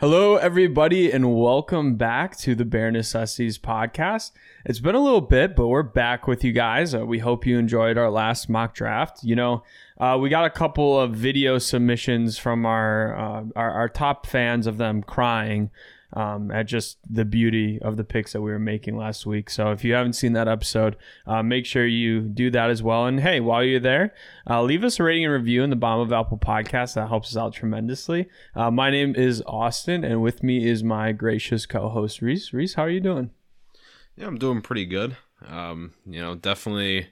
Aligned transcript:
Hello, 0.00 0.36
everybody, 0.36 1.12
and 1.12 1.38
welcome 1.38 1.96
back 1.96 2.34
to 2.38 2.54
the 2.54 2.64
Bare 2.64 2.90
Necessities 2.90 3.58
podcast. 3.58 4.30
It's 4.64 4.78
been 4.78 4.94
a 4.94 4.98
little 4.98 5.20
bit, 5.20 5.54
but 5.54 5.66
we're 5.66 5.82
back 5.82 6.26
with 6.26 6.42
you 6.42 6.52
guys. 6.52 6.94
Uh, 6.94 7.04
we 7.04 7.18
hope 7.18 7.44
you 7.44 7.58
enjoyed 7.58 7.98
our 7.98 8.08
last 8.08 8.48
mock 8.48 8.72
draft. 8.72 9.22
You 9.22 9.36
know, 9.36 9.62
uh, 9.98 10.16
we 10.18 10.30
got 10.30 10.46
a 10.46 10.50
couple 10.50 10.98
of 10.98 11.12
video 11.12 11.58
submissions 11.58 12.38
from 12.38 12.64
our, 12.64 13.14
uh, 13.14 13.44
our 13.54 13.70
our 13.72 13.88
top 13.90 14.24
fans 14.24 14.66
of 14.66 14.78
them 14.78 15.02
crying 15.02 15.68
um, 16.12 16.50
at 16.50 16.66
just 16.66 16.98
the 17.08 17.24
beauty 17.24 17.78
of 17.80 17.96
the 17.96 18.04
picks 18.04 18.32
that 18.32 18.40
we 18.40 18.50
were 18.50 18.58
making 18.58 18.96
last 18.96 19.26
week. 19.26 19.50
So 19.50 19.70
if 19.70 19.84
you 19.84 19.94
haven't 19.94 20.14
seen 20.14 20.32
that 20.32 20.48
episode, 20.48 20.96
uh, 21.26 21.42
make 21.42 21.66
sure 21.66 21.86
you 21.86 22.20
do 22.20 22.50
that 22.50 22.70
as 22.70 22.82
well. 22.82 23.06
And 23.06 23.20
hey, 23.20 23.40
while 23.40 23.62
you're 23.62 23.80
there, 23.80 24.14
uh, 24.48 24.62
leave 24.62 24.84
us 24.84 24.98
a 24.98 25.04
rating 25.04 25.24
and 25.24 25.32
review 25.32 25.62
in 25.62 25.70
the 25.70 25.76
bottom 25.76 26.00
of 26.00 26.12
Apple 26.12 26.38
Podcast. 26.38 26.94
That 26.94 27.08
helps 27.08 27.30
us 27.30 27.36
out 27.36 27.54
tremendously. 27.54 28.28
Uh, 28.54 28.70
my 28.70 28.90
name 28.90 29.14
is 29.14 29.42
Austin, 29.46 30.04
and 30.04 30.22
with 30.22 30.42
me 30.42 30.68
is 30.68 30.82
my 30.82 31.12
gracious 31.12 31.66
co-host 31.66 32.20
Reese. 32.22 32.52
Reese, 32.52 32.74
how 32.74 32.82
are 32.82 32.90
you 32.90 33.00
doing? 33.00 33.30
Yeah, 34.16 34.26
I'm 34.26 34.38
doing 34.38 34.62
pretty 34.62 34.86
good. 34.86 35.16
Um, 35.46 35.94
you 36.04 36.20
know, 36.20 36.34
definitely 36.34 37.08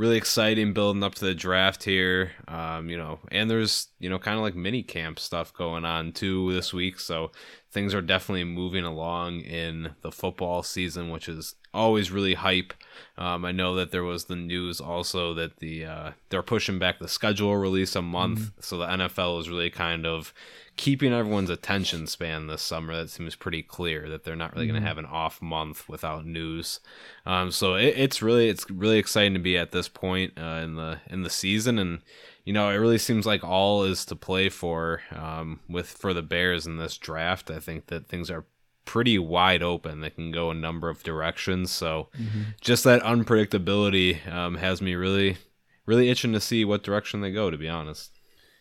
really 0.00 0.16
exciting 0.16 0.72
building 0.72 1.02
up 1.02 1.14
to 1.14 1.26
the 1.26 1.34
draft 1.34 1.84
here. 1.84 2.32
Um, 2.48 2.88
you 2.88 2.96
know, 2.96 3.20
and 3.30 3.50
there's 3.50 3.88
you 3.98 4.08
know 4.08 4.18
kind 4.18 4.36
of 4.36 4.42
like 4.42 4.56
mini 4.56 4.82
camp 4.82 5.20
stuff 5.20 5.52
going 5.52 5.84
on 5.84 6.12
too 6.12 6.52
this 6.54 6.72
week, 6.72 6.98
so 6.98 7.30
things 7.70 7.94
are 7.94 8.00
definitely 8.00 8.44
moving 8.44 8.84
along 8.84 9.40
in 9.40 9.90
the 10.00 10.10
football 10.10 10.62
season, 10.62 11.10
which 11.10 11.28
is 11.28 11.54
always 11.74 12.10
really 12.10 12.34
hype. 12.34 12.72
Um, 13.18 13.44
I 13.44 13.52
know 13.52 13.74
that 13.74 13.92
there 13.92 14.02
was 14.02 14.24
the 14.24 14.36
news 14.36 14.80
also 14.80 15.34
that 15.34 15.58
the 15.58 15.84
uh, 15.84 16.10
they're 16.30 16.42
pushing 16.42 16.78
back 16.78 16.98
the 16.98 17.06
schedule 17.06 17.54
release 17.56 17.94
a 17.94 18.02
month, 18.02 18.40
mm-hmm. 18.40 18.60
so 18.60 18.78
the 18.78 18.86
NFL 18.86 19.38
is 19.40 19.50
really 19.50 19.70
kind 19.70 20.06
of 20.06 20.32
keeping 20.80 21.12
everyone's 21.12 21.50
attention 21.50 22.06
span 22.06 22.46
this 22.46 22.62
summer. 22.62 22.96
That 22.96 23.10
seems 23.10 23.36
pretty 23.36 23.62
clear 23.62 24.08
that 24.08 24.24
they're 24.24 24.34
not 24.34 24.54
really 24.54 24.64
mm-hmm. 24.64 24.76
going 24.76 24.82
to 24.82 24.88
have 24.88 24.96
an 24.96 25.04
off 25.04 25.42
month 25.42 25.86
without 25.90 26.24
news. 26.24 26.80
Um, 27.26 27.50
so 27.50 27.74
it, 27.74 27.98
it's 27.98 28.22
really 28.22 28.48
it's 28.48 28.68
really 28.70 28.96
exciting 28.96 29.34
to 29.34 29.40
be 29.40 29.58
at 29.58 29.72
this 29.72 29.88
point 29.88 30.32
uh, 30.38 30.62
in 30.64 30.76
the 30.76 30.98
in 31.10 31.22
the 31.22 31.28
season 31.28 31.78
and 31.78 32.00
you 32.44 32.54
know, 32.54 32.70
it 32.70 32.76
really 32.76 32.96
seems 32.96 33.26
like 33.26 33.44
all 33.44 33.84
is 33.84 34.06
to 34.06 34.16
play 34.16 34.48
for 34.48 35.02
um, 35.14 35.60
with 35.68 35.88
for 35.88 36.14
the 36.14 36.22
Bears 36.22 36.66
in 36.66 36.78
this 36.78 36.96
draft. 36.96 37.50
I 37.50 37.60
think 37.60 37.88
that 37.88 38.06
things 38.06 38.30
are 38.30 38.46
pretty 38.86 39.18
wide 39.18 39.62
open. 39.62 40.00
They 40.00 40.08
can 40.08 40.32
go 40.32 40.50
a 40.50 40.54
number 40.54 40.88
of 40.88 41.02
directions. 41.02 41.70
So 41.70 42.08
mm-hmm. 42.18 42.52
just 42.62 42.84
that 42.84 43.02
unpredictability 43.02 44.26
um, 44.32 44.56
has 44.56 44.80
me 44.80 44.94
really, 44.94 45.36
really 45.84 46.08
itching 46.08 46.32
to 46.32 46.40
see 46.40 46.64
what 46.64 46.82
direction 46.82 47.20
they 47.20 47.32
go. 47.32 47.50
To 47.50 47.58
be 47.58 47.68
honest. 47.68 48.19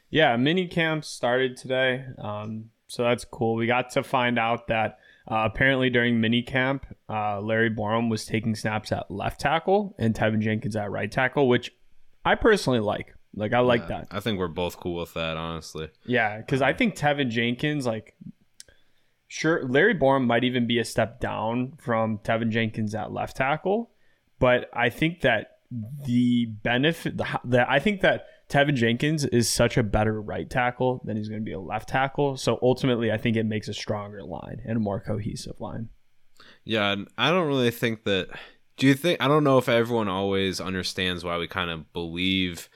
Yeah, 0.10 0.36
mini 0.38 0.68
camp 0.68 1.06
started 1.06 1.56
today, 1.56 2.06
um, 2.18 2.72
so 2.88 3.04
that's 3.04 3.26
cool. 3.26 3.56
We 3.56 3.68
got 3.68 3.92
to 3.92 4.04
find 4.04 4.40
out 4.40 4.68
that 4.68 5.00
uh, 5.30 5.48
apparently 5.52 5.92
during 5.92 6.20
mini 6.20 6.42
camp, 6.42 6.86
uh, 7.08 7.40
Larry 7.40 7.70
Borom 7.70 8.10
was 8.10 8.26
taking 8.26 8.56
snaps 8.56 8.92
at 8.92 9.12
left 9.12 9.40
tackle 9.40 9.96
and 10.00 10.16
Teven 10.16 10.40
Jenkins 10.40 10.76
at 10.76 10.90
right 10.90 11.12
tackle, 11.12 11.48
which 11.48 11.72
I 12.26 12.36
personally 12.36 12.80
like. 12.80 13.14
Like 13.36 13.54
I 13.54 13.60
like 13.60 13.82
yeah, 13.82 13.88
that. 13.88 14.08
I 14.10 14.20
think 14.20 14.40
we're 14.40 14.48
both 14.48 14.80
cool 14.80 14.96
with 14.96 15.14
that, 15.14 15.38
honestly. 15.38 15.90
Yeah, 16.06 16.38
because 16.38 16.64
I 16.64 16.74
think 16.74 16.96
Teven 16.96 17.30
Jenkins, 17.30 17.86
like, 17.86 18.16
sure, 19.28 19.64
Larry 19.68 19.94
Borom 19.94 20.26
might 20.26 20.44
even 20.44 20.66
be 20.66 20.80
a 20.80 20.86
step 20.86 21.20
down 21.20 21.74
from 21.78 22.18
Teven 22.20 22.50
Jenkins 22.50 22.96
at 22.96 23.12
left 23.12 23.38
tackle, 23.38 23.92
but 24.40 24.68
I 24.74 24.90
think 24.90 25.22
that 25.22 25.60
the 26.06 26.48
benefit, 26.48 27.18
the, 27.18 27.40
the 27.44 27.70
I 27.72 27.78
think 27.78 28.02
that 28.02 28.26
Teven 28.50 28.74
Jenkins 28.74 29.26
is 29.26 29.48
such 29.48 29.78
a 29.78 29.84
better 29.84 30.20
right 30.20 30.50
tackle 30.50 31.02
than 31.06 31.18
he's 31.18 31.30
going 31.30 31.42
to 31.42 31.46
be 31.46 31.54
a 31.54 31.60
left 31.60 31.90
tackle. 31.90 32.36
So 32.36 32.58
ultimately, 32.62 33.12
I 33.12 33.18
think 33.18 33.38
it 33.38 33.46
makes 33.46 33.68
a 33.68 33.74
stronger 33.74 34.24
line 34.24 34.62
and 34.66 34.78
a 34.78 34.80
more 34.80 35.00
cohesive 35.00 35.62
line. 35.62 35.90
Yeah, 36.64 36.96
I 37.18 37.30
don't 37.30 37.48
really 37.48 37.72
think 37.72 38.04
that. 38.06 38.30
Do 38.78 38.88
you 38.88 38.94
think? 38.94 39.22
I 39.22 39.28
don't 39.28 39.44
know 39.44 39.58
if 39.58 39.70
everyone 39.70 40.08
always 40.08 40.60
understands 40.60 41.24
why 41.24 41.38
we 41.38 41.48
kind 41.48 41.70
of 41.70 41.92
believe 41.94 42.70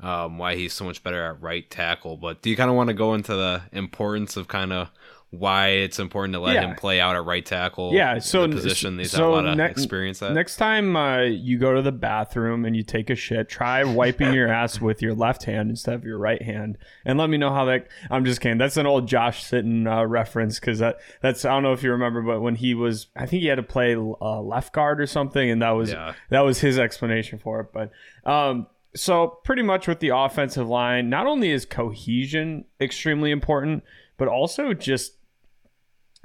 um, 0.00 0.38
why 0.38 0.54
he's 0.54 0.72
so 0.72 0.84
much 0.84 1.02
better 1.02 1.24
at 1.24 1.40
right 1.40 1.68
tackle. 1.68 2.16
But 2.16 2.42
do 2.42 2.50
you 2.50 2.56
kind 2.56 2.70
of 2.70 2.76
want 2.76 2.88
to 2.88 2.94
go 2.94 3.14
into 3.14 3.34
the 3.34 3.62
importance 3.72 4.36
of 4.36 4.48
kind 4.48 4.72
of 4.72 4.90
why 5.30 5.68
it's 5.68 5.98
important 5.98 6.34
to 6.34 6.40
let 6.40 6.54
yeah. 6.54 6.68
him 6.68 6.76
play 6.76 7.00
out 7.00 7.16
at 7.16 7.24
right 7.24 7.44
tackle? 7.44 7.92
Yeah, 7.92 8.18
so 8.18 8.48
position 8.48 8.98
he's 8.98 9.10
so 9.10 9.30
a 9.30 9.34
lot 9.34 9.46
of 9.46 9.56
ne- 9.56 9.66
experience 9.66 10.22
at. 10.22 10.32
Next 10.32 10.56
time 10.56 10.96
uh, 10.96 11.22
you 11.22 11.58
go 11.58 11.74
to 11.74 11.82
the 11.82 11.92
bathroom 11.92 12.64
and 12.64 12.76
you 12.76 12.82
take 12.82 13.10
a 13.10 13.14
shit, 13.14 13.48
try 13.48 13.82
wiping 13.84 14.32
your 14.32 14.48
ass 14.48 14.80
with 14.80 15.02
your 15.02 15.14
left 15.14 15.44
hand 15.44 15.68
instead 15.70 15.94
of 15.94 16.04
your 16.04 16.18
right 16.18 16.40
hand, 16.40 16.78
and 17.04 17.18
let 17.18 17.28
me 17.28 17.36
know 17.36 17.52
how 17.52 17.64
that. 17.66 17.88
I'm 18.10 18.24
just 18.24 18.40
kidding. 18.40 18.58
That's 18.58 18.76
an 18.76 18.86
old 18.86 19.08
Josh 19.08 19.44
Sitton 19.44 19.86
uh, 19.86 20.06
reference 20.06 20.60
because 20.60 20.78
that 20.78 20.98
that's 21.20 21.44
I 21.44 21.50
don't 21.50 21.62
know 21.62 21.72
if 21.72 21.82
you 21.82 21.90
remember, 21.90 22.22
but 22.22 22.40
when 22.40 22.54
he 22.54 22.74
was, 22.74 23.08
I 23.16 23.26
think 23.26 23.42
he 23.42 23.48
had 23.48 23.56
to 23.56 23.62
play 23.62 23.94
uh, 23.94 24.40
left 24.40 24.72
guard 24.72 25.00
or 25.00 25.06
something, 25.06 25.50
and 25.50 25.60
that 25.62 25.70
was 25.70 25.90
yeah. 25.90 26.14
that 26.30 26.40
was 26.40 26.60
his 26.60 26.78
explanation 26.78 27.38
for 27.38 27.60
it. 27.60 27.72
But 27.72 27.90
um, 28.30 28.68
so 28.94 29.38
pretty 29.44 29.62
much 29.62 29.86
with 29.86 30.00
the 30.00 30.08
offensive 30.08 30.68
line, 30.68 31.10
not 31.10 31.26
only 31.26 31.50
is 31.50 31.66
cohesion 31.66 32.64
extremely 32.80 33.30
important, 33.30 33.84
but 34.16 34.28
also 34.28 34.72
just 34.72 35.15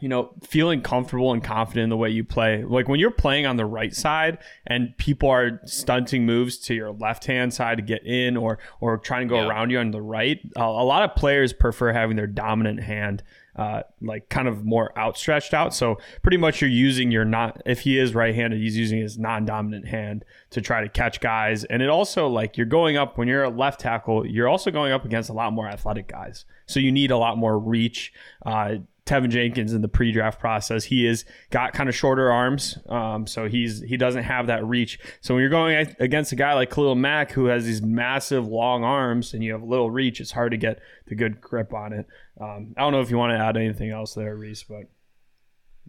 you 0.01 0.09
know, 0.09 0.33
feeling 0.43 0.81
comfortable 0.81 1.31
and 1.31 1.43
confident 1.43 1.83
in 1.83 1.89
the 1.89 1.97
way 1.97 2.09
you 2.09 2.23
play. 2.23 2.63
Like 2.63 2.89
when 2.89 2.99
you're 2.99 3.11
playing 3.11 3.45
on 3.45 3.55
the 3.55 3.65
right 3.65 3.95
side 3.95 4.39
and 4.67 4.97
people 4.97 5.29
are 5.29 5.61
stunting 5.65 6.25
moves 6.25 6.57
to 6.59 6.73
your 6.73 6.91
left 6.91 7.25
hand 7.25 7.53
side 7.53 7.77
to 7.77 7.83
get 7.83 8.05
in 8.05 8.35
or 8.35 8.59
or 8.81 8.97
trying 8.97 9.27
to 9.27 9.33
go 9.33 9.41
yeah. 9.41 9.47
around 9.47 9.69
you 9.69 9.79
on 9.79 9.91
the 9.91 10.01
right, 10.01 10.39
a 10.55 10.65
lot 10.65 11.03
of 11.03 11.15
players 11.15 11.53
prefer 11.53 11.93
having 11.93 12.17
their 12.17 12.27
dominant 12.27 12.81
hand 12.81 13.23
uh, 13.55 13.81
like 14.01 14.29
kind 14.29 14.47
of 14.47 14.63
more 14.63 14.97
outstretched 14.97 15.53
out. 15.53 15.73
So 15.73 15.97
pretty 16.21 16.37
much 16.37 16.61
you're 16.61 16.69
using 16.69 17.11
your 17.11 17.25
not 17.25 17.61
if 17.65 17.81
he 17.81 17.99
is 17.99 18.15
right-handed, 18.15 18.59
he's 18.59 18.77
using 18.77 18.99
his 18.99 19.17
non-dominant 19.17 19.87
hand 19.87 20.23
to 20.51 20.61
try 20.61 20.81
to 20.81 20.89
catch 20.89 21.19
guys. 21.19 21.63
And 21.65 21.81
it 21.81 21.89
also 21.89 22.27
like 22.27 22.57
you're 22.57 22.65
going 22.65 22.97
up 22.97 23.17
when 23.17 23.27
you're 23.27 23.43
a 23.43 23.49
left 23.49 23.81
tackle, 23.81 24.25
you're 24.25 24.47
also 24.47 24.71
going 24.71 24.91
up 24.91 25.05
against 25.05 25.29
a 25.29 25.33
lot 25.33 25.53
more 25.53 25.67
athletic 25.67 26.07
guys. 26.07 26.45
So 26.65 26.79
you 26.79 26.91
need 26.91 27.11
a 27.11 27.17
lot 27.17 27.37
more 27.37 27.59
reach. 27.59 28.13
Uh, 28.45 28.77
Teven 29.05 29.29
Jenkins 29.29 29.73
in 29.73 29.81
the 29.81 29.87
pre-draft 29.87 30.39
process. 30.39 30.83
He 30.83 31.07
is 31.07 31.25
got 31.49 31.73
kind 31.73 31.89
of 31.89 31.95
shorter 31.95 32.31
arms, 32.31 32.77
um, 32.87 33.25
so 33.25 33.47
he's 33.47 33.81
he 33.81 33.97
doesn't 33.97 34.23
have 34.23 34.47
that 34.47 34.65
reach. 34.65 34.99
So 35.21 35.33
when 35.33 35.41
you're 35.41 35.49
going 35.49 35.95
against 35.99 36.31
a 36.31 36.35
guy 36.35 36.53
like 36.53 36.69
Khalil 36.69 36.95
Mack 36.95 37.31
who 37.31 37.45
has 37.45 37.65
these 37.65 37.81
massive 37.81 38.47
long 38.47 38.83
arms 38.83 39.33
and 39.33 39.43
you 39.43 39.53
have 39.53 39.63
little 39.63 39.89
reach, 39.89 40.21
it's 40.21 40.31
hard 40.31 40.51
to 40.51 40.57
get 40.57 40.79
the 41.07 41.15
good 41.15 41.41
grip 41.41 41.73
on 41.73 41.93
it. 41.93 42.07
Um, 42.39 42.73
I 42.77 42.81
don't 42.81 42.91
know 42.91 43.01
if 43.01 43.09
you 43.09 43.17
want 43.17 43.31
to 43.31 43.43
add 43.43 43.57
anything 43.57 43.89
else 43.89 44.13
there, 44.13 44.35
Reese, 44.35 44.63
but 44.63 44.83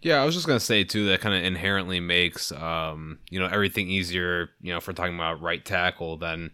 yeah, 0.00 0.20
I 0.20 0.24
was 0.24 0.34
just 0.34 0.46
gonna 0.46 0.58
say 0.58 0.82
too 0.82 1.06
that 1.06 1.20
kind 1.20 1.34
of 1.34 1.44
inherently 1.44 2.00
makes 2.00 2.50
um, 2.50 3.18
you 3.30 3.38
know 3.38 3.46
everything 3.46 3.88
easier. 3.88 4.50
You 4.60 4.72
know, 4.72 4.78
if 4.78 4.86
we're 4.86 4.94
talking 4.94 5.14
about 5.14 5.40
right 5.40 5.64
tackle, 5.64 6.16
then 6.16 6.50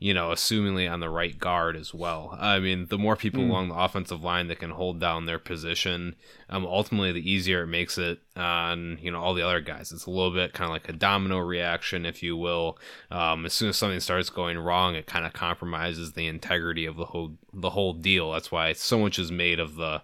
you 0.00 0.14
know, 0.14 0.30
assumingly 0.30 0.90
on 0.90 1.00
the 1.00 1.10
right 1.10 1.38
guard 1.38 1.76
as 1.76 1.92
well. 1.92 2.34
I 2.40 2.58
mean, 2.58 2.86
the 2.86 2.96
more 2.96 3.16
people 3.16 3.42
mm. 3.42 3.50
along 3.50 3.68
the 3.68 3.78
offensive 3.78 4.24
line 4.24 4.48
that 4.48 4.58
can 4.58 4.70
hold 4.70 4.98
down 4.98 5.26
their 5.26 5.38
position, 5.38 6.16
um, 6.48 6.64
ultimately 6.64 7.12
the 7.12 7.30
easier 7.30 7.64
it 7.64 7.66
makes 7.66 7.98
it 7.98 8.18
on 8.34 8.98
you 9.02 9.10
know 9.10 9.20
all 9.20 9.34
the 9.34 9.46
other 9.46 9.60
guys. 9.60 9.92
It's 9.92 10.06
a 10.06 10.10
little 10.10 10.30
bit 10.30 10.54
kind 10.54 10.70
of 10.70 10.72
like 10.72 10.88
a 10.88 10.94
domino 10.94 11.38
reaction, 11.38 12.06
if 12.06 12.22
you 12.22 12.34
will. 12.34 12.78
Um, 13.10 13.44
as 13.44 13.52
soon 13.52 13.68
as 13.68 13.76
something 13.76 14.00
starts 14.00 14.30
going 14.30 14.58
wrong, 14.58 14.94
it 14.94 15.06
kind 15.06 15.26
of 15.26 15.34
compromises 15.34 16.12
the 16.12 16.26
integrity 16.26 16.86
of 16.86 16.96
the 16.96 17.04
whole 17.04 17.36
the 17.52 17.70
whole 17.70 17.92
deal. 17.92 18.32
That's 18.32 18.50
why 18.50 18.72
so 18.72 19.00
much 19.00 19.18
is 19.18 19.30
made 19.30 19.60
of 19.60 19.76
the 19.76 20.00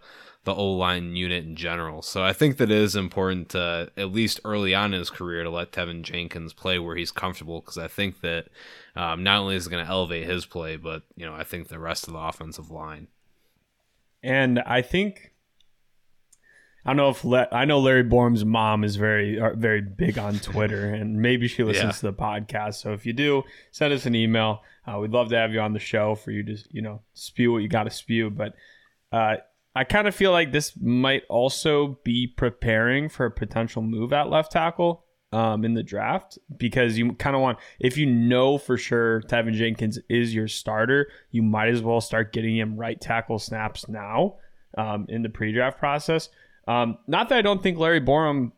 the 0.46 0.54
O 0.54 0.72
line 0.72 1.16
unit 1.16 1.44
in 1.44 1.56
general. 1.56 2.02
So 2.02 2.22
I 2.22 2.32
think 2.32 2.58
that 2.58 2.70
it 2.70 2.78
is 2.78 2.96
important 2.96 3.48
to 3.50 3.90
at 3.96 4.12
least 4.12 4.40
early 4.44 4.74
on 4.74 4.94
in 4.94 5.00
his 5.00 5.10
career 5.10 5.42
to 5.42 5.50
let 5.50 5.72
Teven 5.72 6.02
Jenkins 6.02 6.52
play 6.52 6.78
where 6.78 6.96
he's 6.96 7.10
comfortable 7.10 7.60
because 7.60 7.76
I 7.76 7.88
think 7.88 8.20
that 8.20 8.46
um, 8.96 9.22
not 9.22 9.40
only 9.40 9.56
is 9.56 9.66
it 9.66 9.70
going 9.70 9.84
to 9.84 9.90
elevate 9.90 10.26
his 10.26 10.46
play, 10.46 10.76
but 10.76 11.02
you 11.16 11.26
know 11.26 11.34
I 11.34 11.44
think 11.44 11.68
the 11.68 11.78
rest 11.78 12.08
of 12.08 12.14
the 12.14 12.18
offensive 12.18 12.70
line. 12.70 13.08
And 14.22 14.58
I 14.60 14.82
think 14.82 15.34
I 16.84 16.90
don't 16.90 16.96
know 16.96 17.10
if 17.10 17.24
Le- 17.24 17.48
I 17.52 17.66
know 17.66 17.78
Larry 17.80 18.04
Borom's 18.04 18.44
mom 18.44 18.84
is 18.84 18.96
very 18.96 19.38
uh, 19.38 19.54
very 19.54 19.82
big 19.82 20.18
on 20.18 20.38
Twitter, 20.38 20.88
and 20.94 21.20
maybe 21.20 21.46
she 21.46 21.62
listens 21.62 21.84
yeah. 21.84 21.92
to 21.92 22.06
the 22.06 22.12
podcast. 22.14 22.74
So 22.74 22.92
if 22.92 23.04
you 23.04 23.12
do, 23.12 23.42
send 23.70 23.92
us 23.92 24.06
an 24.06 24.14
email. 24.14 24.62
Uh, 24.86 24.98
we'd 25.00 25.10
love 25.10 25.28
to 25.28 25.36
have 25.36 25.52
you 25.52 25.60
on 25.60 25.72
the 25.74 25.78
show 25.78 26.14
for 26.14 26.30
you 26.30 26.42
to 26.44 26.56
you 26.70 26.80
know 26.80 27.02
spew 27.12 27.52
what 27.52 27.58
you 27.58 27.68
got 27.68 27.84
to 27.84 27.90
spew. 27.90 28.30
But 28.30 28.54
uh, 29.12 29.36
I 29.74 29.84
kind 29.84 30.08
of 30.08 30.14
feel 30.14 30.32
like 30.32 30.52
this 30.52 30.72
might 30.80 31.24
also 31.28 31.98
be 32.02 32.26
preparing 32.26 33.10
for 33.10 33.26
a 33.26 33.30
potential 33.30 33.82
move 33.82 34.14
at 34.14 34.30
left 34.30 34.52
tackle 34.52 35.04
um, 35.32 35.64
in 35.64 35.74
the 35.74 35.82
draft 35.82 36.38
because 36.56 36.96
you 36.96 37.12
kind 37.14 37.36
of 37.36 37.42
want, 37.42 37.58
if 37.80 37.96
you 37.96 38.06
know 38.06 38.58
for 38.58 38.76
sure 38.76 39.22
Teven 39.22 39.54
Jenkins 39.54 39.98
is 40.08 40.34
your 40.34 40.48
starter, 40.48 41.08
you 41.30 41.42
might 41.42 41.68
as 41.68 41.82
well 41.82 42.00
start 42.00 42.32
getting 42.32 42.56
him 42.56 42.76
right 42.76 43.00
tackle 43.00 43.38
snaps 43.38 43.88
now 43.88 44.36
um, 44.78 45.06
in 45.08 45.22
the 45.22 45.28
pre 45.28 45.52
draft 45.52 45.78
process. 45.78 46.28
Um, 46.68 46.98
not 47.06 47.28
that 47.28 47.38
I 47.38 47.42
don't 47.42 47.62
think 47.62 47.78
Larry 47.78 48.00
Borom 48.00 48.52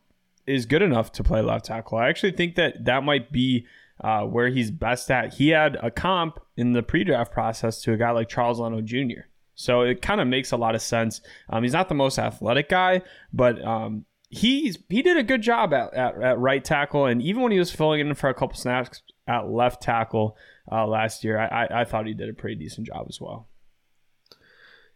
is 0.47 0.65
good 0.65 0.81
enough 0.81 1.11
to 1.13 1.23
play 1.23 1.41
left 1.41 1.65
tackle. 1.65 1.97
I 1.97 2.09
actually 2.09 2.31
think 2.31 2.55
that 2.55 2.85
that 2.85 3.03
might 3.03 3.31
be 3.31 3.67
uh, 4.01 4.21
where 4.23 4.47
he's 4.47 4.71
best 4.71 5.11
at. 5.11 5.35
He 5.35 5.49
had 5.49 5.77
a 5.81 5.91
comp 5.91 6.39
in 6.57 6.73
the 6.73 6.83
pre 6.83 7.03
draft 7.03 7.31
process 7.31 7.81
to 7.83 7.93
a 7.93 7.97
guy 7.97 8.11
like 8.11 8.29
Charles 8.29 8.59
Leno 8.59 8.81
Jr. 8.81 9.27
So 9.55 9.81
it 9.81 10.01
kind 10.01 10.21
of 10.21 10.27
makes 10.27 10.51
a 10.51 10.57
lot 10.57 10.73
of 10.73 10.81
sense. 10.81 11.19
Um, 11.49 11.63
he's 11.63 11.73
not 11.73 11.89
the 11.89 11.95
most 11.95 12.17
athletic 12.17 12.69
guy, 12.69 13.01
but 13.33 13.61
um, 13.63 14.05
he's 14.29 14.77
he 14.89 15.01
did 15.01 15.17
a 15.17 15.23
good 15.23 15.41
job 15.41 15.73
at, 15.73 15.93
at, 15.93 16.21
at, 16.21 16.39
right 16.39 16.63
tackle, 16.63 17.05
and 17.05 17.21
even 17.21 17.41
when 17.41 17.51
he 17.51 17.59
was 17.59 17.71
filling 17.71 17.99
in 17.99 18.13
for 18.13 18.29
a 18.29 18.33
couple 18.33 18.55
snaps 18.55 19.01
at 19.27 19.49
left 19.49 19.81
tackle 19.81 20.37
uh, 20.71 20.85
last 20.87 21.23
year, 21.23 21.39
I, 21.39 21.65
I, 21.65 21.81
I 21.81 21.85
thought 21.85 22.07
he 22.07 22.13
did 22.13 22.29
a 22.29 22.33
pretty 22.33 22.55
decent 22.55 22.87
job 22.87 23.07
as 23.09 23.19
well. 23.19 23.47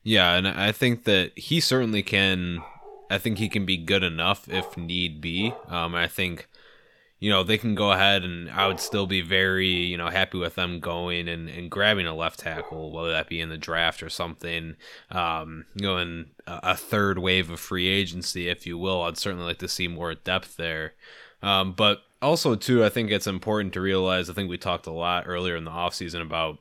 Yeah, 0.03 0.35
and 0.35 0.47
I 0.47 0.71
think 0.71 1.05
that 1.05 1.31
he 1.37 1.59
certainly 1.59 2.03
can. 2.03 2.61
I 3.09 3.17
think 3.17 3.37
he 3.37 3.49
can 3.49 3.65
be 3.65 3.77
good 3.77 4.03
enough 4.03 4.49
if 4.49 4.75
need 4.77 5.21
be. 5.21 5.53
Um, 5.67 5.95
I 5.95 6.07
think 6.07 6.47
you 7.23 7.29
know, 7.29 7.41
they 7.41 7.57
can 7.57 7.73
go 7.73 7.93
ahead 7.93 8.25
and 8.25 8.51
I 8.51 8.67
would 8.67 8.81
still 8.81 9.07
be 9.07 9.21
very, 9.21 9.69
you 9.69 9.95
know, 9.95 10.09
happy 10.09 10.37
with 10.37 10.55
them 10.55 10.81
going 10.81 11.29
and, 11.29 11.47
and 11.47 11.71
grabbing 11.71 12.05
a 12.05 12.13
left 12.13 12.41
tackle, 12.41 12.91
whether 12.91 13.11
that 13.11 13.29
be 13.29 13.39
in 13.39 13.47
the 13.47 13.57
draft 13.57 14.03
or 14.03 14.09
something, 14.09 14.75
um, 15.09 15.63
going 15.81 16.31
a 16.45 16.75
third 16.75 17.19
wave 17.19 17.49
of 17.49 17.61
free 17.61 17.87
agency, 17.87 18.49
if 18.49 18.67
you 18.67 18.77
will. 18.77 19.03
I'd 19.03 19.17
certainly 19.17 19.45
like 19.45 19.59
to 19.59 19.69
see 19.69 19.87
more 19.87 20.13
depth 20.13 20.57
there. 20.57 20.95
Um, 21.41 21.71
but 21.71 22.01
also, 22.21 22.55
too, 22.55 22.83
I 22.83 22.89
think 22.89 23.09
it's 23.09 23.25
important 23.25 23.73
to 23.75 23.79
realize, 23.79 24.29
I 24.29 24.33
think 24.33 24.49
we 24.49 24.57
talked 24.57 24.85
a 24.85 24.91
lot 24.91 25.23
earlier 25.25 25.55
in 25.55 25.63
the 25.63 25.71
offseason 25.71 26.21
about 26.21 26.59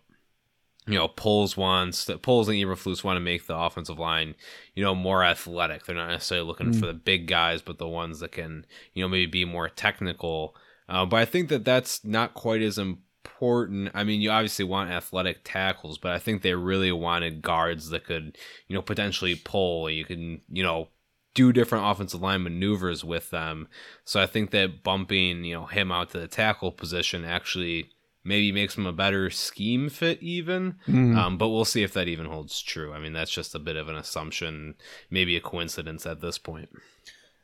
you 0.87 0.99
know, 0.99 1.07
Poles 1.07 1.57
wants 1.57 2.07
that 2.07 2.23
Poles 2.23 2.49
and 2.49 2.57
Eberflus 2.59 3.05
want 3.05 3.17
to 3.17 3.21
make 3.21 3.47
the 3.47 3.57
offensive 3.57 3.99
line, 3.99 4.35
you 4.75 4.83
know, 4.83 4.95
more 4.95 5.25
athletic. 5.25 5.85
They're 5.85 5.95
not 5.95 6.11
necessarily 6.11 6.47
looking 6.47 6.73
mm. 6.73 6.81
for 6.81 6.87
the 6.87 6.93
big 6.93 7.29
guys, 7.29 7.63
but 7.63 7.79
the 7.79 7.87
ones 7.87 8.21
that 8.21 8.33
can, 8.33 8.67
you 8.93 9.03
know, 9.03 9.09
maybe 9.09 9.27
be 9.27 9.45
more 9.45 9.69
technical. 9.69 10.57
Uh, 10.89 11.07
but 11.07 11.17
I 11.17 11.25
think 11.25 11.49
that 11.51 11.65
that's 11.65 12.05
not 12.05 12.35
quite 12.35 12.63
as 12.63 12.79
important. 12.79 13.93
I 13.95 14.03
mean, 14.03 14.21
you 14.21 14.31
obviously 14.31 14.65
want 14.65 14.91
athletic 14.91 15.43
tackles, 15.45 15.99
but 15.99 16.13
I 16.13 16.19
think 16.19 16.43
they 16.43 16.55
really 16.55 16.91
wanted 16.91 17.43
guards 17.43 17.91
that 17.91 18.05
could, 18.05 18.37
you 18.67 18.75
know, 18.75 18.83
potentially 18.83 19.37
pull. 19.37 19.89
You 19.89 20.05
can, 20.05 20.41
you 20.51 20.65
know, 20.65 20.89
do 21.35 21.53
different 21.53 21.87
offensive 21.87 22.21
line 22.21 22.43
maneuvers 22.43 23.05
with 23.05 23.31
them. 23.31 23.69
So 24.05 24.21
I 24.21 24.27
think 24.27 24.51
that 24.51 24.83
bumping, 24.83 25.45
you 25.45 25.55
know, 25.55 25.67
him 25.67 25.93
out 25.93 26.11
to 26.11 26.19
the 26.19 26.29
tackle 26.29 26.73
position 26.73 27.25
actually 27.25 27.91
maybe 28.25 28.53
makes 28.53 28.77
him 28.77 28.87
a 28.87 28.93
better 28.93 29.31
scheme 29.31 29.89
fit 29.89 30.23
even. 30.23 30.75
Mm-hmm. 30.87 31.19
um, 31.19 31.39
but 31.39 31.49
we'll 31.49 31.65
see 31.65 31.83
if 31.83 31.93
that 31.95 32.09
even 32.09 32.27
holds 32.27 32.61
true. 32.61 32.93
I 32.93 32.99
mean 32.99 33.13
that's 33.13 33.31
just 33.31 33.55
a 33.55 33.59
bit 33.59 33.77
of 33.77 33.89
an 33.89 33.97
assumption 33.97 34.75
maybe 35.11 35.37
a 35.37 35.41
coincidence 35.41 36.07
at 36.07 36.21
this 36.21 36.39
point. 36.39 36.71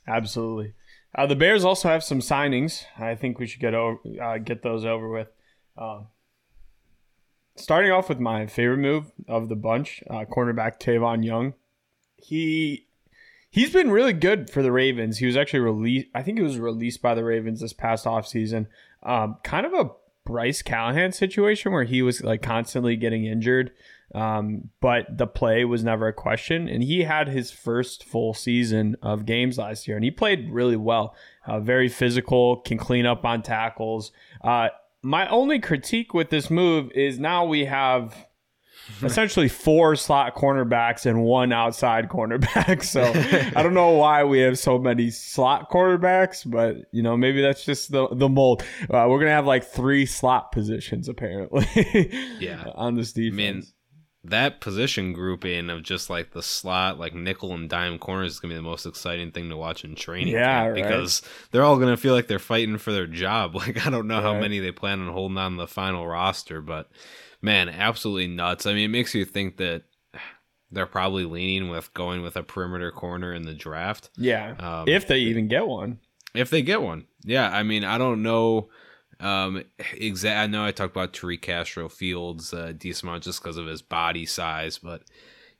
Absolutely. 0.07 0.75
Uh, 1.15 1.27
the 1.27 1.37
bears 1.37 1.65
also 1.65 1.89
have 1.89 2.05
some 2.05 2.21
signings. 2.21 2.85
I 2.99 3.15
think 3.15 3.39
we 3.39 3.47
should 3.47 3.61
get 3.61 3.75
over 3.75 3.99
uh, 4.23 4.39
get 4.39 4.63
those 4.63 4.85
over 4.85 5.09
with. 5.09 5.29
Uh, 5.77 6.01
starting 7.57 7.91
off 7.91 8.09
with 8.09 8.21
my 8.21 8.47
favorite 8.47 8.79
move 8.79 9.13
of 9.27 9.49
the 9.49 9.57
bunch 9.57 10.03
uh, 10.09 10.25
cornerback 10.25 10.81
tavon 10.81 11.25
young. 11.25 11.55
He 12.17 12.87
he's 13.51 13.73
been 13.73 13.91
really 13.91 14.13
good 14.13 14.51
for 14.51 14.63
the 14.63 14.73
ravens. 14.73 15.19
He 15.19 15.27
was 15.27 15.37
actually 15.37 15.61
released 15.61 16.09
i 16.15 16.23
think 16.23 16.39
he 16.39 16.45
was 16.45 16.59
released 16.59 17.03
by 17.03 17.15
the 17.15 17.25
ravens 17.25 17.61
this 17.61 17.73
past 17.73 18.05
offseason. 18.05 18.67
Um, 19.03 19.37
kind 19.43 19.65
of 19.65 19.73
a 19.73 19.91
Bryce 20.29 20.61
Callahan 20.61 21.11
situation 21.13 21.73
where 21.73 21.85
he 21.85 22.03
was 22.03 22.23
like 22.23 22.43
constantly 22.43 22.97
getting 22.97 23.25
injured. 23.25 23.73
Um, 24.15 24.69
but 24.81 25.07
the 25.17 25.27
play 25.27 25.65
was 25.65 25.83
never 25.83 26.07
a 26.07 26.13
question. 26.13 26.69
And 26.69 26.83
he 26.83 27.05
had 27.05 27.29
his 27.29 27.51
first 27.51 28.05
full 28.05 28.35
season 28.35 28.97
of 29.03 29.25
games 29.25 29.57
last 29.57 29.89
year, 29.89 29.97
and 29.97 30.05
he 30.05 30.11
played 30.11 30.51
really 30.51 30.77
well. 30.77 31.15
Uh, 31.47 31.61
very 31.61 31.89
physical, 31.89 32.59
can 32.59 32.77
clean 32.77 33.07
up 33.07 33.25
on 33.25 33.41
tackles. 33.41 34.13
Uh, 34.45 34.69
my 35.01 35.27
only 35.29 35.59
critique 35.61 36.13
with 36.13 36.29
this 36.29 36.51
move 36.51 36.91
is 36.93 37.19
now 37.19 37.47
we 37.47 37.65
have 37.65 38.27
essentially 39.03 39.49
four 39.49 39.97
slot 39.97 40.35
cornerbacks 40.35 41.07
and 41.07 41.23
one 41.23 41.53
outside 41.53 42.09
cornerback. 42.09 42.79
So 42.89 43.03
I 43.03 43.63
don't 43.63 43.75
know 43.75 43.91
why 43.91 44.25
we 44.25 44.41
have 44.41 44.59
so 44.59 44.79
many 44.79 45.11
slot 45.11 45.71
cornerbacks, 45.71 46.49
but 46.49 46.77
you 46.93 47.03
know 47.03 47.17
maybe 47.17 47.43
that's 47.43 47.65
just 47.65 47.93
the 47.93 48.09
the 48.13 48.29
mold. 48.29 48.63
Uh, 48.83 49.07
we're 49.09 49.19
gonna 49.19 49.31
have 49.31 49.47
like 49.47 49.65
three 49.65 50.07
slot 50.07 50.53
positions 50.53 51.09
apparently. 51.09 51.67
yeah, 52.41 52.65
on 52.75 52.95
this 52.95 53.13
defense. 53.13 53.37
I 53.37 53.37
mean, 53.37 53.63
that 54.25 54.61
position 54.61 55.13
grouping 55.13 55.71
of 55.71 55.83
just 55.83 56.09
like 56.09 56.33
the 56.33 56.43
slot, 56.43 56.99
like 56.99 57.15
nickel 57.15 57.55
and 57.55 57.69
dime 57.69 57.99
corners 57.99 58.33
is 58.33 58.41
gonna 58.41 58.53
be 58.53 58.57
the 58.57 58.63
most 58.63 58.87
exciting 58.87 59.33
thing 59.33 59.49
to 59.51 59.57
watch 59.57 59.85
in 59.85 59.95
training. 59.95 60.35
Yeah, 60.35 60.67
right. 60.67 60.75
because 60.75 61.23
they're 61.51 61.65
all 61.65 61.79
gonna 61.79 61.97
feel 61.97 62.15
like 62.15 62.27
they're 62.27 62.39
fighting 62.39 62.79
for 62.79 62.93
their 62.93 63.07
job. 63.07 63.55
Like 63.55 63.87
I 63.87 63.91
don't 63.91 64.07
know 64.07 64.15
right. 64.15 64.23
how 64.23 64.39
many 64.39 64.61
they 64.61 64.73
plan 64.73 65.01
on 65.01 65.13
holding 65.13 65.37
on 65.37 65.57
the 65.57 65.67
final 65.67 66.07
roster, 66.07 66.61
but 66.61 66.89
man, 67.41 67.69
absolutely 67.69 68.29
nuts. 68.29 68.67
I 68.67 68.73
mean, 68.75 68.87
it 68.87 68.89
makes 68.89 69.15
you 69.15 69.25
think 69.25 69.57
that 69.59 69.85
they're 70.71 70.87
probably 70.87 71.25
leaning 71.25 71.71
with 71.71 71.93
going 71.95 72.23
with 72.23 72.37
a 72.37 72.43
perimeter 72.43 72.91
corner 72.91 73.33
in 73.33 73.43
the 73.43 73.55
draft. 73.55 74.11
Yeah, 74.17 74.55
um, 74.59 74.89
if 74.89 75.07
they 75.07 75.19
even 75.19 75.49
get 75.49 75.67
one. 75.67 75.99
If 76.35 76.51
they 76.51 76.63
get 76.63 76.83
one, 76.83 77.07
yeah. 77.25 77.51
I 77.51 77.63
mean, 77.63 77.85
I 77.85 77.99
don't 77.99 78.23
know. 78.23 78.69
Um, 79.21 79.65
exact. 79.95 80.39
I 80.39 80.47
know 80.47 80.65
I 80.65 80.73
talked 80.73 80.95
about 80.95 81.13
Tariq 81.13 81.43
Castro 81.43 81.89
Fields 81.89 82.53
uh, 82.53 82.73
decent 82.77 83.05
amount 83.05 83.25
just 83.25 83.43
because 83.43 83.57
of 83.57 83.67
his 83.67 83.83
body 83.83 84.27
size, 84.27 84.79
but 84.79 85.03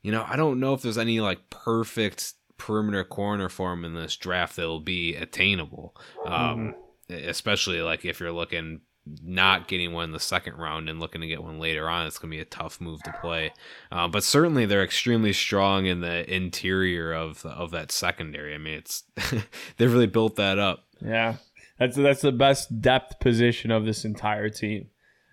you 0.01 0.11
know, 0.11 0.23
I 0.27 0.35
don't 0.35 0.59
know 0.59 0.73
if 0.73 0.81
there's 0.81 0.97
any 0.97 1.19
like 1.19 1.49
perfect 1.49 2.33
perimeter 2.57 3.03
corner 3.03 3.49
for 3.49 3.73
him 3.73 3.83
in 3.83 3.95
this 3.95 4.15
draft 4.15 4.55
that 4.57 4.67
will 4.67 4.79
be 4.79 5.15
attainable. 5.15 5.95
Um, 6.25 6.75
mm-hmm. 7.09 7.27
especially 7.27 7.81
like 7.81 8.05
if 8.05 8.19
you're 8.19 8.31
looking 8.31 8.81
not 9.23 9.67
getting 9.67 9.93
one 9.93 10.05
in 10.05 10.11
the 10.11 10.19
second 10.19 10.55
round 10.55 10.89
and 10.89 10.99
looking 10.99 11.21
to 11.21 11.27
get 11.27 11.43
one 11.43 11.59
later 11.59 11.89
on, 11.89 12.05
it's 12.05 12.17
going 12.17 12.31
to 12.31 12.37
be 12.37 12.41
a 12.41 12.45
tough 12.45 12.79
move 12.79 13.01
to 13.03 13.13
play. 13.21 13.51
Uh, 13.91 14.07
but 14.07 14.23
certainly 14.23 14.65
they're 14.65 14.83
extremely 14.83 15.33
strong 15.33 15.85
in 15.85 16.01
the 16.01 16.31
interior 16.33 17.13
of 17.13 17.45
of 17.45 17.71
that 17.71 17.91
secondary. 17.91 18.53
I 18.53 18.57
mean, 18.57 18.75
it's 18.75 19.03
they've 19.77 19.91
really 19.91 20.07
built 20.07 20.35
that 20.35 20.59
up. 20.59 20.85
Yeah, 21.01 21.35
that's 21.77 21.95
that's 21.95 22.21
the 22.21 22.31
best 22.31 22.81
depth 22.81 23.19
position 23.19 23.71
of 23.71 23.85
this 23.85 24.05
entire 24.05 24.49
team. 24.49 24.89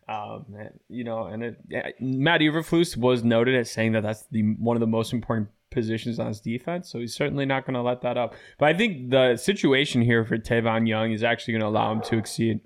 Um, 0.08 0.46
you 0.88 1.02
know, 1.02 1.24
and 1.24 1.42
it, 1.42 1.56
yeah, 1.68 1.90
Matt 1.98 2.40
Eberflus 2.40 2.96
was 2.96 3.24
noted 3.24 3.56
as 3.56 3.70
saying 3.70 3.92
that 3.92 4.04
that's 4.04 4.24
the 4.30 4.42
one 4.58 4.76
of 4.76 4.80
the 4.80 4.86
most 4.86 5.12
important 5.12 5.48
positions 5.70 6.20
on 6.20 6.28
his 6.28 6.40
defense, 6.40 6.88
so 6.88 7.00
he's 7.00 7.14
certainly 7.14 7.44
not 7.44 7.66
going 7.66 7.74
to 7.74 7.82
let 7.82 8.02
that 8.02 8.16
up. 8.16 8.34
But 8.58 8.68
I 8.68 8.74
think 8.74 9.10
the 9.10 9.36
situation 9.36 10.02
here 10.02 10.24
for 10.24 10.38
Tavon 10.38 10.86
Young 10.86 11.10
is 11.10 11.24
actually 11.24 11.54
going 11.54 11.62
to 11.62 11.66
allow 11.66 11.90
him 11.92 12.02
to 12.02 12.18
exceed 12.18 12.60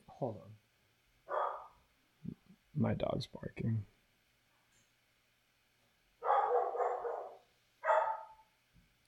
my 2.80 2.94
dog's 2.94 3.26
barking. 3.26 3.84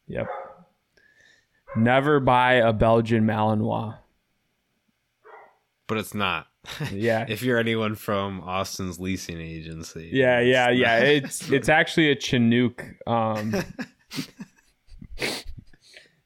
Yep. 0.07 0.29
Never 1.77 2.21
buy 2.21 2.55
a 2.55 2.73
Belgian 2.73 3.25
Malinois. 3.25 3.97
But 5.87 5.99
it's 5.99 6.15
not. 6.15 6.47
Yeah. 6.93 7.27
if 7.29 7.43
you're 7.43 7.59
anyone 7.59 7.97
from 7.97 8.41
Austin's 8.41 9.01
leasing 9.01 9.41
agency. 9.41 10.11
Yeah, 10.13 10.39
yeah, 10.39 10.71
yeah. 10.71 10.99
It's 10.99 11.51
it's 11.51 11.69
actually 11.69 12.11
a 12.13 12.15
Chinook. 12.15 12.85
Um 13.07 13.57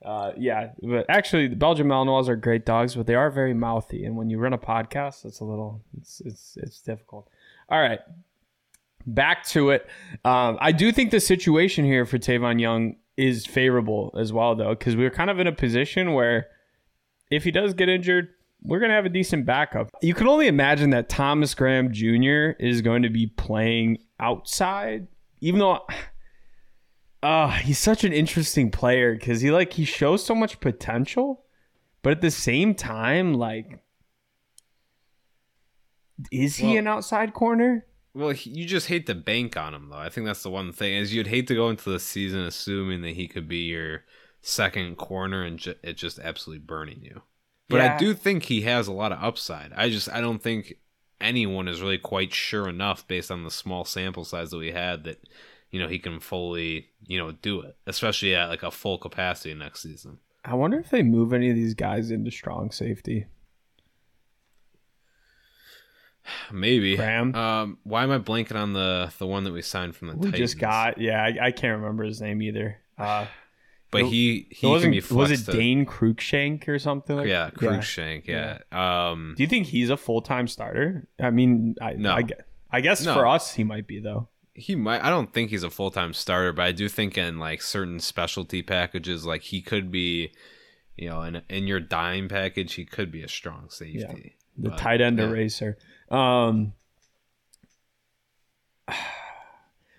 uh, 0.04 0.32
yeah, 0.37 0.73
but 0.82 1.06
actually, 1.09 1.49
the 1.49 1.56
Belgian 1.56 1.87
Malinois 1.87 2.28
are 2.28 2.37
great 2.37 2.66
dogs, 2.66 2.94
but 2.94 3.06
they 3.06 3.14
are 3.14 3.30
very 3.30 3.54
mouthy. 3.54 4.04
And 4.04 4.16
when 4.16 4.28
you 4.30 4.38
run 4.38 4.52
a 4.52 4.59
podcast, 4.59 5.25
it's 5.25 5.40
a 5.40 5.44
little, 5.44 5.82
it's 5.99 6.20
it's 6.25 6.56
it's 6.61 6.80
difficult. 6.82 7.28
All 7.68 7.80
right, 7.80 8.00
back 9.06 9.44
to 9.49 9.70
it. 9.70 9.87
Um, 10.25 10.58
I 10.61 10.73
do 10.73 10.92
think 10.92 11.11
the 11.11 11.20
situation 11.20 11.85
here 11.85 12.04
for 12.04 12.18
Tavon 12.18 12.61
Young 12.61 12.96
is 13.16 13.46
favorable 13.46 14.14
as 14.18 14.32
well, 14.32 14.54
though, 14.54 14.75
because 14.75 14.96
we 14.96 15.04
are 15.04 15.11
kind 15.11 15.30
of 15.30 15.40
in 15.40 15.46
a 15.46 15.52
position 15.52 16.12
where 16.12 16.49
if 17.30 17.44
he 17.44 17.50
does 17.50 17.75
get 17.75 17.88
injured, 17.88 18.28
we're 18.62 18.78
going 18.78 18.90
to 18.90 18.94
have 18.94 19.06
a 19.06 19.11
decent 19.11 19.46
backup. 19.46 19.90
You 20.02 20.14
can 20.14 20.28
only 20.28 20.49
imagine 20.49 20.90
that 20.90 21.08
Thomas 21.08 21.54
Graham 21.54 21.92
Jr. 21.92 22.50
is 22.58 22.82
going 22.82 23.02
to 23.02 23.11
be 23.11 23.26
playing 23.26 23.99
outside, 24.20 25.06
even 25.40 25.61
though 25.61 25.87
uh, 27.23 27.50
he's 27.50 27.78
such 27.78 28.04
an 28.04 28.12
interesting 28.12 28.70
player 28.70 29.14
because 29.14 29.40
he 29.40 29.50
like 29.50 29.73
he 29.73 29.85
shows 29.85 30.25
so 30.25 30.35
much 30.35 30.61
potential, 30.61 31.44
but 32.02 32.12
at 32.12 32.20
the 32.20 32.30
same 32.30 32.75
time, 32.75 33.35
like, 33.35 33.80
is 36.30 36.56
he 36.56 36.68
well, 36.68 36.78
an 36.78 36.87
outside 36.87 37.35
corner? 37.35 37.87
Well, 38.14 38.32
you 38.32 38.66
just 38.66 38.88
hate 38.88 39.06
to 39.06 39.14
bank 39.14 39.56
on 39.56 39.75
him, 39.75 39.90
though. 39.90 39.99
I 39.99 40.08
think 40.08 40.26
that's 40.26 40.42
the 40.42 40.50
one 40.50 40.73
thing 40.73 40.94
is 40.94 41.14
you'd 41.14 41.26
hate 41.26 41.46
to 41.49 41.54
go 41.54 41.68
into 41.68 41.90
the 41.90 42.00
season 42.00 42.40
assuming 42.40 43.02
that 43.02 43.14
he 43.14 43.28
could 43.28 43.49
be 43.49 43.64
your 43.64 44.04
second 44.40 44.96
corner 44.96 45.42
and 45.42 45.58
ju- 45.58 45.75
it 45.82 45.96
just 45.96 46.18
absolutely 46.18 46.64
burning 46.64 47.02
you. 47.02 47.23
But 47.68 47.78
yeah. 47.78 47.94
I 47.94 47.99
do 47.99 48.14
think 48.14 48.44
he 48.44 48.62
has 48.62 48.87
a 48.87 48.92
lot 48.92 49.12
of 49.12 49.23
upside. 49.23 49.73
I 49.75 49.90
just 49.90 50.11
I 50.11 50.20
don't 50.20 50.42
think 50.42 50.75
anyone 51.20 51.68
is 51.68 51.82
really 51.82 51.99
quite 51.99 52.32
sure 52.32 52.68
enough 52.68 53.06
based 53.08 53.30
on 53.30 53.44
the 53.44 53.50
small 53.50 53.85
sample 53.85 54.25
size 54.25 54.50
that 54.50 54.58
we 54.58 54.73
had 54.73 55.04
that 55.04 55.20
you 55.70 55.80
know 55.80 55.88
he 55.88 55.99
can 55.99 56.20
fully 56.20 56.90
you 57.06 57.18
know 57.18 57.32
do 57.32 57.61
it, 57.61 57.76
especially 57.87 58.35
at 58.35 58.49
like 58.49 58.62
a 58.62 58.70
full 58.70 58.99
capacity 58.99 59.52
next 59.52 59.82
season. 59.82 60.18
I 60.44 60.54
wonder 60.54 60.78
if 60.78 60.90
they 60.90 61.02
move 61.02 61.32
any 61.32 61.50
of 61.50 61.56
these 61.56 61.75
guys 61.75 62.11
into 62.11 62.30
strong 62.30 62.70
safety. 62.70 63.26
Maybe. 66.52 66.97
Graham? 66.97 67.35
Um, 67.35 67.78
why 67.85 68.02
am 68.02 68.11
I 68.11 68.18
blanking 68.18 68.56
on 68.56 68.73
the 68.73 69.12
the 69.18 69.26
one 69.26 69.45
that 69.45 69.52
we 69.52 69.62
signed 69.62 69.95
from 69.97 70.09
the 70.09 70.16
We 70.16 70.30
Titans? 70.30 70.38
just 70.38 70.59
got 70.59 70.99
yeah. 70.99 71.23
I, 71.23 71.47
I 71.47 71.50
can't 71.52 71.78
remember 71.80 72.04
his 72.04 72.21
name 72.21 72.42
either. 72.42 72.78
Uh, 72.99 73.26
but 73.90 74.02
it- 74.02 74.06
he 74.09 74.37
it 74.37 74.47
he 74.50 74.61
can 74.61 74.68
wasn't 74.71 74.92
be 74.92 75.14
was 75.14 75.30
it 75.30 75.45
to- 75.45 75.52
Dane 75.52 75.87
Cruikshank 75.87 76.66
or 76.68 76.78
something? 76.78 77.16
Like 77.16 77.28
Yeah, 77.28 77.50
Cruikshank. 77.50 78.26
Yeah. 78.26 78.59
Um, 78.73 79.35
Do 79.37 79.42
you 79.42 79.49
think 79.49 79.66
he's 79.66 79.90
a 79.90 79.97
full 79.97 80.21
time 80.23 80.49
starter? 80.49 81.06
I 81.21 81.30
mean, 81.30 81.76
I, 81.80 81.92
No. 81.95 82.12
I, 82.12 82.25
I 82.71 82.80
guess 82.80 83.04
No. 83.04 83.14
for 83.14 83.26
us 83.26 83.54
he 83.54 83.64
might 83.64 83.87
be 83.87 84.00
though. 84.00 84.28
he 84.54 84.75
might. 84.75 85.04
I 85.04 85.11
don't 85.11 85.33
think 85.33 85.50
he's 85.50 85.62
a 85.62 85.71
full 85.71 85.90
time 85.90 86.12
starter, 86.12 86.52
but 86.52 86.62
I 86.62 86.73
do 86.73 86.88
think 86.88 87.16
in 87.16 87.38
like 87.38 87.62
certain 87.62 88.00
specialty 88.00 88.62
packages, 88.62 89.25
like 89.25 89.42
he 89.42 89.61
could 89.61 89.90
be, 89.92 90.33
you 90.97 91.09
know, 91.09 91.23
in 91.23 91.42
in 91.49 91.66
your 91.66 91.78
dime 91.80 92.28
package, 92.28 92.75
he 92.75 92.85
could 92.85 93.12
be 93.12 93.23
a 93.23 93.28
strong 93.28 93.68
safety. 93.71 94.35
The 94.59 94.71
But, 94.71 94.78
tight 94.78 95.00
end 95.02 95.18
yeah. 95.18 95.26
eraser. 95.26 95.76
Um, 96.10 96.72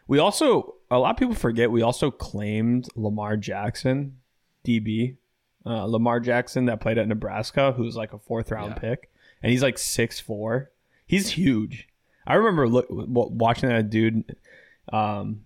we 0.08 0.20
also 0.20 0.76
a 0.90 0.98
lot 0.98 1.12
of 1.12 1.18
people 1.18 1.36
forget 1.36 1.70
we 1.72 1.82
also 1.82 2.12
claimed 2.12 2.88
Lamar 2.96 3.36
Jackson, 3.38 4.18
DB, 4.66 5.16
uh, 5.66 5.84
Lamar 5.86 6.20
Jackson 6.20 6.66
that 6.66 6.80
played 6.80 6.98
at 6.98 7.08
Nebraska, 7.08 7.74
who's 7.74 7.96
like 7.96 8.14
a 8.14 8.20
fourth 8.20 8.52
round 8.52 8.74
Yeah. 8.76 8.80
pick, 8.80 9.10
and 9.44 9.52
he's 9.52 9.64
like 9.64 9.78
six 9.78 10.20
four. 10.20 10.72
He's 11.06 11.32
huge. 11.32 11.88
I 12.26 12.36
remember 12.36 12.68
look, 12.68 12.88
watching 12.90 13.70
that 13.70 13.90
dude. 13.90 14.36
Um, 14.92 15.42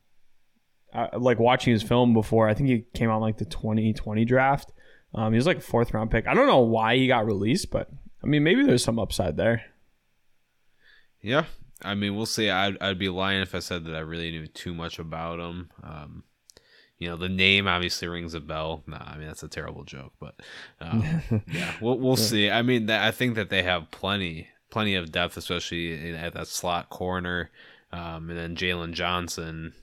I, 0.93 1.15
like 1.15 1.39
watching 1.39 1.73
his 1.73 1.83
film 1.83 2.13
before. 2.13 2.49
I 2.49 2.53
think 2.53 2.69
he 2.69 2.85
came 2.93 3.09
out 3.09 3.21
like 3.21 3.37
the 3.37 3.45
2020 3.45 4.25
draft. 4.25 4.71
Um, 5.13 5.31
he 5.31 5.37
was 5.37 5.45
like 5.45 5.57
a 5.57 5.61
fourth 5.61 5.93
round 5.93 6.11
pick. 6.11 6.27
I 6.27 6.33
don't 6.33 6.47
know 6.47 6.59
why 6.59 6.97
he 6.97 7.07
got 7.07 7.25
released, 7.25 7.71
but 7.71 7.89
I 8.23 8.27
mean, 8.27 8.43
maybe 8.43 8.63
there's 8.65 8.83
some 8.83 8.99
upside 8.99 9.37
there. 9.37 9.63
Yeah, 11.21 11.45
I 11.83 11.95
mean, 11.95 12.15
we'll 12.15 12.25
see. 12.25 12.49
I'd, 12.49 12.77
I'd 12.81 12.99
be 12.99 13.09
lying 13.09 13.41
if 13.41 13.53
I 13.55 13.59
said 13.59 13.85
that 13.85 13.95
I 13.95 13.99
really 13.99 14.31
knew 14.31 14.47
too 14.47 14.73
much 14.73 14.99
about 14.99 15.39
him. 15.39 15.69
Um, 15.83 16.23
you 16.97 17.09
know, 17.09 17.15
the 17.17 17.29
name 17.29 17.67
obviously 17.67 18.07
rings 18.07 18.33
a 18.35 18.39
bell. 18.39 18.83
Nah, 18.85 19.03
I 19.03 19.17
mean 19.17 19.27
that's 19.27 19.41
a 19.43 19.47
terrible 19.47 19.83
joke, 19.83 20.13
but 20.19 20.35
um, 20.79 21.03
yeah, 21.47 21.73
we'll 21.81 21.97
we'll 21.97 22.15
see. 22.15 22.49
I 22.49 22.61
mean, 22.61 22.85
that, 22.87 23.03
I 23.03 23.11
think 23.11 23.35
that 23.35 23.49
they 23.49 23.63
have 23.63 23.89
plenty 23.91 24.49
plenty 24.69 24.95
of 24.95 25.11
depth, 25.11 25.35
especially 25.35 25.93
in- 26.09 26.15
at 26.15 26.33
that 26.33 26.47
slot 26.47 26.89
corner, 26.89 27.49
um, 27.91 28.29
and 28.29 28.37
then 28.37 28.55
Jaylon 28.55 28.93
Johnson, 28.93 29.73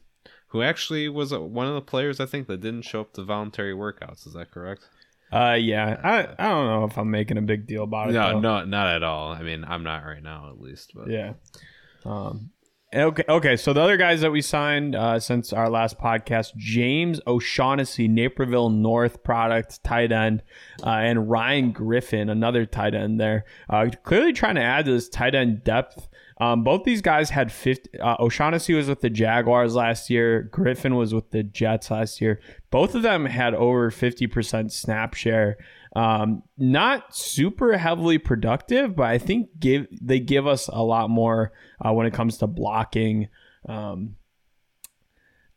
who 0.48 0.62
actually 0.62 1.08
was 1.08 1.32
one 1.34 1.66
of 1.66 1.74
the 1.74 1.80
players 1.80 2.20
I 2.20 2.26
think 2.26 2.46
that 2.46 2.60
didn't 2.60 2.82
show 2.82 3.00
up 3.00 3.12
to 3.14 3.24
voluntary 3.24 3.74
workouts. 3.74 4.26
Is 4.26 4.34
that 4.34 4.52
correct? 4.52 4.88
Uh, 5.32 5.56
yeah, 5.60 6.00
I, 6.02 6.20
I 6.38 6.48
don't 6.48 6.66
know 6.66 6.84
if 6.84 6.96
I'm 6.96 7.10
making 7.10 7.38
a 7.38 7.42
big 7.42 7.66
deal 7.66 7.84
about 7.84 8.10
it. 8.10 8.12
No, 8.12 8.32
though. 8.32 8.40
no, 8.40 8.64
not 8.64 8.94
at 8.94 9.02
all. 9.02 9.32
I 9.32 9.42
mean, 9.42 9.64
I'm 9.64 9.82
not 9.82 10.04
right 10.04 10.22
now, 10.22 10.48
at 10.50 10.60
least. 10.60 10.92
But 10.94 11.10
Yeah. 11.10 11.34
Um, 12.04 12.50
okay. 12.94 13.24
Okay. 13.28 13.56
So 13.56 13.72
the 13.72 13.82
other 13.82 13.98
guys 13.98 14.22
that 14.22 14.32
we 14.32 14.40
signed 14.40 14.94
uh, 14.94 15.20
since 15.20 15.52
our 15.52 15.68
last 15.68 15.98
podcast, 15.98 16.56
James 16.56 17.20
O'Shaughnessy, 17.26 18.08
Naperville 18.08 18.70
North 18.70 19.22
product 19.22 19.84
tight 19.84 20.12
end, 20.12 20.42
uh, 20.82 20.90
and 20.90 21.28
Ryan 21.28 21.72
Griffin, 21.72 22.30
another 22.30 22.64
tight 22.64 22.94
end 22.94 23.20
there. 23.20 23.44
Uh, 23.68 23.88
clearly 24.02 24.32
trying 24.32 24.54
to 24.54 24.62
add 24.62 24.86
to 24.86 24.92
this 24.92 25.08
tight 25.08 25.34
end 25.34 25.62
depth. 25.62 26.08
Um, 26.40 26.62
both 26.62 26.84
these 26.84 27.02
guys 27.02 27.30
had 27.30 27.50
50. 27.50 27.98
Uh, 27.98 28.16
O'Shaughnessy 28.20 28.74
was 28.74 28.88
with 28.88 29.00
the 29.00 29.10
Jaguars 29.10 29.74
last 29.74 30.08
year. 30.08 30.42
Griffin 30.42 30.94
was 30.94 31.12
with 31.12 31.30
the 31.30 31.42
Jets 31.42 31.90
last 31.90 32.20
year. 32.20 32.40
Both 32.70 32.94
of 32.94 33.02
them 33.02 33.26
had 33.26 33.54
over 33.54 33.90
50% 33.90 34.70
snap 34.70 35.14
share. 35.14 35.56
Um, 35.96 36.44
not 36.56 37.14
super 37.16 37.76
heavily 37.76 38.18
productive, 38.18 38.94
but 38.94 39.06
I 39.06 39.18
think 39.18 39.48
give 39.58 39.86
they 40.00 40.20
give 40.20 40.46
us 40.46 40.68
a 40.68 40.82
lot 40.82 41.10
more 41.10 41.52
uh, 41.84 41.92
when 41.92 42.06
it 42.06 42.12
comes 42.12 42.38
to 42.38 42.46
blocking. 42.46 43.28
Um, 43.68 44.16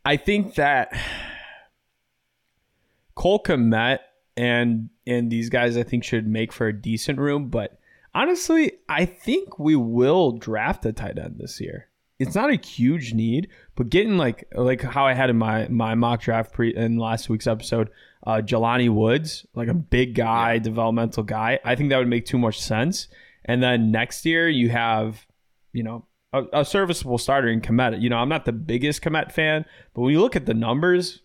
I 0.03 0.17
think 0.17 0.55
that 0.55 0.97
Cole 3.13 3.43
Kmet 3.43 3.99
and 4.35 4.89
and 5.05 5.31
these 5.31 5.49
guys 5.49 5.77
I 5.77 5.83
think 5.83 6.03
should 6.03 6.25
make 6.25 6.51
for 6.51 6.67
a 6.67 6.73
decent 6.73 7.19
room, 7.19 7.49
but 7.49 7.77
honestly, 8.13 8.73
I 8.89 9.05
think 9.05 9.59
we 9.59 9.75
will 9.75 10.33
draft 10.33 10.85
a 10.85 10.93
tight 10.93 11.17
end 11.17 11.35
this 11.39 11.59
year. 11.61 11.87
It's 12.19 12.35
not 12.35 12.51
a 12.51 12.55
huge 12.55 13.13
need, 13.15 13.47
but 13.75 13.89
getting 13.89 14.17
like 14.17 14.47
like 14.53 14.81
how 14.81 15.07
I 15.07 15.13
had 15.13 15.31
in 15.31 15.37
my 15.37 15.67
my 15.69 15.95
mock 15.95 16.21
draft 16.21 16.53
pre 16.53 16.75
in 16.75 16.97
last 16.97 17.29
week's 17.29 17.47
episode, 17.47 17.89
uh, 18.27 18.41
Jelani 18.45 18.89
Woods, 18.89 19.45
like 19.55 19.69
a 19.69 19.73
big 19.73 20.13
guy, 20.13 20.59
developmental 20.59 21.23
guy. 21.23 21.59
I 21.65 21.73
think 21.75 21.89
that 21.89 21.97
would 21.97 22.07
make 22.07 22.25
too 22.27 22.37
much 22.37 22.61
sense. 22.61 23.07
And 23.45 23.63
then 23.63 23.89
next 23.91 24.23
year 24.23 24.47
you 24.47 24.69
have, 24.69 25.25
you 25.73 25.81
know, 25.81 26.05
a, 26.31 26.43
a 26.53 26.63
serviceable 26.65 27.17
starter 27.17 27.47
in 27.47 27.59
Kmet. 27.59 27.99
You 27.99 28.11
know, 28.11 28.17
I'm 28.17 28.29
not 28.29 28.45
the 28.45 28.51
biggest 28.53 29.01
Kmet 29.01 29.31
fan, 29.31 29.65
but 29.95 30.01
when 30.01 30.13
you 30.13 30.21
look 30.21 30.35
at 30.35 30.45
the 30.45 30.53
numbers, 30.53 31.21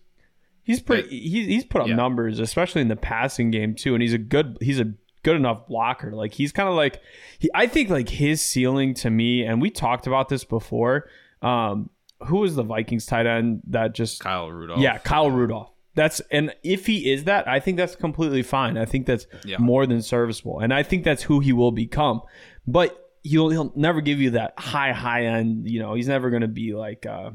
he's 0.63 0.81
pretty. 0.81 1.09
He's 1.09 1.45
he's 1.45 1.63
put 1.63 1.81
up 1.81 1.89
Yeah. 1.89 1.95
numbers, 1.95 2.39
especially 2.39 2.81
in 2.81 2.87
the 2.87 2.95
passing 2.95 3.51
game 3.51 3.75
too. 3.75 3.93
And 3.93 4.01
he's 4.01 4.15
a 4.15 4.17
good. 4.17 4.57
He's 4.61 4.79
a 4.79 4.93
good 5.27 5.35
enough 5.35 5.67
blocker. 5.67 6.11
Like 6.13 6.33
he's 6.33 6.53
kind 6.53 6.69
of 6.69 6.75
like. 6.75 7.01
He, 7.37 7.49
I 7.53 7.67
think 7.67 7.89
like 7.89 8.07
his 8.07 8.41
ceiling 8.41 8.93
to 8.95 9.09
me, 9.09 9.43
and 9.43 9.61
we 9.61 9.69
talked 9.69 10.07
about 10.07 10.29
this 10.29 10.45
before. 10.45 11.09
Um, 11.41 11.89
who 12.27 12.37
was 12.37 12.55
the 12.55 12.63
Vikings 12.63 13.05
tight 13.05 13.27
end 13.27 13.61
that 13.67 13.93
just 13.93 14.21
Kyle 14.21 14.49
Rudolph. 14.49 14.79
yeah, 14.79 14.97
Kyle 14.99 15.29
Rudolph. 15.29 15.69
That's 15.95 16.19
and 16.31 16.55
if 16.63 16.85
he 16.85 17.11
is 17.11 17.25
that, 17.25 17.47
I 17.47 17.59
think 17.59 17.75
that's 17.77 17.95
completely 17.95 18.41
fine. 18.41 18.77
I 18.77 18.85
think 18.85 19.05
that's 19.05 19.27
Yeah. 19.45 19.57
more 19.59 19.85
than 19.85 20.01
serviceable, 20.01 20.59
and 20.59 20.73
I 20.73 20.81
think 20.83 21.03
that's 21.03 21.23
who 21.23 21.39
he 21.41 21.51
will 21.53 21.71
become. 21.73 22.21
But 22.65 22.97
he'll 23.23 23.49
he'll 23.49 23.73
never 23.75 23.99
give 24.01 24.21
you 24.21 24.29
that 24.31 24.53
high 24.57 24.93
high 24.93 25.25
end. 25.25 25.69
You 25.69 25.79
know, 25.81 25.93
he's 25.93 26.07
never 26.07 26.29
going 26.29 26.43
to 26.43 26.47
be 26.47 26.73
like. 26.73 27.05
Uh, 27.05 27.31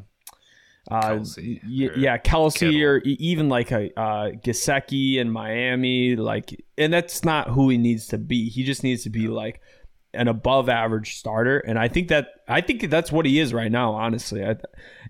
uh, 0.91 1.01
Kelce 1.01 1.61
y- 1.65 1.87
or 1.87 1.97
yeah, 1.97 2.19
Kelce 2.19 2.59
Kittle. 2.59 2.83
or 2.83 2.99
e- 2.99 3.17
even 3.21 3.49
like 3.49 3.71
a 3.71 3.91
uh, 3.99 4.31
Gesicki 4.33 5.17
in 5.17 5.31
Miami, 5.31 6.17
like, 6.17 6.63
and 6.77 6.93
that's 6.93 7.25
not 7.25 7.49
who 7.51 7.69
he 7.69 7.79
needs 7.79 8.09
to 8.09 8.19
be. 8.19 8.49
He 8.49 8.65
just 8.65 8.83
needs 8.83 9.03
to 9.05 9.11
be 9.11 9.29
like 9.29 9.61
an 10.15 10.29
above 10.29 10.69
average 10.69 11.17
starter, 11.17 11.59
and 11.59 11.79
I 11.79 11.89
think 11.89 12.09
that 12.09 12.29
I 12.49 12.61
think 12.61 12.91
that's 12.91 13.13
what 13.13 13.27
he 13.27 13.39
is 13.39 13.55
right 13.55 13.71
now. 13.71 13.93
Honestly, 13.95 14.45
I, 14.45 14.57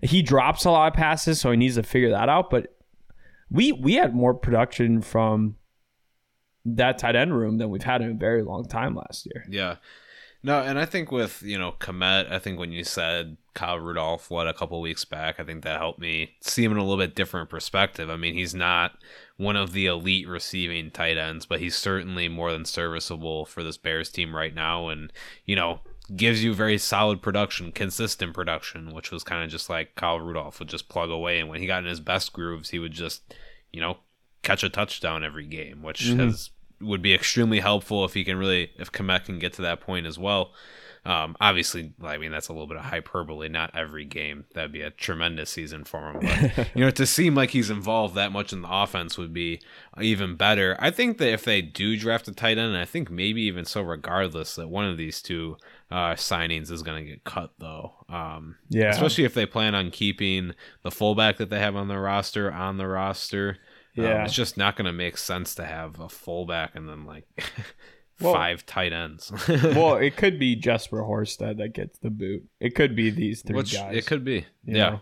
he 0.01 0.21
drops 0.21 0.65
a 0.65 0.71
lot 0.71 0.87
of 0.87 0.93
passes, 0.93 1.41
so 1.41 1.51
he 1.51 1.57
needs 1.57 1.75
to 1.75 1.83
figure 1.83 2.11
that 2.11 2.29
out. 2.29 2.49
But 2.49 2.75
we 3.49 3.71
we 3.71 3.95
had 3.95 4.15
more 4.15 4.33
production 4.33 5.01
from 5.01 5.55
that 6.65 6.97
tight 6.97 7.15
end 7.15 7.35
room 7.37 7.57
than 7.57 7.69
we've 7.69 7.83
had 7.83 8.01
in 8.01 8.11
a 8.11 8.13
very 8.13 8.43
long 8.43 8.65
time 8.65 8.95
last 8.95 9.25
year. 9.25 9.43
Yeah. 9.49 9.75
No, 10.45 10.61
and 10.61 10.77
I 10.77 10.85
think 10.85 11.09
with, 11.09 11.41
you 11.41 11.57
know, 11.57 11.73
Kmet, 11.79 12.29
I 12.29 12.37
think 12.37 12.59
when 12.59 12.73
you 12.73 12.83
said 12.83 13.37
Kyle 13.53 13.79
Rudolph, 13.79 14.29
what, 14.29 14.45
a 14.45 14.53
couple 14.53 14.81
weeks 14.81 15.05
back, 15.05 15.39
I 15.39 15.43
think 15.45 15.63
that 15.63 15.79
helped 15.79 15.99
me 15.99 16.35
see 16.41 16.65
him 16.65 16.73
in 16.73 16.77
a 16.77 16.83
little 16.83 16.97
bit 16.97 17.15
different 17.15 17.49
perspective. 17.49 18.09
I 18.09 18.17
mean, 18.17 18.33
he's 18.33 18.53
not 18.53 18.97
one 19.37 19.55
of 19.55 19.71
the 19.71 19.85
elite 19.85 20.27
receiving 20.27 20.91
tight 20.91 21.17
ends, 21.17 21.45
but 21.45 21.61
he's 21.61 21.77
certainly 21.77 22.27
more 22.27 22.51
than 22.51 22.65
serviceable 22.65 23.45
for 23.45 23.63
this 23.63 23.77
Bears 23.77 24.09
team 24.09 24.35
right 24.35 24.53
now. 24.53 24.89
And, 24.89 25.13
you 25.45 25.55
know, 25.55 25.79
gives 26.13 26.43
you 26.43 26.53
very 26.53 26.77
solid 26.77 27.21
production, 27.21 27.71
consistent 27.71 28.33
production, 28.33 28.93
which 28.93 29.11
was 29.11 29.23
kind 29.23 29.45
of 29.45 29.49
just 29.49 29.69
like 29.69 29.95
Kyle 29.95 30.19
Rudolph 30.19 30.59
would 30.59 30.67
just 30.67 30.89
plug 30.89 31.09
away. 31.09 31.39
And 31.39 31.47
when 31.47 31.61
he 31.61 31.67
got 31.67 31.83
in 31.83 31.89
his 31.89 32.01
best 32.01 32.33
grooves, 32.33 32.71
he 32.71 32.79
would 32.79 32.91
just, 32.91 33.33
you 33.71 33.79
know, 33.79 33.99
catch 34.41 34.61
a 34.61 34.69
touchdown 34.69 35.23
every 35.23 35.45
game, 35.45 35.81
which 35.81 36.01
Mhm. 36.01 36.19
has 36.19 36.49
would 36.83 37.01
be 37.01 37.13
extremely 37.13 37.59
helpful 37.59 38.05
if 38.05 38.13
he 38.13 38.23
can 38.23 38.37
really 38.37 38.71
if 38.77 38.91
Kmet 38.91 39.25
can 39.25 39.39
get 39.39 39.53
to 39.53 39.61
that 39.63 39.81
point 39.81 40.05
as 40.05 40.17
well. 40.19 40.51
Um, 41.05 41.35
obviously, 41.41 41.93
I 42.01 42.17
mean 42.17 42.31
that's 42.31 42.47
a 42.47 42.53
little 42.53 42.65
bit 42.67 42.77
of 42.77 42.85
hyperbole. 42.85 43.49
Not 43.49 43.75
every 43.75 44.05
game 44.05 44.45
that'd 44.53 44.71
be 44.71 44.81
a 44.81 44.89
tremendous 44.89 45.49
season 45.49 45.83
for 45.83 46.11
him, 46.11 46.19
but 46.21 46.69
you 46.75 46.81
know 46.85 46.91
to 46.91 47.05
seem 47.05 47.35
like 47.35 47.49
he's 47.49 47.69
involved 47.69 48.15
that 48.15 48.31
much 48.31 48.53
in 48.53 48.61
the 48.61 48.69
offense 48.71 49.17
would 49.17 49.33
be 49.33 49.59
even 49.99 50.37
better. 50.37 50.77
I 50.79 50.91
think 50.91 51.17
that 51.17 51.33
if 51.33 51.43
they 51.43 51.61
do 51.61 51.97
draft 51.97 52.29
a 52.29 52.33
tight 52.33 52.57
end, 52.57 52.69
and 52.69 52.77
I 52.77 52.85
think 52.85 53.11
maybe 53.11 53.41
even 53.41 53.65
so, 53.65 53.81
regardless, 53.81 54.55
that 54.55 54.69
one 54.69 54.85
of 54.85 54.95
these 54.97 55.21
two 55.21 55.57
uh, 55.91 56.13
signings 56.13 56.71
is 56.71 56.83
going 56.83 57.03
to 57.03 57.09
get 57.11 57.25
cut 57.25 57.51
though. 57.59 57.95
Um, 58.07 58.55
Yeah. 58.69 58.91
especially 58.91 59.25
if 59.25 59.33
they 59.33 59.45
plan 59.45 59.75
on 59.75 59.91
keeping 59.91 60.53
the 60.83 60.91
fullback 60.91 61.35
that 61.35 61.49
they 61.49 61.59
have 61.59 61.75
on 61.75 61.89
their 61.89 61.99
roster 62.01 62.49
on 62.49 62.77
the 62.77 62.87
roster. 62.87 63.57
Um, 63.97 64.03
Yeah. 64.03 64.23
it's 64.25 64.33
just 64.33 64.57
not 64.57 64.75
going 64.75 64.85
to 64.85 64.93
make 64.93 65.17
sense 65.17 65.55
to 65.55 65.65
have 65.65 65.99
a 65.99 66.09
fullback 66.09 66.75
and 66.75 66.87
then 66.89 67.05
like 67.05 67.25
Well- 68.21 68.33
five 68.33 68.65
tight 68.65 68.93
ends. 68.93 69.31
well, 69.47 69.95
it 69.97 70.15
could 70.17 70.39
be 70.39 70.55
Jesper 70.55 71.01
Horsted 71.01 71.57
that 71.57 71.73
gets 71.73 71.99
the 71.99 72.09
boot. 72.09 72.43
It 72.59 72.75
could 72.75 72.95
be 72.95 73.09
these 73.09 73.41
three 73.41 73.55
which 73.55 73.73
guys. 73.73 73.95
it 73.97 74.05
could 74.05 74.23
be. 74.23 74.45
Yeah? 74.65 74.99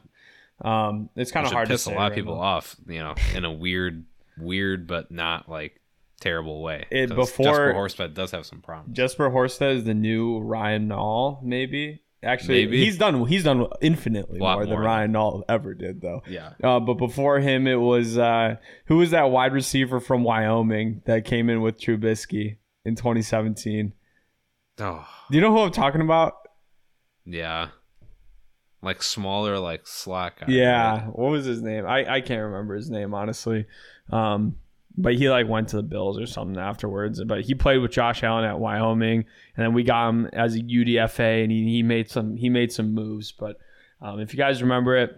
Um, 0.63 1.09
it's 1.15 1.31
kind 1.31 1.45
of 1.45 1.51
hard 1.51 1.67
piss 1.67 1.83
to 1.85 1.89
piss 1.89 1.95
a 1.95 1.99
lot 1.99 2.11
of 2.11 2.15
people 2.15 2.35
now. 2.35 2.41
off. 2.41 2.75
You 2.87 2.99
know, 2.99 3.15
in 3.35 3.45
a 3.45 3.51
weird, 3.51 4.05
weird 4.37 4.87
but 4.87 5.11
not 5.11 5.49
like 5.49 5.79
terrible 6.19 6.61
way. 6.61 6.85
It- 6.91 7.09
before- 7.13 7.45
Jesper 7.45 7.73
Horsted 7.73 8.13
does 8.13 8.31
have 8.31 8.45
some 8.45 8.61
problems. 8.61 8.95
Jesper 8.95 9.29
Horsted 9.29 9.75
is 9.77 9.83
the 9.85 9.93
new 9.93 10.39
Ryan 10.39 10.87
Nall, 10.89 11.41
maybe. 11.43 12.01
Actually, 12.23 12.65
Maybe. 12.65 12.85
he's 12.85 12.97
done 12.99 13.25
he's 13.25 13.43
done 13.43 13.65
infinitely 13.81 14.39
lot 14.39 14.55
more 14.59 14.65
than. 14.67 14.77
Ryan 14.77 15.13
Nall 15.13 15.41
ever 15.49 15.73
did, 15.73 16.01
though. 16.01 16.21
yeah, 16.27 16.51
Uh, 16.63 16.79
but 16.79 16.93
before 16.95 17.39
him, 17.39 17.65
it 17.65 17.75
was 17.79 18.15
uh, 18.17 18.57
who 18.85 18.97
was 18.97 19.09
that 19.11 19.31
wide 19.31 19.53
receiver 19.53 19.99
from 19.99 20.23
Wyoming 20.23 21.01
that 21.05 21.25
came 21.25 21.49
in 21.49 21.61
with 21.61 21.79
Trubisky 21.79 22.57
in 22.85 22.95
2017? 22.95 23.93
oh, 24.79 25.07
Do 25.31 25.35
you 25.35 25.41
know 25.41 25.51
who 25.51 25.59
I'm 25.59 25.71
talking 25.71 26.01
about? 26.01 26.33
Yeah. 27.25 27.69
Like 28.83 29.01
smaller, 29.03 29.57
like 29.59 29.87
slack 29.87 30.39
guy. 30.41 30.45
Yeah, 30.49 30.91
right? 30.91 31.05
what 31.07 31.31
was 31.31 31.45
his 31.45 31.61
name? 31.61 31.85
I, 31.85 32.15
I 32.15 32.21
can't 32.21 32.41
remember 32.43 32.75
his 32.75 32.89
name 32.89 33.13
honestly. 33.15 33.65
Um, 34.11 34.57
but 34.97 35.15
he 35.15 35.29
like 35.29 35.47
went 35.47 35.69
to 35.69 35.77
the 35.77 35.83
Bills 35.83 36.19
or 36.19 36.25
something 36.25 36.57
afterwards. 36.57 37.23
But 37.23 37.41
he 37.41 37.55
played 37.55 37.79
with 37.79 37.91
Josh 37.91 38.23
Allen 38.23 38.45
at 38.45 38.59
Wyoming, 38.59 39.25
and 39.55 39.65
then 39.65 39.73
we 39.73 39.83
got 39.83 40.09
him 40.09 40.25
as 40.33 40.55
a 40.55 40.59
UDFA, 40.59 41.43
and 41.43 41.51
he, 41.51 41.63
he 41.63 41.83
made 41.83 42.09
some 42.09 42.35
he 42.35 42.49
made 42.49 42.71
some 42.71 42.93
moves. 42.93 43.31
But 43.31 43.57
um, 44.01 44.19
if 44.19 44.33
you 44.33 44.37
guys 44.37 44.61
remember 44.61 44.95
it, 44.97 45.17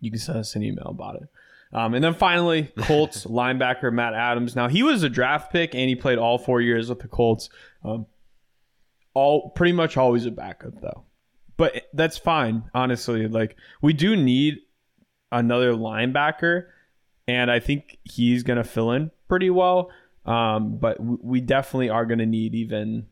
you 0.00 0.10
can 0.10 0.20
send 0.20 0.38
us 0.38 0.54
an 0.56 0.62
email 0.62 0.88
about 0.88 1.16
it. 1.16 1.28
Um, 1.72 1.94
and 1.94 2.04
then 2.04 2.14
finally, 2.14 2.64
Colts 2.78 3.24
linebacker 3.24 3.92
Matt 3.92 4.14
Adams. 4.14 4.54
Now 4.54 4.68
he 4.68 4.82
was 4.82 5.02
a 5.02 5.08
draft 5.08 5.52
pick, 5.52 5.74
and 5.74 5.88
he 5.88 5.96
played 5.96 6.18
all 6.18 6.38
four 6.38 6.60
years 6.60 6.88
with 6.88 7.00
the 7.00 7.08
Colts. 7.08 7.48
Um, 7.84 8.06
all 9.14 9.50
pretty 9.50 9.72
much 9.72 9.96
always 9.96 10.24
a 10.24 10.30
backup 10.30 10.80
though, 10.80 11.04
but 11.56 11.88
that's 11.92 12.16
fine. 12.16 12.64
Honestly, 12.74 13.26
like 13.28 13.56
we 13.80 13.92
do 13.92 14.16
need 14.16 14.58
another 15.30 15.72
linebacker, 15.72 16.66
and 17.32 17.50
I 17.50 17.60
think 17.60 17.98
he's 18.04 18.42
gonna 18.42 18.64
fill 18.64 18.92
in 18.92 19.10
pretty 19.28 19.50
well. 19.50 19.90
Um, 20.24 20.78
but 20.78 20.98
we 21.00 21.40
definitely 21.40 21.90
are 21.90 22.06
gonna 22.06 22.26
need 22.26 22.54
even 22.54 23.06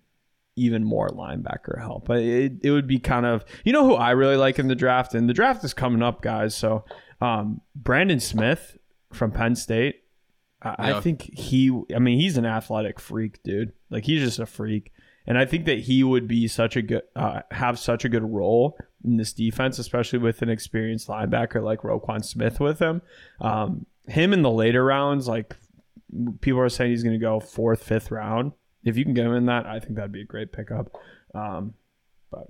even 0.57 0.85
more 0.85 1.09
linebacker 1.09 1.81
help. 1.81 2.11
It, 2.11 2.53
it 2.62 2.71
would 2.71 2.87
be 2.87 2.99
kind 2.99 3.27
of 3.27 3.45
you 3.65 3.73
know 3.73 3.85
who 3.85 3.95
I 3.95 4.11
really 4.11 4.37
like 4.37 4.59
in 4.59 4.69
the 4.69 4.75
draft, 4.75 5.15
and 5.15 5.29
the 5.29 5.35
draft 5.35 5.65
is 5.65 5.75
coming 5.75 6.03
up, 6.03 6.23
guys. 6.23 6.55
So 6.55 6.85
um, 7.21 7.61
Brandon 7.75 8.21
Smith 8.21 8.79
from 9.12 9.33
Penn 9.33 9.57
State. 9.57 10.03
I, 10.62 10.93
I 10.93 11.00
think 11.00 11.23
he. 11.23 11.71
I 11.95 11.99
mean, 11.99 12.19
he's 12.21 12.37
an 12.37 12.45
athletic 12.45 13.00
freak, 13.00 13.43
dude. 13.43 13.73
Like 13.89 14.05
he's 14.05 14.23
just 14.23 14.39
a 14.39 14.47
freak, 14.47 14.93
and 15.27 15.39
I 15.39 15.47
think 15.47 15.65
that 15.65 15.81
he 15.81 16.05
would 16.05 16.29
be 16.29 16.49
such 16.49 16.77
a 16.77 16.83
good 16.83 17.03
uh, 17.17 17.41
have 17.50 17.79
such 17.79 18.05
a 18.05 18.09
good 18.09 18.23
role 18.23 18.77
in 19.05 19.17
this 19.17 19.33
defense, 19.33 19.79
especially 19.79 20.19
with 20.19 20.43
an 20.43 20.50
experienced 20.50 21.09
linebacker 21.09 21.62
like 21.62 21.81
Roquan 21.81 22.23
Smith 22.25 22.61
with 22.61 22.79
him. 22.79 23.00
Um, 23.41 23.87
him 24.07 24.33
in 24.33 24.42
the 24.42 24.50
later 24.50 24.85
rounds, 24.85 25.28
like 25.28 25.57
people 26.40 26.61
are 26.61 26.69
saying, 26.69 26.90
he's 26.90 27.02
going 27.02 27.19
to 27.19 27.25
go 27.25 27.40
fourth, 27.40 27.83
fifth 27.83 28.11
round. 28.11 28.52
If 28.85 28.97
you 28.97 29.04
can 29.04 29.14
get 29.14 29.26
him 29.26 29.35
in 29.35 29.47
that, 29.47 29.66
I 29.66 29.78
think 29.78 29.97
that'd 29.97 30.12
be 30.12 30.23
a 30.23 30.26
great 30.26 30.52
pickup. 30.52 30.88
Um, 31.35 31.75
but 32.30 32.47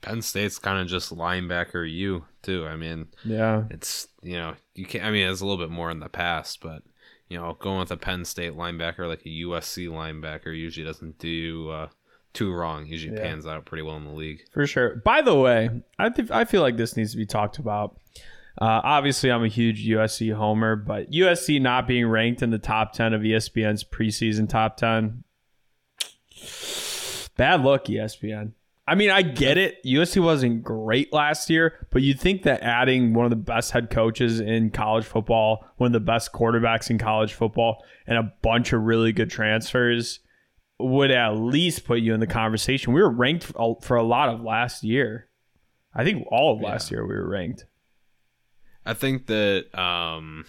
Penn 0.00 0.22
State's 0.22 0.58
kind 0.58 0.80
of 0.80 0.86
just 0.88 1.14
linebacker 1.14 1.90
you 1.90 2.24
too. 2.42 2.66
I 2.66 2.76
mean, 2.76 3.08
yeah, 3.24 3.64
it's 3.70 4.08
you 4.22 4.36
know 4.36 4.54
you 4.74 4.86
can 4.86 5.02
not 5.02 5.08
I 5.08 5.10
mean 5.12 5.28
it's 5.28 5.40
a 5.40 5.46
little 5.46 5.62
bit 5.62 5.70
more 5.72 5.90
in 5.90 6.00
the 6.00 6.08
past, 6.08 6.60
but 6.62 6.82
you 7.28 7.38
know 7.38 7.56
going 7.60 7.80
with 7.80 7.90
a 7.90 7.96
Penn 7.96 8.24
State 8.24 8.54
linebacker 8.54 9.06
like 9.06 9.20
a 9.26 9.28
USC 9.28 9.88
linebacker 9.88 10.56
usually 10.56 10.86
doesn't 10.86 11.18
do 11.18 11.68
uh, 11.70 11.88
too 12.32 12.52
wrong. 12.52 12.86
Usually 12.86 13.14
Yeah. 13.14 13.22
pans 13.22 13.46
out 13.46 13.64
pretty 13.66 13.82
well 13.82 13.96
in 13.96 14.04
the 14.04 14.10
league. 14.12 14.42
For 14.52 14.66
sure. 14.66 14.96
By 15.04 15.20
the 15.22 15.34
way, 15.34 15.68
I 15.98 16.08
think 16.08 16.30
I 16.30 16.44
feel 16.46 16.62
like 16.62 16.76
this 16.78 16.96
needs 16.96 17.10
to 17.12 17.16
be 17.18 17.26
talked 17.26 17.58
about. 17.58 18.00
Uh, 18.58 18.80
obviously, 18.82 19.30
I'm 19.30 19.44
a 19.44 19.48
huge 19.48 19.86
USC 19.86 20.34
homer, 20.34 20.76
but 20.76 21.10
USC 21.10 21.60
not 21.60 21.86
being 21.86 22.06
ranked 22.06 22.42
in 22.42 22.50
the 22.50 22.58
top 22.58 22.92
10 22.92 23.12
of 23.12 23.20
ESPN's 23.20 23.84
preseason 23.84 24.48
top 24.48 24.76
10. 24.78 25.24
Bad 27.36 27.62
luck, 27.62 27.84
ESPN. 27.84 28.52
I 28.88 28.94
mean, 28.94 29.10
I 29.10 29.22
get 29.22 29.58
it. 29.58 29.82
USC 29.84 30.22
wasn't 30.22 30.62
great 30.62 31.12
last 31.12 31.50
year, 31.50 31.86
but 31.90 32.02
you'd 32.02 32.20
think 32.20 32.44
that 32.44 32.62
adding 32.62 33.14
one 33.14 33.26
of 33.26 33.30
the 33.30 33.36
best 33.36 33.72
head 33.72 33.90
coaches 33.90 34.38
in 34.38 34.70
college 34.70 35.04
football, 35.04 35.66
one 35.76 35.88
of 35.88 35.92
the 35.92 36.00
best 36.00 36.32
quarterbacks 36.32 36.88
in 36.88 36.96
college 36.96 37.34
football, 37.34 37.84
and 38.06 38.16
a 38.16 38.32
bunch 38.42 38.72
of 38.72 38.82
really 38.82 39.12
good 39.12 39.28
transfers 39.28 40.20
would 40.78 41.10
at 41.10 41.30
least 41.30 41.84
put 41.84 42.00
you 42.00 42.14
in 42.14 42.20
the 42.20 42.26
conversation. 42.26 42.92
We 42.92 43.02
were 43.02 43.10
ranked 43.10 43.44
for 43.44 43.76
for 43.82 43.96
a 43.96 44.04
lot 44.04 44.28
of 44.28 44.42
last 44.42 44.84
year. 44.84 45.28
I 45.92 46.04
think 46.04 46.26
all 46.30 46.54
of 46.54 46.60
last 46.60 46.90
year 46.90 47.04
we 47.06 47.14
were 47.14 47.28
ranked. 47.28 47.64
I 48.86 48.94
think 48.94 49.26
that 49.26 49.78
um, 49.78 50.44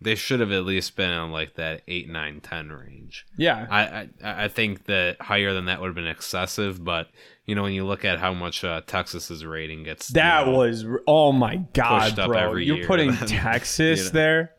they 0.00 0.14
should 0.14 0.40
have 0.40 0.52
at 0.52 0.64
least 0.64 0.96
been 0.96 1.10
in 1.10 1.30
like 1.32 1.54
that 1.54 1.82
8, 1.88 2.08
9, 2.08 2.40
10 2.40 2.70
range. 2.70 3.26
Yeah. 3.36 3.66
I, 3.68 3.82
I 4.24 4.44
I 4.44 4.48
think 4.48 4.84
that 4.84 5.16
higher 5.20 5.52
than 5.52 5.66
that 5.66 5.80
would 5.80 5.88
have 5.88 5.94
been 5.94 6.06
excessive, 6.06 6.82
but 6.84 7.08
you 7.44 7.54
know 7.54 7.62
when 7.62 7.72
you 7.72 7.84
look 7.84 8.04
at 8.04 8.18
how 8.18 8.32
much 8.32 8.64
uh, 8.64 8.82
Texas's 8.86 9.44
rating 9.44 9.82
gets, 9.82 10.08
That 10.08 10.46
you 10.46 10.52
know, 10.52 10.58
was 10.58 10.84
oh 11.06 11.32
my 11.32 11.56
god, 11.74 12.14
bro! 12.16 12.54
You're 12.54 12.86
putting 12.86 13.12
then, 13.12 13.26
Texas 13.28 13.98
you 13.98 14.04
know. 14.06 14.10
there. 14.10 14.50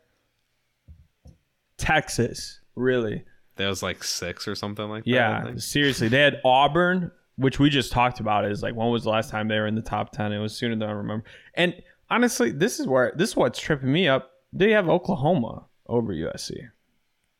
Texas, 1.77 2.59
really? 2.75 3.23
that 3.57 3.67
was 3.67 3.83
like 3.83 4.03
six 4.03 4.47
or 4.47 4.55
something 4.55 4.87
like 4.87 5.03
that. 5.03 5.09
Yeah, 5.09 5.53
seriously. 5.57 6.07
They 6.07 6.21
had 6.21 6.39
Auburn, 6.45 7.11
which 7.35 7.59
we 7.59 7.69
just 7.69 7.91
talked 7.91 8.19
about. 8.19 8.45
Is 8.45 8.63
like 8.63 8.75
when 8.75 8.89
was 8.89 9.03
the 9.03 9.09
last 9.09 9.29
time 9.29 9.47
they 9.47 9.59
were 9.59 9.67
in 9.67 9.75
the 9.75 9.81
top 9.81 10.11
ten? 10.11 10.31
It 10.31 10.39
was 10.39 10.55
sooner 10.55 10.75
than 10.75 10.87
I 10.87 10.93
remember. 10.93 11.25
And 11.53 11.75
honestly, 12.09 12.51
this 12.51 12.79
is 12.79 12.87
where 12.87 13.13
this 13.15 13.29
is 13.31 13.35
what's 13.35 13.59
tripping 13.59 13.91
me 13.91 14.07
up. 14.07 14.31
They 14.53 14.71
have 14.71 14.89
Oklahoma 14.89 15.65
over 15.87 16.13
USC, 16.13 16.69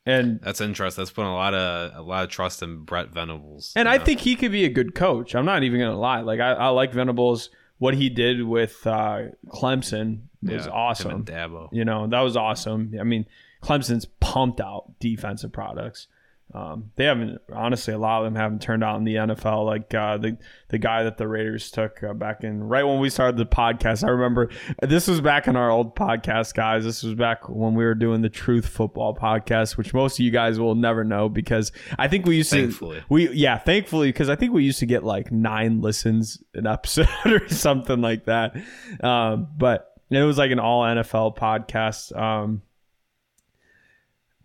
and 0.05 0.39
That's 0.41 0.61
interesting. 0.61 1.01
That's 1.01 1.11
putting 1.11 1.31
a 1.31 1.35
lot 1.35 1.53
of 1.53 1.91
a 1.95 2.01
lot 2.01 2.23
of 2.23 2.29
trust 2.29 2.61
in 2.61 2.83
Brent 2.83 3.13
Venables. 3.13 3.73
And 3.75 3.89
I 3.89 3.97
know? 3.97 4.05
think 4.05 4.21
he 4.21 4.35
could 4.35 4.51
be 4.51 4.65
a 4.65 4.69
good 4.69 4.95
coach. 4.95 5.35
I'm 5.35 5.45
not 5.45 5.63
even 5.63 5.79
gonna 5.79 5.97
lie. 5.97 6.21
Like 6.21 6.39
I, 6.39 6.53
I 6.53 6.67
like 6.69 6.93
Venables. 6.93 7.49
What 7.79 7.93
he 7.93 8.09
did 8.09 8.43
with 8.43 8.87
uh, 8.87 9.25
Clemson 9.49 10.21
was 10.41 10.65
Yeah, 10.65 10.71
awesome. 10.71 11.25
Dabo. 11.25 11.69
You 11.71 11.85
know 11.85 12.07
that 12.07 12.21
was 12.21 12.35
awesome. 12.35 12.93
I 12.99 13.03
mean, 13.03 13.25
Clemson's 13.61 14.05
pumped 14.19 14.59
out 14.59 14.93
defensive 14.99 15.51
products. 15.51 16.07
Um, 16.53 16.91
they 16.95 17.03
haven't 17.03 17.41
honestly 17.53 17.93
a 17.93 17.97
lot 17.97 18.19
of 18.19 18.25
them 18.25 18.35
haven't 18.35 18.61
turned 18.61 18.81
out 18.83 18.97
in 18.97 19.03
the 19.03 19.15
NFL. 19.15 19.65
Like 19.65 19.93
uh, 19.93 20.17
the 20.17 20.37
the 20.69 20.77
guy 20.77 21.03
that 21.03 21.17
the 21.17 21.27
Raiders 21.27 21.69
took 21.71 22.01
uh, 22.01 22.13
back 22.13 22.43
in 22.43 22.63
right 22.63 22.83
when 22.83 22.99
we 22.99 23.09
started 23.09 23.35
the 23.37 23.45
podcast. 23.45 24.03
I 24.05 24.11
remember 24.11 24.49
this 24.81 25.07
was 25.07 25.19
back 25.19 25.47
in 25.47 25.57
our 25.57 25.69
old 25.69 25.95
podcast, 25.95 26.53
guys. 26.53 26.85
This 26.85 27.03
was 27.03 27.15
back 27.15 27.49
when 27.49 27.73
we 27.75 27.83
were 27.83 27.95
doing 27.95 28.21
the 28.21 28.29
Truth 28.29 28.65
Football 28.67 29.13
podcast, 29.13 29.75
which 29.75 29.93
most 29.93 30.19
of 30.19 30.25
you 30.25 30.31
guys 30.31 30.57
will 30.57 30.75
never 30.75 31.03
know 31.03 31.27
because 31.27 31.73
I 31.99 32.07
think 32.07 32.25
we 32.25 32.37
used 32.37 32.49
Thankfully. 32.51 32.99
to 33.01 33.05
we 33.09 33.29
yeah 33.31 33.57
thankfully 33.57 34.07
because 34.09 34.29
I 34.29 34.35
think 34.37 34.53
we 34.53 34.63
used 34.63 34.79
to 34.79 34.85
get 34.85 35.03
like 35.03 35.31
nine 35.31 35.81
listens 35.81 36.41
an 36.53 36.65
episode 36.65 37.07
or 37.25 37.49
something 37.49 37.99
like 38.01 38.23
that. 38.25 38.55
Um, 39.03 39.49
but 39.57 39.93
it 40.09 40.23
was 40.23 40.37
like 40.37 40.51
an 40.51 40.59
all 40.59 40.83
NFL 40.83 41.35
podcast. 41.37 42.17
Um, 42.17 42.61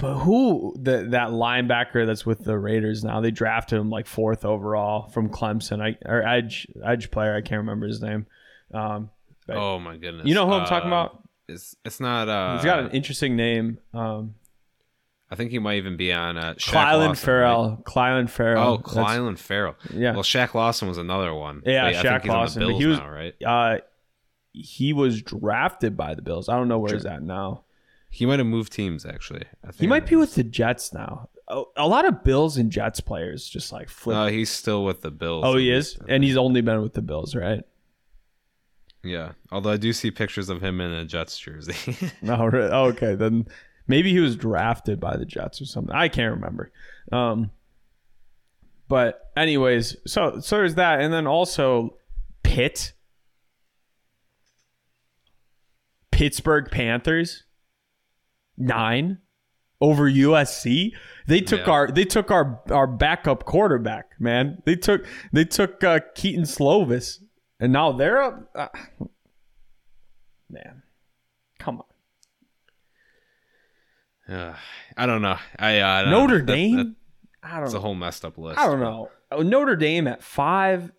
but 0.02 0.18
who 0.18 0.74
the, 0.78 1.06
that 1.12 1.28
linebacker 1.30 2.04
that's 2.06 2.26
with 2.26 2.44
the 2.44 2.58
Raiders 2.58 3.02
now? 3.04 3.20
They 3.22 3.30
drafted 3.30 3.78
him 3.78 3.88
like 3.88 4.06
fourth 4.06 4.44
overall 4.44 5.08
from 5.08 5.30
Clemson. 5.30 5.80
I 5.80 5.96
or 6.04 6.22
edge 6.26 6.66
edge 6.84 7.10
player. 7.10 7.34
I 7.34 7.40
can't 7.40 7.60
remember 7.60 7.86
his 7.86 8.02
name. 8.02 8.26
Um, 8.74 9.10
Oh 9.48 9.78
my 9.78 9.96
goodness. 9.96 10.26
you 10.26 10.34
know 10.34 10.46
who 10.46 10.52
I'm 10.52 10.66
talking 10.66 10.92
Uh, 10.92 10.94
about? 11.04 11.28
It's 11.48 11.74
it's 11.84 12.00
not. 12.00 12.28
Uh, 12.28 12.56
He's 12.56 12.64
got 12.64 12.80
an 12.80 12.90
interesting 12.90 13.36
name. 13.36 13.78
Um, 13.94 14.34
I 15.30 15.34
think 15.34 15.50
he 15.50 15.58
might 15.58 15.76
even 15.76 15.96
be 15.96 16.12
on 16.12 16.36
uh, 16.36 16.54
Shaq 16.54 16.72
Clelin 16.72 16.92
Lawson, 16.92 17.08
right? 17.08 17.18
Ferrell. 17.18 17.82
Clelin 17.86 18.28
Ferrell. 18.30 18.68
Oh, 18.74 18.78
Clelin 18.78 19.38
Ferrell. 19.38 19.74
Yeah. 19.92 20.12
Well, 20.12 20.22
Shaq 20.22 20.52
Lawson 20.54 20.88
was 20.88 20.98
another 20.98 21.34
one. 21.34 21.62
Yeah, 21.64 21.84
Wait, 21.86 21.96
Shaq 21.96 22.24
Lawson, 22.26 22.62
on 22.64 22.72
but 22.72 22.78
he 22.78 22.86
was- 22.86 22.98
now, 22.98 23.08
right? 23.08 23.34
uh, 23.44 23.78
he 24.52 24.92
was 24.92 25.22
drafted 25.22 25.96
by 25.96 26.14
the 26.14 26.20
Bills. 26.22 26.48
I 26.50 26.56
don't 26.56 26.68
know 26.68 26.78
where 26.78 26.90
Sure. 26.90 26.98
he's 26.98 27.06
at 27.06 27.22
now. 27.22 27.64
He 28.14 28.26
might 28.26 28.38
have 28.38 28.46
moved 28.46 28.72
teams 28.72 29.06
actually. 29.06 29.44
I 29.64 29.68
think 29.68 29.80
He 29.80 29.86
might 29.86 30.06
be 30.06 30.16
with 30.16 30.34
the 30.34 30.44
Jets 30.44 30.92
now. 30.92 31.30
A, 31.48 31.62
a 31.78 31.88
lot 31.88 32.04
of 32.06 32.22
Bills 32.22 32.58
and 32.58 32.70
Jets 32.70 33.00
players 33.00 33.48
just 33.48 33.72
like 33.72 33.88
flip. 33.88 34.16
Uh, 34.16 34.26
he's 34.26 34.50
still 34.50 34.84
with 34.84 35.00
the 35.00 35.10
Bills. 35.10 35.44
oh, 35.46 35.56
he 35.56 35.70
is, 35.70 35.98
and 36.08 36.22
he's 36.22 36.36
only 36.36 36.60
been 36.60 36.82
with 36.82 36.92
the 36.92 37.02
Bills, 37.02 37.34
right? 37.34 37.62
yeah. 39.02 39.32
Although 39.50 39.70
I 39.70 39.78
do 39.78 39.92
see 39.92 40.10
pictures 40.10 40.48
of 40.50 40.62
him 40.62 40.80
in 40.80 40.92
a 40.92 41.04
Jets 41.04 41.36
jersey. 41.38 41.96
No, 42.22 42.44
re- 42.44 42.68
oh, 42.70 42.84
okay. 42.90 43.14
Then 43.16 43.46
maybe 43.88 44.12
he 44.12 44.20
was 44.20 44.36
drafted 44.36 45.00
by 45.00 45.16
the 45.16 45.24
Jets 45.24 45.60
or 45.60 45.64
something. 45.64 45.92
I 45.94 46.08
can't 46.08 46.34
remember. 46.34 46.70
Um, 47.10 47.50
but 48.88 49.30
anyways, 49.36 49.96
so 50.06 50.38
so 50.40 50.56
there's 50.58 50.74
that, 50.76 51.00
and 51.00 51.12
then 51.12 51.26
also 51.26 51.96
Pitt, 52.42 52.92
Pittsburgh 56.10 56.70
Panthers, 56.70 57.44
nine 58.56 59.18
over 59.80 60.10
USC. 60.10 60.92
They 61.26 61.40
took 61.40 61.66
Yeah. 61.66 61.72
our 61.72 61.90
they 61.90 62.04
took 62.04 62.30
our 62.30 62.60
our 62.70 62.86
backup 62.86 63.44
quarterback. 63.44 64.10
Man, 64.20 64.62
they 64.64 64.76
took 64.76 65.04
they 65.32 65.44
took 65.44 65.82
uh, 65.84 66.00
Kedon 66.14 66.44
Slovis, 66.44 67.18
and 67.60 67.72
now 67.72 67.92
they're 67.92 68.20
up. 68.22 68.50
Uh, 68.54 68.68
man, 70.50 70.82
come 71.58 71.80
on. 74.28 74.34
Uh, 74.34 74.54
I 74.96 75.06
don't 75.06 75.22
know. 75.22 75.36
I, 75.58 75.80
uh, 75.80 75.86
I 75.88 76.02
don't 76.02 76.10
Notre 76.12 76.38
know. 76.40 76.54
Dame. 76.54 76.76
that- 76.76 76.94
I 77.44 77.56
don't 77.56 77.64
It's 77.64 77.74
a 77.74 77.80
whole 77.80 77.96
messed 77.96 78.24
up 78.24 78.38
list. 78.38 78.58
I 78.60 78.66
don't 78.66 78.78
know. 78.78 79.10
Notre 79.32 79.74
Dame 79.74 80.06
at 80.06 80.22
five. 80.22 80.92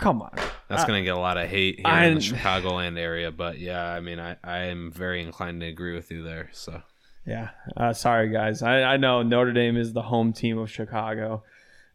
Come 0.00 0.22
on. 0.22 0.32
That's 0.68 0.82
I- 0.82 0.86
gonna 0.86 1.02
get 1.02 1.14
a 1.14 1.18
lot 1.20 1.36
of 1.36 1.48
hate 1.48 1.76
here 1.76 1.86
I- 1.86 2.06
in 2.06 2.14
the 2.14 2.20
Chicagoland 2.20 2.98
area, 2.98 3.30
but 3.30 3.58
yeah, 3.58 3.84
I 3.84 4.00
mean, 4.00 4.18
I 4.18 4.36
I 4.42 4.58
am 4.64 4.90
very 4.90 5.22
inclined 5.22 5.60
to 5.60 5.66
agree 5.66 5.94
with 5.94 6.10
you 6.10 6.22
there. 6.22 6.48
So 6.52 6.82
Yeah. 7.26 7.50
Uh, 7.76 7.92
sorry, 7.92 8.30
guys. 8.30 8.62
I, 8.62 8.82
I 8.82 8.96
know 8.96 9.22
Notre 9.22 9.52
Dame 9.52 9.76
is 9.76 9.92
the 9.92 10.02
home 10.02 10.32
team 10.32 10.58
of 10.58 10.70
Chicago, 10.70 11.44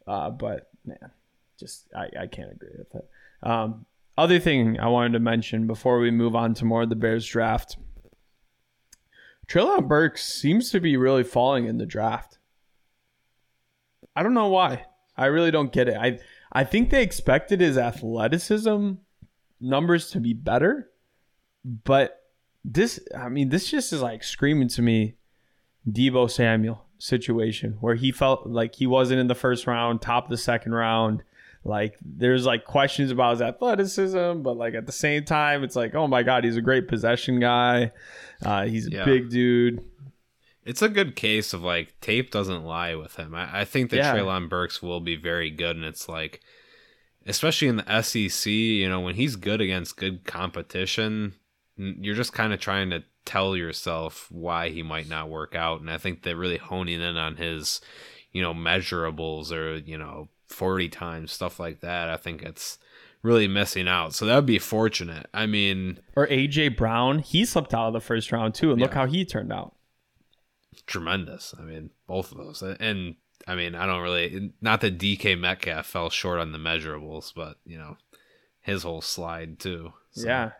uh, 0.06 0.30
but 0.30 0.70
man, 0.84 1.10
just 1.58 1.86
I, 1.94 2.08
I 2.20 2.26
can't 2.28 2.52
agree 2.52 2.74
with 2.78 2.94
it. 2.94 3.08
Um, 3.42 3.86
other 4.16 4.38
thing 4.38 4.78
I 4.78 4.86
wanted 4.88 5.12
to 5.14 5.18
mention 5.20 5.66
before 5.66 5.98
we 5.98 6.10
move 6.10 6.34
on 6.36 6.54
to 6.54 6.64
more 6.64 6.82
of 6.82 6.88
the 6.88 6.96
Bears 6.96 7.26
draft. 7.26 7.76
Treylon 9.48 9.86
Burks 9.88 10.24
seems 10.24 10.70
to 10.70 10.80
be 10.80 10.96
really 10.96 11.22
falling 11.24 11.66
in 11.66 11.78
the 11.78 11.86
draft. 11.86 12.38
I 14.14 14.22
don't 14.22 14.34
know 14.34 14.48
why. 14.48 14.86
I 15.16 15.26
really 15.26 15.50
don't 15.50 15.72
get 15.72 15.88
it. 15.88 15.96
I 15.96 16.18
I 16.52 16.64
think 16.64 16.90
they 16.90 17.02
expected 17.02 17.60
his 17.60 17.76
athleticism 17.76 18.92
numbers 19.60 20.10
to 20.10 20.20
be 20.20 20.32
better, 20.32 20.90
but 21.64 22.22
this 22.64 23.00
I 23.16 23.28
mean 23.28 23.48
this 23.48 23.70
just 23.70 23.92
is 23.92 24.02
like 24.02 24.24
screaming 24.24 24.68
to 24.68 24.82
me 24.82 25.14
Deebo 25.88 26.30
Samuel 26.30 26.84
situation 26.98 27.76
where 27.80 27.94
he 27.94 28.10
felt 28.10 28.46
like 28.46 28.74
he 28.74 28.86
wasn't 28.86 29.20
in 29.20 29.28
the 29.28 29.34
first 29.34 29.66
round, 29.66 30.02
top 30.02 30.24
of 30.24 30.30
the 30.30 30.36
second 30.36 30.72
round. 30.72 31.22
Like 31.64 31.96
there's 32.00 32.46
like 32.46 32.64
questions 32.64 33.10
about 33.10 33.32
his 33.32 33.42
athleticism, 33.42 34.42
but 34.42 34.56
like 34.56 34.74
at 34.74 34.86
the 34.86 34.92
same 34.92 35.24
time, 35.24 35.64
it's 35.64 35.74
like, 35.74 35.94
oh 35.94 36.06
my 36.06 36.22
god, 36.22 36.44
he's 36.44 36.56
a 36.56 36.62
great 36.62 36.86
possession 36.86 37.40
guy. 37.40 37.92
Uh, 38.44 38.66
he's 38.66 38.86
a 38.86 38.90
yeah. 38.90 39.04
big 39.04 39.30
dude. 39.30 39.84
It's 40.66 40.82
a 40.82 40.88
good 40.88 41.16
case 41.16 41.52
of 41.52 41.62
like 41.62 41.98
tape 42.00 42.30
doesn't 42.30 42.64
lie 42.64 42.94
with 42.94 43.16
him. 43.16 43.34
I, 43.34 43.60
I 43.60 43.64
think 43.64 43.90
that 43.90 43.96
yeah. 43.96 44.14
Treylon 44.14 44.48
Burks 44.48 44.82
will 44.82 45.00
be 45.00 45.16
very 45.16 45.50
good, 45.50 45.76
and 45.76 45.84
it's 45.84 46.08
like, 46.08 46.40
especially 47.24 47.68
in 47.68 47.76
the 47.76 48.02
SEC, 48.02 48.50
you 48.50 48.88
know, 48.88 49.00
when 49.00 49.14
he's 49.14 49.36
good 49.36 49.60
against 49.60 49.96
good 49.96 50.24
competition, 50.24 51.34
you're 51.76 52.14
just 52.14 52.32
kind 52.32 52.52
of 52.52 52.60
trying 52.60 52.90
to 52.90 53.04
tell 53.24 53.56
yourself 53.56 54.28
why 54.30 54.70
he 54.70 54.82
might 54.82 55.08
not 55.08 55.28
work 55.28 55.54
out. 55.54 55.80
And 55.80 55.90
I 55.90 55.98
think 55.98 56.22
they're 56.22 56.36
really 56.36 56.56
honing 56.56 57.00
in 57.00 57.16
on 57.16 57.36
his, 57.36 57.80
you 58.32 58.42
know, 58.42 58.54
measurables 58.54 59.52
or, 59.52 59.76
you 59.76 59.98
know, 59.98 60.28
40 60.48 60.88
times, 60.88 61.32
stuff 61.32 61.60
like 61.60 61.80
that. 61.80 62.08
I 62.08 62.16
think 62.16 62.42
it's 62.42 62.78
really 63.22 63.48
missing 63.48 63.88
out. 63.88 64.14
So 64.14 64.24
that 64.26 64.36
would 64.36 64.46
be 64.46 64.58
fortunate. 64.58 65.26
I 65.34 65.46
mean, 65.46 65.98
or 66.14 66.26
AJ 66.28 66.76
Brown, 66.76 67.18
he 67.18 67.44
slipped 67.44 67.74
out 67.74 67.88
of 67.88 67.92
the 67.92 68.00
first 68.00 68.32
round 68.32 68.54
too. 68.54 68.70
And 68.70 68.80
yeah. 68.80 68.86
look 68.86 68.94
how 68.94 69.06
he 69.06 69.24
turned 69.24 69.52
out. 69.52 69.74
Tremendous. 70.86 71.54
I 71.58 71.62
mean, 71.62 71.90
both 72.06 72.32
of 72.32 72.38
those. 72.38 72.62
And 72.62 73.16
I 73.46 73.54
mean, 73.54 73.74
I 73.74 73.86
don't 73.86 74.02
really, 74.02 74.52
not 74.60 74.80
that 74.80 74.98
DK 74.98 75.38
Metcalf 75.38 75.86
fell 75.86 76.10
short 76.10 76.40
on 76.40 76.52
the 76.52 76.58
measurables, 76.58 77.32
but, 77.34 77.58
you 77.64 77.78
know, 77.78 77.96
his 78.60 78.82
whole 78.82 79.02
slide 79.02 79.58
too. 79.58 79.92
So. 80.10 80.26
Yeah. 80.26 80.50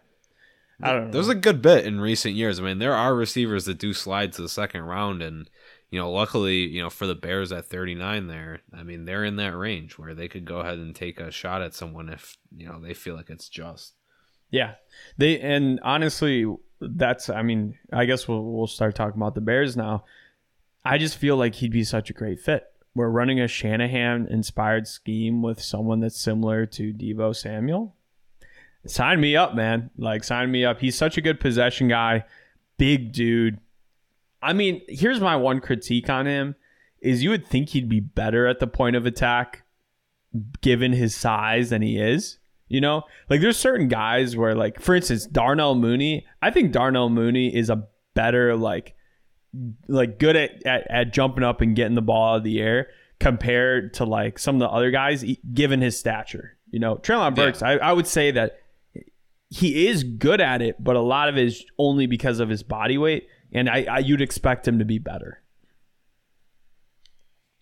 I 0.82 0.92
don't 0.92 1.06
know. 1.06 1.10
There's 1.12 1.28
a 1.28 1.34
good 1.34 1.62
bit 1.62 1.86
in 1.86 2.00
recent 2.00 2.34
years. 2.34 2.60
I 2.60 2.62
mean, 2.62 2.78
there 2.78 2.94
are 2.94 3.14
receivers 3.14 3.64
that 3.64 3.78
do 3.78 3.94
slide 3.94 4.32
to 4.34 4.42
the 4.42 4.48
second 4.48 4.82
round, 4.82 5.22
and 5.22 5.48
you 5.90 5.98
know, 5.98 6.12
luckily, 6.12 6.66
you 6.66 6.82
know, 6.82 6.90
for 6.90 7.06
the 7.06 7.14
Bears 7.14 7.50
at 7.50 7.64
39, 7.64 8.26
there, 8.26 8.60
I 8.74 8.82
mean, 8.82 9.06
they're 9.06 9.24
in 9.24 9.36
that 9.36 9.56
range 9.56 9.98
where 9.98 10.14
they 10.14 10.28
could 10.28 10.44
go 10.44 10.58
ahead 10.58 10.78
and 10.78 10.94
take 10.94 11.18
a 11.18 11.30
shot 11.30 11.62
at 11.62 11.74
someone 11.74 12.10
if 12.10 12.36
you 12.54 12.66
know 12.66 12.78
they 12.78 12.92
feel 12.92 13.14
like 13.14 13.30
it's 13.30 13.48
just. 13.48 13.94
Yeah, 14.50 14.74
they 15.16 15.40
and 15.40 15.80
honestly, 15.82 16.44
that's. 16.80 17.30
I 17.30 17.42
mean, 17.42 17.78
I 17.92 18.04
guess 18.04 18.28
we'll 18.28 18.44
we'll 18.44 18.66
start 18.66 18.94
talking 18.94 19.20
about 19.20 19.34
the 19.34 19.40
Bears 19.40 19.76
now. 19.76 20.04
I 20.84 20.98
just 20.98 21.16
feel 21.16 21.36
like 21.36 21.56
he'd 21.56 21.72
be 21.72 21.84
such 21.84 22.10
a 22.10 22.12
great 22.12 22.40
fit. 22.40 22.64
We're 22.94 23.08
running 23.08 23.40
a 23.40 23.48
Shanahan 23.48 24.26
inspired 24.30 24.86
scheme 24.86 25.42
with 25.42 25.60
someone 25.60 26.00
that's 26.00 26.18
similar 26.18 26.64
to 26.66 26.92
Deebo 26.92 27.36
Samuel 27.36 27.96
sign 28.86 29.20
me 29.20 29.36
up, 29.36 29.54
man. 29.54 29.90
Like, 29.96 30.24
sign 30.24 30.50
me 30.50 30.64
up. 30.64 30.80
He's 30.80 30.96
such 30.96 31.16
a 31.16 31.20
good 31.20 31.40
possession 31.40 31.88
guy, 31.88 32.24
big 32.78 33.12
dude. 33.12 33.58
I 34.42 34.52
mean, 34.52 34.82
here's 34.88 35.20
my 35.20 35.36
one 35.36 35.60
critique 35.60 36.08
on 36.08 36.26
him 36.26 36.54
is 37.00 37.22
you 37.22 37.30
would 37.30 37.46
think 37.46 37.70
he'd 37.70 37.88
be 37.88 38.00
better 38.00 38.46
at 38.46 38.58
the 38.58 38.66
point 38.66 38.96
of 38.96 39.06
attack 39.06 39.64
given 40.60 40.92
his 40.92 41.14
size 41.14 41.70
than 41.70 41.82
he 41.82 41.98
is. 41.98 42.38
You 42.68 42.80
know, 42.80 43.02
like 43.30 43.40
there's 43.40 43.56
certain 43.56 43.88
guys 43.88 44.36
where, 44.36 44.54
like, 44.54 44.80
for 44.80 44.94
instance, 44.94 45.26
Darnell 45.26 45.74
Mooney. 45.76 46.26
I 46.42 46.50
think 46.50 46.72
Darnell 46.72 47.10
Mooney 47.10 47.54
is 47.54 47.70
a 47.70 47.86
better, 48.14 48.56
like, 48.56 48.94
like 49.88 50.18
good 50.18 50.36
at, 50.36 50.66
at, 50.66 50.90
at 50.90 51.12
jumping 51.12 51.44
up 51.44 51.60
and 51.60 51.76
getting 51.76 51.94
the 51.94 52.02
ball 52.02 52.34
out 52.34 52.38
of 52.38 52.44
the 52.44 52.60
air 52.60 52.88
compared 53.20 53.94
to 53.94 54.04
like 54.04 54.38
some 54.38 54.56
of 54.56 54.60
the 54.60 54.68
other 54.68 54.90
guys, 54.90 55.24
given 55.54 55.80
his 55.80 55.98
stature. 55.98 56.58
You 56.70 56.80
know, 56.80 56.96
Treylon 56.96 57.34
Burks, 57.36 57.62
yeah. 57.62 57.68
I, 57.68 57.76
I 57.76 57.92
would 57.92 58.06
say 58.06 58.32
that 58.32 58.58
he 59.48 59.86
is 59.86 60.02
good 60.02 60.40
at 60.40 60.60
it, 60.60 60.82
but 60.82 60.96
a 60.96 61.00
lot 61.00 61.28
of 61.28 61.38
it 61.38 61.46
is 61.46 61.64
only 61.78 62.06
because 62.06 62.40
of 62.40 62.48
his 62.48 62.64
body 62.64 62.98
weight, 62.98 63.28
and 63.52 63.70
I, 63.70 63.86
I 63.88 63.98
you'd 64.00 64.20
expect 64.20 64.66
him 64.66 64.80
to 64.80 64.84
be 64.84 64.98
better. 64.98 65.40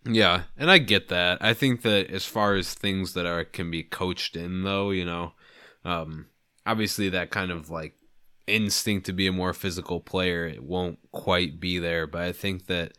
Yeah, 0.06 0.42
and 0.56 0.70
I 0.70 0.78
get 0.78 1.08
that. 1.08 1.38
I 1.40 1.54
think 1.54 1.82
that 1.82 2.10
as 2.10 2.26
far 2.26 2.54
as 2.54 2.74
things 2.74 3.14
that 3.14 3.26
are 3.26 3.44
can 3.44 3.70
be 3.70 3.82
coached 3.82 4.36
in, 4.36 4.62
though, 4.62 4.90
you 4.90 5.04
know, 5.04 5.32
um, 5.84 6.26
obviously 6.66 7.08
that 7.10 7.30
kind 7.30 7.50
of 7.50 7.70
like 7.70 7.94
instinct 8.46 9.06
to 9.06 9.12
be 9.12 9.26
a 9.26 9.32
more 9.32 9.54
physical 9.54 10.00
player 10.00 10.46
it 10.46 10.62
won't 10.62 10.98
quite 11.12 11.58
be 11.58 11.78
there. 11.78 12.06
But 12.06 12.22
I 12.22 12.32
think 12.32 12.66
that 12.66 12.92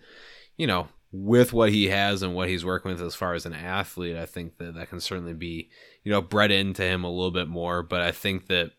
you 0.57 0.65
know 0.65 0.87
with 1.15 1.53
what 1.53 1.71
he 1.71 1.85
has 1.85 2.21
and 2.21 2.35
what 2.35 2.49
he's 2.49 2.65
working 2.65 2.91
with 2.91 3.01
as 3.01 3.15
far 3.15 3.33
as 3.33 3.45
an 3.45 3.53
athlete, 3.53 4.17
I 4.17 4.25
think 4.25 4.57
that 4.57 4.75
that 4.75 4.89
can 4.89 4.99
certainly 4.99 5.33
be, 5.33 5.69
you 6.03 6.11
know, 6.11 6.21
bred 6.21 6.51
into 6.51 6.83
him 6.83 7.03
a 7.03 7.09
little 7.09 7.31
bit 7.31 7.47
more. 7.47 7.83
But 7.83 8.01
I 8.01 8.11
think 8.11 8.47
that, 8.47 8.71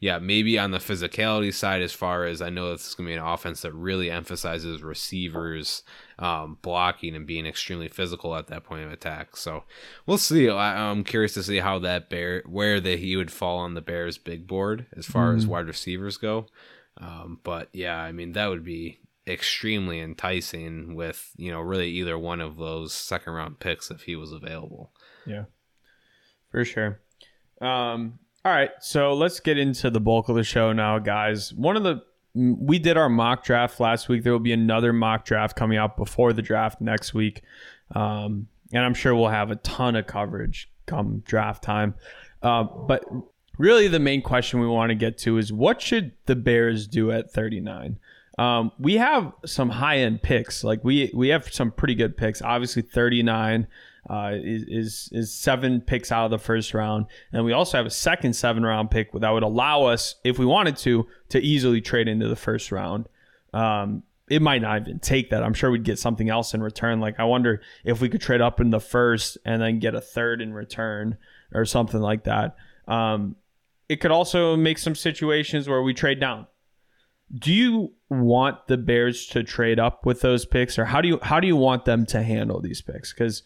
yeah, 0.00 0.18
maybe 0.20 0.58
on 0.58 0.70
the 0.70 0.78
physicality 0.78 1.52
side, 1.52 1.82
as 1.82 1.92
far 1.92 2.24
as 2.24 2.40
I 2.40 2.50
know, 2.50 2.70
this 2.70 2.88
is 2.88 2.94
going 2.94 3.08
to 3.08 3.10
be 3.10 3.16
an 3.16 3.24
offense 3.24 3.62
that 3.62 3.72
really 3.72 4.10
emphasizes 4.10 4.82
receivers 4.82 5.82
um, 6.20 6.58
blocking 6.62 7.16
and 7.16 7.26
being 7.26 7.46
extremely 7.46 7.88
physical 7.88 8.36
at 8.36 8.46
that 8.46 8.62
point 8.62 8.84
of 8.84 8.92
attack. 8.92 9.36
So 9.36 9.64
we'll 10.06 10.18
see. 10.18 10.48
I, 10.48 10.90
am 10.90 11.02
curious 11.02 11.34
to 11.34 11.42
see 11.42 11.58
how 11.58 11.80
that 11.80 12.08
bear, 12.08 12.44
where 12.46 12.80
that 12.80 13.00
he 13.00 13.16
would 13.16 13.32
fall 13.32 13.58
on 13.58 13.74
the 13.74 13.80
Bears' 13.80 14.18
big 14.18 14.46
board 14.46 14.86
as 14.96 15.06
far 15.06 15.30
mm-hmm. 15.30 15.38
as 15.38 15.46
wide 15.48 15.66
receivers 15.66 16.16
go. 16.16 16.46
Um, 17.00 17.40
but 17.42 17.68
yeah, 17.72 17.98
I 17.98 18.12
mean, 18.12 18.32
that 18.32 18.48
would 18.48 18.64
be 18.64 19.00
extremely 19.26 20.00
enticing 20.00 20.94
with 20.94 21.32
you 21.36 21.50
know 21.50 21.60
really 21.60 21.90
either 21.90 22.18
one 22.18 22.40
of 22.40 22.56
those 22.56 22.94
second 22.94 23.34
round 23.34 23.58
picks 23.58 23.90
if 23.90 24.02
he 24.02 24.14
was 24.14 24.32
available. 24.32 24.92
Yeah, 25.26 25.44
for 26.50 26.64
sure. 26.64 27.00
Um, 27.60 28.20
all 28.48 28.54
right, 28.54 28.70
so 28.80 29.12
let's 29.12 29.40
get 29.40 29.58
into 29.58 29.90
the 29.90 30.00
bulk 30.00 30.30
of 30.30 30.34
the 30.34 30.42
show 30.42 30.72
now, 30.72 30.98
guys. 30.98 31.52
One 31.52 31.76
of 31.76 31.82
the 31.82 32.02
we 32.34 32.78
did 32.78 32.96
our 32.96 33.10
mock 33.10 33.44
draft 33.44 33.78
last 33.78 34.08
week. 34.08 34.22
There 34.22 34.32
will 34.32 34.38
be 34.38 34.52
another 34.52 34.90
mock 34.90 35.26
draft 35.26 35.54
coming 35.54 35.76
out 35.76 35.98
before 35.98 36.32
the 36.32 36.40
draft 36.40 36.80
next 36.80 37.12
week, 37.12 37.42
um, 37.94 38.48
and 38.72 38.82
I'm 38.82 38.94
sure 38.94 39.14
we'll 39.14 39.28
have 39.28 39.50
a 39.50 39.56
ton 39.56 39.96
of 39.96 40.06
coverage 40.06 40.70
come 40.86 41.22
draft 41.26 41.62
time. 41.62 41.94
Uh, 42.42 42.62
but 42.62 43.04
really, 43.58 43.86
the 43.86 43.98
main 43.98 44.22
question 44.22 44.60
we 44.60 44.66
want 44.66 44.88
to 44.88 44.94
get 44.94 45.18
to 45.18 45.36
is 45.36 45.52
what 45.52 45.82
should 45.82 46.12
the 46.24 46.34
Bears 46.34 46.86
do 46.86 47.10
at 47.10 47.30
39? 47.30 47.98
Um, 48.38 48.72
we 48.78 48.94
have 48.94 49.30
some 49.44 49.68
high 49.68 49.98
end 49.98 50.22
picks. 50.22 50.64
Like 50.64 50.82
we 50.82 51.10
we 51.12 51.28
have 51.28 51.52
some 51.52 51.70
pretty 51.70 51.94
good 51.94 52.16
picks. 52.16 52.40
Obviously, 52.40 52.80
39 52.80 53.66
uh, 54.08 54.32
is, 54.34 55.08
is 55.12 55.32
seven 55.32 55.80
picks 55.80 56.10
out 56.10 56.24
of 56.24 56.30
the 56.30 56.38
first 56.38 56.74
round, 56.74 57.06
and 57.32 57.44
we 57.44 57.52
also 57.52 57.76
have 57.76 57.86
a 57.86 57.90
second 57.90 58.34
seven 58.34 58.64
round 58.64 58.90
pick 58.90 59.12
that 59.12 59.30
would 59.30 59.42
allow 59.42 59.84
us, 59.84 60.16
if 60.24 60.38
we 60.38 60.46
wanted 60.46 60.76
to, 60.78 61.06
to 61.30 61.40
easily 61.40 61.80
trade 61.80 62.08
into 62.08 62.28
the 62.28 62.36
first 62.36 62.72
round. 62.72 63.08
Um, 63.52 64.02
it 64.28 64.42
might 64.42 64.60
not 64.60 64.82
even 64.82 64.98
take 64.98 65.30
that. 65.30 65.42
I'm 65.42 65.54
sure 65.54 65.70
we'd 65.70 65.84
get 65.84 65.98
something 65.98 66.28
else 66.28 66.52
in 66.52 66.62
return. 66.62 67.00
Like 67.00 67.18
I 67.18 67.24
wonder 67.24 67.62
if 67.84 68.00
we 68.00 68.08
could 68.08 68.20
trade 68.20 68.42
up 68.42 68.60
in 68.60 68.70
the 68.70 68.80
first 68.80 69.38
and 69.44 69.62
then 69.62 69.78
get 69.78 69.94
a 69.94 70.00
third 70.02 70.42
in 70.42 70.52
return 70.52 71.16
or 71.54 71.64
something 71.64 72.00
like 72.00 72.24
that. 72.24 72.56
Um, 72.86 73.36
it 73.88 74.00
could 74.00 74.10
also 74.10 74.54
make 74.54 74.76
some 74.76 74.94
situations 74.94 75.66
where 75.66 75.82
we 75.82 75.94
trade 75.94 76.20
down 76.20 76.46
do 77.34 77.52
you 77.52 77.92
want 78.08 78.66
the 78.68 78.76
Bears 78.76 79.26
to 79.28 79.42
trade 79.42 79.78
up 79.78 80.06
with 80.06 80.20
those 80.20 80.46
picks, 80.46 80.78
or 80.78 80.86
how 80.86 81.00
do 81.00 81.08
you 81.08 81.18
how 81.22 81.40
do 81.40 81.46
you 81.46 81.56
want 81.56 81.84
them 81.84 82.06
to 82.06 82.22
handle 82.22 82.60
these 82.60 82.80
picks? 82.80 83.12
Because 83.12 83.42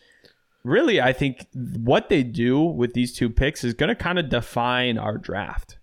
really, 0.64 1.01
I 1.01 1.12
think 1.12 1.46
what 1.55 2.09
they 2.09 2.22
do 2.22 2.61
with 2.61 2.94
these 2.94 3.12
two 3.12 3.31
picks 3.31 3.64
is 3.64 3.75
going 3.75 3.88
to 3.88 3.94
kind 3.94 4.18
of 4.18 4.29
define 4.29 4.98
our 4.98 5.18
draft. 5.18 5.79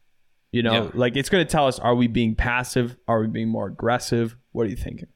You 0.52 0.63
know, 0.63 0.86
yeah. 0.86 0.92
like 0.96 1.15
it's 1.15 1.30
going 1.30 1.46
to 1.46 1.52
tell 1.52 1.68
us: 1.68 1.78
Are 1.78 1.94
we 1.94 2.08
being 2.08 2.36
passive? 2.36 2.98
Are 3.08 3.22
we 3.22 3.28
being 3.28 3.50
more 3.50 3.68
aggressive? 3.68 4.36
What 4.52 4.65
are 4.65 4.70
you 4.70 4.76
thinking? 4.76 5.08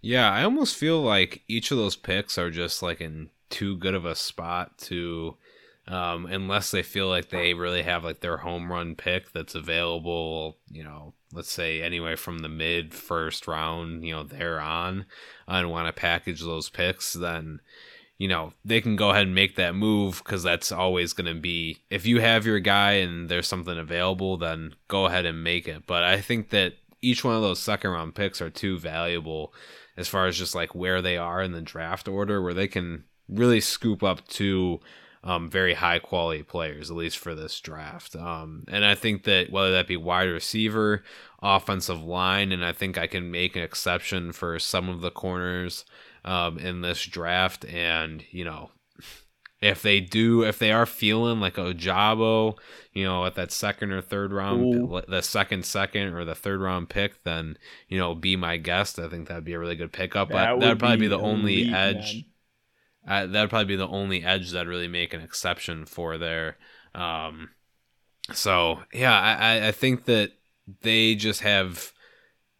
Yeah, 0.00 0.30
I 0.30 0.42
almost 0.42 0.76
feel 0.76 1.00
like 1.00 1.42
each 1.48 1.70
of 1.70 1.78
those 1.78 1.96
picks 1.96 2.36
are 2.36 2.50
just 2.50 2.82
like 2.82 3.00
in 3.00 3.30
too 3.48 3.76
good 3.76 3.94
of 3.94 4.04
a 4.04 4.16
spot 4.16 4.76
to 4.78 5.36
um, 5.86 6.26
unless 6.26 6.70
they 6.70 6.82
feel 6.82 7.08
like 7.08 7.28
they 7.28 7.54
really 7.54 7.82
have 7.82 8.04
like 8.04 8.20
their 8.20 8.38
home 8.38 8.72
run 8.72 8.96
pick 8.96 9.32
that's 9.32 9.54
available, 9.54 10.58
you 10.70 10.82
know, 10.82 11.12
let's 11.32 11.50
say 11.50 11.82
anyway 11.82 12.16
from 12.16 12.38
the 12.38 12.48
mid 12.48 12.94
first 12.94 13.46
round, 13.46 14.04
you 14.04 14.14
know, 14.14 14.22
they're 14.22 14.60
on 14.60 15.04
and 15.46 15.70
want 15.70 15.86
to 15.86 15.92
package 15.92 16.40
those 16.40 16.70
picks, 16.70 17.12
then 17.12 17.60
you 18.18 18.28
know 18.28 18.52
they 18.64 18.80
can 18.80 18.96
go 18.96 19.10
ahead 19.10 19.26
and 19.26 19.34
make 19.34 19.56
that 19.56 19.74
move 19.74 20.22
because 20.24 20.42
that's 20.42 20.70
always 20.70 21.12
going 21.12 21.32
to 21.32 21.40
be 21.40 21.78
if 21.90 22.06
you 22.06 22.20
have 22.20 22.46
your 22.46 22.60
guy 22.60 22.92
and 22.92 23.28
there's 23.28 23.48
something 23.48 23.78
available, 23.78 24.36
then 24.36 24.74
go 24.88 25.06
ahead 25.06 25.26
and 25.26 25.42
make 25.42 25.66
it. 25.68 25.86
But 25.86 26.04
I 26.04 26.20
think 26.20 26.50
that 26.50 26.74
each 27.02 27.24
one 27.24 27.34
of 27.34 27.42
those 27.42 27.60
second 27.60 27.90
round 27.90 28.14
picks 28.14 28.40
are 28.40 28.50
too 28.50 28.78
valuable 28.78 29.52
as 29.96 30.08
far 30.08 30.26
as 30.26 30.38
just 30.38 30.54
like 30.54 30.74
where 30.74 31.02
they 31.02 31.16
are 31.16 31.42
in 31.42 31.52
the 31.52 31.60
draft 31.60 32.08
order, 32.08 32.42
where 32.42 32.54
they 32.54 32.68
can 32.68 33.04
really 33.28 33.60
scoop 33.60 34.02
up 34.02 34.26
two 34.26 34.80
um, 35.24 35.48
very 35.48 35.72
high 35.74 35.98
quality 35.98 36.42
players, 36.42 36.90
at 36.90 36.96
least 36.96 37.16
for 37.18 37.34
this 37.34 37.58
draft. 37.58 38.14
Um, 38.14 38.64
and 38.68 38.84
I 38.84 38.94
think 38.94 39.24
that 39.24 39.50
whether 39.50 39.72
that 39.72 39.86
be 39.86 39.96
wide 39.96 40.28
receiver, 40.28 41.02
offensive 41.42 42.04
line, 42.04 42.52
and 42.52 42.62
I 42.64 42.72
think 42.72 42.98
I 42.98 43.06
can 43.06 43.30
make 43.30 43.56
an 43.56 43.62
exception 43.62 44.32
for 44.32 44.58
some 44.58 44.90
of 44.90 45.00
the 45.00 45.10
corners 45.10 45.86
um, 46.24 46.58
in 46.58 46.80
this 46.80 47.04
draft. 47.04 47.64
And, 47.64 48.24
you 48.30 48.44
know, 48.44 48.70
if 49.60 49.80
they 49.82 50.00
do, 50.00 50.42
if 50.42 50.58
they 50.58 50.72
are 50.72 50.86
feeling 50.86 51.40
like 51.40 51.54
Ojabo, 51.54 52.58
you 52.92 53.04
know, 53.04 53.24
at 53.24 53.34
that 53.34 53.50
second 53.50 53.92
or 53.92 54.00
third 54.00 54.32
round, 54.32 54.62
Ooh. 54.62 55.00
the 55.08 55.22
second, 55.22 55.64
second, 55.64 56.14
or 56.14 56.24
the 56.24 56.34
third 56.34 56.60
round 56.60 56.88
pick, 56.88 57.22
then, 57.24 57.56
you 57.88 57.98
know, 57.98 58.14
be 58.14 58.36
my 58.36 58.56
guest. 58.56 58.98
I 58.98 59.08
think 59.08 59.28
that'd 59.28 59.44
be 59.44 59.54
a 59.54 59.58
really 59.58 59.76
good 59.76 59.92
pickup. 59.92 60.28
That 60.30 60.58
would 60.58 60.78
probably 60.78 60.98
be, 60.98 61.08
the 61.08 61.18
only 61.18 61.72
edge. 61.72 62.24
Uh, 63.06 63.26
that'd 63.26 63.50
probably 63.50 63.66
be 63.66 63.76
the 63.76 63.88
only 63.88 64.24
edge 64.24 64.50
that'd 64.50 64.68
really 64.68 64.88
make 64.88 65.14
an 65.14 65.20
exception 65.20 65.86
for 65.86 66.18
there. 66.18 66.56
Um, 66.94 67.50
so 68.32 68.80
yeah, 68.92 69.18
I, 69.18 69.68
I 69.68 69.72
think 69.72 70.04
that 70.04 70.32
they 70.82 71.14
just 71.14 71.40
have 71.40 71.92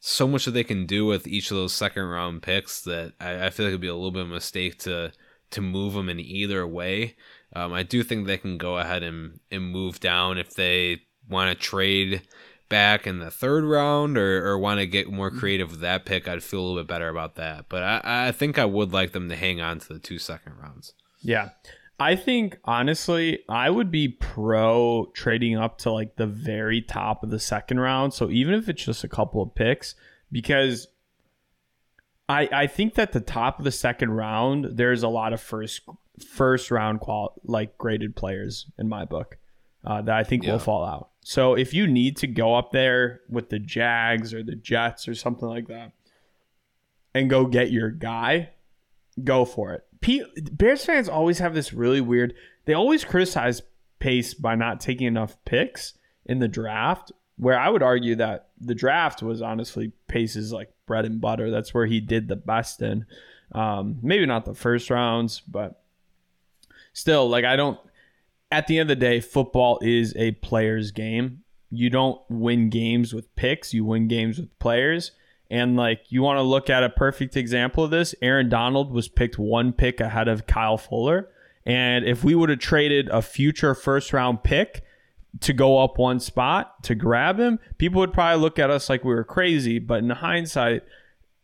so 0.06 0.28
much 0.28 0.44
that 0.44 0.50
they 0.50 0.64
can 0.64 0.84
do 0.84 1.06
with 1.06 1.26
each 1.26 1.50
of 1.50 1.56
those 1.56 1.72
second 1.72 2.04
round 2.04 2.42
picks 2.42 2.82
that 2.82 3.14
I, 3.18 3.46
I 3.46 3.50
feel 3.50 3.64
like 3.64 3.70
it'd 3.70 3.80
be 3.80 3.88
a 3.88 3.94
little 3.94 4.10
bit 4.10 4.22
of 4.22 4.30
a 4.30 4.34
mistake 4.34 4.78
to 4.80 5.12
to 5.50 5.60
move 5.62 5.94
them 5.94 6.10
in 6.10 6.20
either 6.20 6.66
way. 6.66 7.16
Um, 7.56 7.72
I 7.72 7.84
do 7.84 8.02
think 8.02 8.26
they 8.26 8.36
can 8.36 8.58
go 8.58 8.76
ahead 8.76 9.02
and, 9.02 9.40
and 9.50 9.70
move 9.70 10.00
down 10.00 10.36
if 10.36 10.52
they 10.54 11.02
want 11.28 11.48
to 11.48 11.54
trade 11.54 12.22
back 12.68 13.06
in 13.06 13.20
the 13.20 13.30
third 13.30 13.64
round 13.64 14.18
or, 14.18 14.46
or 14.46 14.58
want 14.58 14.80
to 14.80 14.86
get 14.86 15.10
more 15.10 15.30
mm-hmm. 15.30 15.38
creative 15.38 15.70
with 15.70 15.80
that 15.80 16.04
pick. 16.04 16.28
I'd 16.28 16.42
feel 16.42 16.60
a 16.60 16.62
little 16.62 16.82
bit 16.82 16.88
better 16.88 17.08
about 17.08 17.36
that. 17.36 17.66
But 17.68 17.82
I, 17.82 18.00
I 18.04 18.32
think 18.32 18.58
I 18.58 18.64
would 18.64 18.92
like 18.92 19.12
them 19.12 19.28
to 19.28 19.36
hang 19.36 19.60
on 19.60 19.78
to 19.78 19.92
the 19.94 20.00
two 20.00 20.18
second 20.18 20.54
rounds. 20.60 20.92
Yeah. 21.22 21.50
I 21.98 22.16
think 22.16 22.58
honestly, 22.64 23.44
I 23.48 23.70
would 23.70 23.90
be 23.90 24.08
pro 24.08 25.10
trading 25.14 25.56
up 25.56 25.78
to 25.78 25.92
like 25.92 26.16
the 26.16 26.26
very 26.26 26.82
top 26.82 27.22
of 27.22 27.30
the 27.30 27.38
second 27.38 27.78
round. 27.80 28.12
So 28.12 28.30
even 28.30 28.54
if 28.54 28.68
it's 28.68 28.84
just 28.84 29.04
a 29.04 29.08
couple 29.08 29.42
of 29.42 29.54
picks, 29.54 29.94
because 30.32 30.88
I 32.28 32.48
I 32.52 32.66
think 32.66 32.94
that 32.94 33.12
the 33.12 33.20
top 33.20 33.58
of 33.58 33.64
the 33.64 33.72
second 33.72 34.10
round, 34.10 34.76
there's 34.76 35.02
a 35.02 35.08
lot 35.08 35.32
of 35.32 35.40
first 35.40 35.82
first 36.26 36.70
round 36.70 37.00
qual 37.00 37.40
like 37.44 37.78
graded 37.78 38.16
players 38.16 38.66
in 38.78 38.88
my 38.88 39.04
book 39.04 39.38
uh, 39.84 40.02
that 40.02 40.16
I 40.16 40.24
think 40.24 40.42
yeah. 40.42 40.52
will 40.52 40.58
fall 40.58 40.84
out. 40.84 41.10
So 41.20 41.54
if 41.54 41.72
you 41.72 41.86
need 41.86 42.16
to 42.18 42.26
go 42.26 42.54
up 42.54 42.72
there 42.72 43.20
with 43.28 43.50
the 43.50 43.58
Jags 43.58 44.34
or 44.34 44.42
the 44.42 44.56
Jets 44.56 45.06
or 45.06 45.14
something 45.14 45.48
like 45.48 45.68
that, 45.68 45.92
and 47.14 47.30
go 47.30 47.46
get 47.46 47.70
your 47.70 47.90
guy, 47.90 48.50
go 49.22 49.44
for 49.44 49.72
it. 49.72 49.84
P- 50.04 50.22
Bears 50.52 50.84
fans 50.84 51.08
always 51.08 51.38
have 51.38 51.54
this 51.54 51.72
really 51.72 52.02
weird. 52.02 52.34
They 52.66 52.74
always 52.74 53.06
criticize 53.06 53.62
Pace 54.00 54.34
by 54.34 54.54
not 54.54 54.78
taking 54.78 55.06
enough 55.06 55.42
picks 55.46 55.94
in 56.26 56.40
the 56.40 56.48
draft. 56.48 57.10
Where 57.38 57.58
I 57.58 57.70
would 57.70 57.82
argue 57.82 58.14
that 58.16 58.50
the 58.60 58.74
draft 58.74 59.22
was 59.22 59.40
honestly 59.40 59.92
Pace's 60.06 60.52
like 60.52 60.70
bread 60.86 61.06
and 61.06 61.22
butter. 61.22 61.50
That's 61.50 61.72
where 61.72 61.86
he 61.86 62.00
did 62.00 62.28
the 62.28 62.36
best 62.36 62.82
in. 62.82 63.06
Um, 63.52 63.98
maybe 64.02 64.26
not 64.26 64.44
the 64.44 64.54
first 64.54 64.90
rounds, 64.90 65.40
but 65.40 65.82
still, 66.92 67.26
like 67.26 67.46
I 67.46 67.56
don't. 67.56 67.80
At 68.52 68.66
the 68.66 68.78
end 68.78 68.90
of 68.90 68.98
the 68.98 69.06
day, 69.06 69.20
football 69.20 69.78
is 69.80 70.14
a 70.16 70.32
player's 70.32 70.90
game. 70.90 71.44
You 71.70 71.88
don't 71.88 72.20
win 72.28 72.68
games 72.68 73.14
with 73.14 73.34
picks. 73.36 73.72
You 73.72 73.86
win 73.86 74.06
games 74.08 74.38
with 74.38 74.56
players. 74.58 75.12
And 75.54 75.76
like 75.76 76.00
you 76.08 76.20
want 76.20 76.38
to 76.38 76.42
look 76.42 76.68
at 76.68 76.82
a 76.82 76.90
perfect 76.90 77.36
example 77.36 77.84
of 77.84 77.92
this, 77.92 78.12
Aaron 78.20 78.48
Donald 78.48 78.90
was 78.90 79.06
picked 79.06 79.38
one 79.38 79.72
pick 79.72 80.00
ahead 80.00 80.26
of 80.26 80.48
Kyle 80.48 80.76
Fuller. 80.76 81.30
And 81.64 82.04
if 82.04 82.24
we 82.24 82.34
would 82.34 82.48
have 82.48 82.58
traded 82.58 83.08
a 83.08 83.22
future 83.22 83.72
first 83.72 84.12
round 84.12 84.42
pick 84.42 84.82
to 85.42 85.52
go 85.52 85.78
up 85.78 85.96
one 85.96 86.18
spot 86.18 86.82
to 86.82 86.96
grab 86.96 87.38
him, 87.38 87.60
people 87.78 88.00
would 88.00 88.12
probably 88.12 88.42
look 88.42 88.58
at 88.58 88.68
us 88.68 88.88
like 88.88 89.04
we 89.04 89.14
were 89.14 89.22
crazy. 89.22 89.78
But 89.78 90.02
in 90.02 90.10
hindsight, 90.10 90.82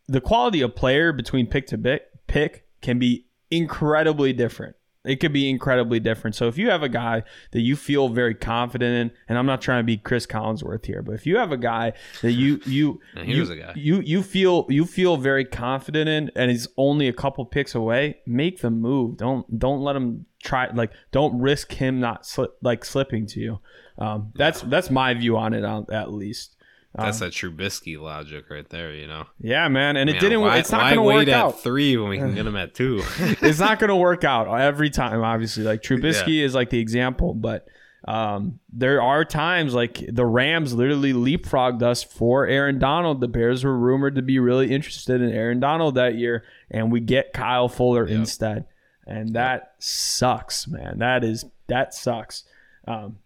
the 0.09 0.19
quality 0.19 0.59
of 0.59 0.75
player 0.75 1.13
between 1.13 1.47
pick 1.47 1.67
to 1.67 1.77
pick 1.77 2.27
pick 2.27 2.65
can 2.81 2.99
be 2.99 3.27
incredibly 3.49 4.33
different. 4.33 4.75
It 5.03 5.19
could 5.19 5.33
be 5.33 5.49
incredibly 5.49 5.99
different. 5.99 6.35
So 6.35 6.47
if 6.47 6.59
you 6.59 6.69
have 6.69 6.83
a 6.83 6.89
guy 6.89 7.23
that 7.51 7.61
you 7.61 7.75
feel 7.75 8.09
very 8.09 8.35
confident 8.35 8.95
in, 8.95 9.17
and 9.27 9.37
I'm 9.37 9.47
not 9.47 9.59
trying 9.59 9.79
to 9.79 9.83
be 9.83 9.97
Chris 9.97 10.27
Collinsworth 10.27 10.85
here, 10.85 11.01
but 11.01 11.13
if 11.13 11.25
you 11.25 11.37
have 11.37 11.51
a 11.51 11.57
guy 11.57 11.93
that 12.21 12.33
you 12.33 12.61
you 12.65 13.01
you, 13.15 13.45
you 13.75 14.01
you 14.01 14.23
feel 14.23 14.67
you 14.69 14.85
feel 14.85 15.17
very 15.17 15.43
confident 15.43 16.07
in, 16.07 16.31
and 16.35 16.51
he's 16.51 16.67
only 16.77 17.07
a 17.07 17.13
couple 17.13 17.43
picks 17.45 17.73
away, 17.73 18.19
make 18.27 18.61
the 18.61 18.69
move. 18.69 19.17
Don't 19.17 19.57
don't 19.57 19.81
let 19.81 19.95
him 19.95 20.27
try 20.43 20.69
like 20.71 20.91
don't 21.11 21.39
risk 21.39 21.73
him 21.73 21.99
not 21.99 22.25
slip, 22.25 22.55
like 22.61 22.85
slipping 22.85 23.25
to 23.27 23.39
you. 23.39 23.59
Um, 23.97 24.31
that's 24.35 24.61
that's 24.61 24.91
my 24.91 25.15
view 25.15 25.35
on 25.35 25.53
it, 25.53 25.63
at 25.91 26.11
least. 26.11 26.55
That's 26.93 27.21
um, 27.21 27.27
that 27.27 27.33
Trubisky 27.33 27.99
logic 27.99 28.49
right 28.49 28.67
there, 28.67 28.93
you 28.93 29.07
know. 29.07 29.25
Yeah, 29.39 29.69
man, 29.69 29.95
and 29.95 30.09
it 30.09 30.19
didn't. 30.19 30.41
Why, 30.41 30.57
it's 30.57 30.71
not 30.71 30.93
going 30.93 30.95
to 30.95 31.01
work 31.01 31.27
out. 31.29 31.61
three 31.61 31.95
when 31.95 32.09
we 32.09 32.17
can 32.17 32.35
get 32.35 32.45
him 32.45 32.57
at 32.57 32.73
two. 32.73 33.01
it's 33.17 33.59
not 33.59 33.79
going 33.79 33.89
to 33.89 33.95
work 33.95 34.25
out 34.25 34.47
every 34.59 34.89
time. 34.89 35.21
Obviously, 35.21 35.63
like 35.63 35.81
Trubisky 35.83 36.39
yeah. 36.39 36.45
is 36.45 36.53
like 36.53 36.69
the 36.69 36.79
example, 36.79 37.33
but 37.33 37.65
um, 38.05 38.59
there 38.73 39.01
are 39.01 39.23
times 39.23 39.73
like 39.73 40.03
the 40.05 40.25
Rams 40.25 40.73
literally 40.73 41.13
leapfrogged 41.13 41.81
us 41.81 42.03
for 42.03 42.45
Aaron 42.45 42.77
Donald. 42.77 43.21
The 43.21 43.29
Bears 43.29 43.63
were 43.63 43.77
rumored 43.77 44.15
to 44.15 44.21
be 44.21 44.39
really 44.39 44.73
interested 44.73 45.21
in 45.21 45.31
Aaron 45.31 45.61
Donald 45.61 45.95
that 45.95 46.15
year, 46.15 46.43
and 46.69 46.91
we 46.91 46.99
get 46.99 47.31
Kyle 47.31 47.69
Fuller 47.69 48.05
yep. 48.05 48.17
instead, 48.17 48.65
and 49.07 49.33
that 49.35 49.75
sucks, 49.79 50.67
man. 50.67 50.97
That 50.99 51.23
is 51.23 51.45
that 51.67 51.93
sucks. 51.93 52.43
Um, 52.85 53.19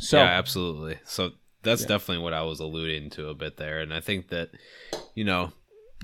so 0.00 0.18
yeah, 0.18 0.38
absolutely. 0.38 0.98
So 1.04 1.32
that's 1.62 1.82
yeah. 1.82 1.88
definitely 1.88 2.22
what 2.22 2.32
I 2.32 2.42
was 2.42 2.60
alluding 2.60 3.10
to 3.10 3.28
a 3.28 3.34
bit 3.34 3.56
there. 3.56 3.80
And 3.80 3.92
I 3.92 4.00
think 4.00 4.28
that, 4.28 4.50
you 5.14 5.24
know, 5.24 5.52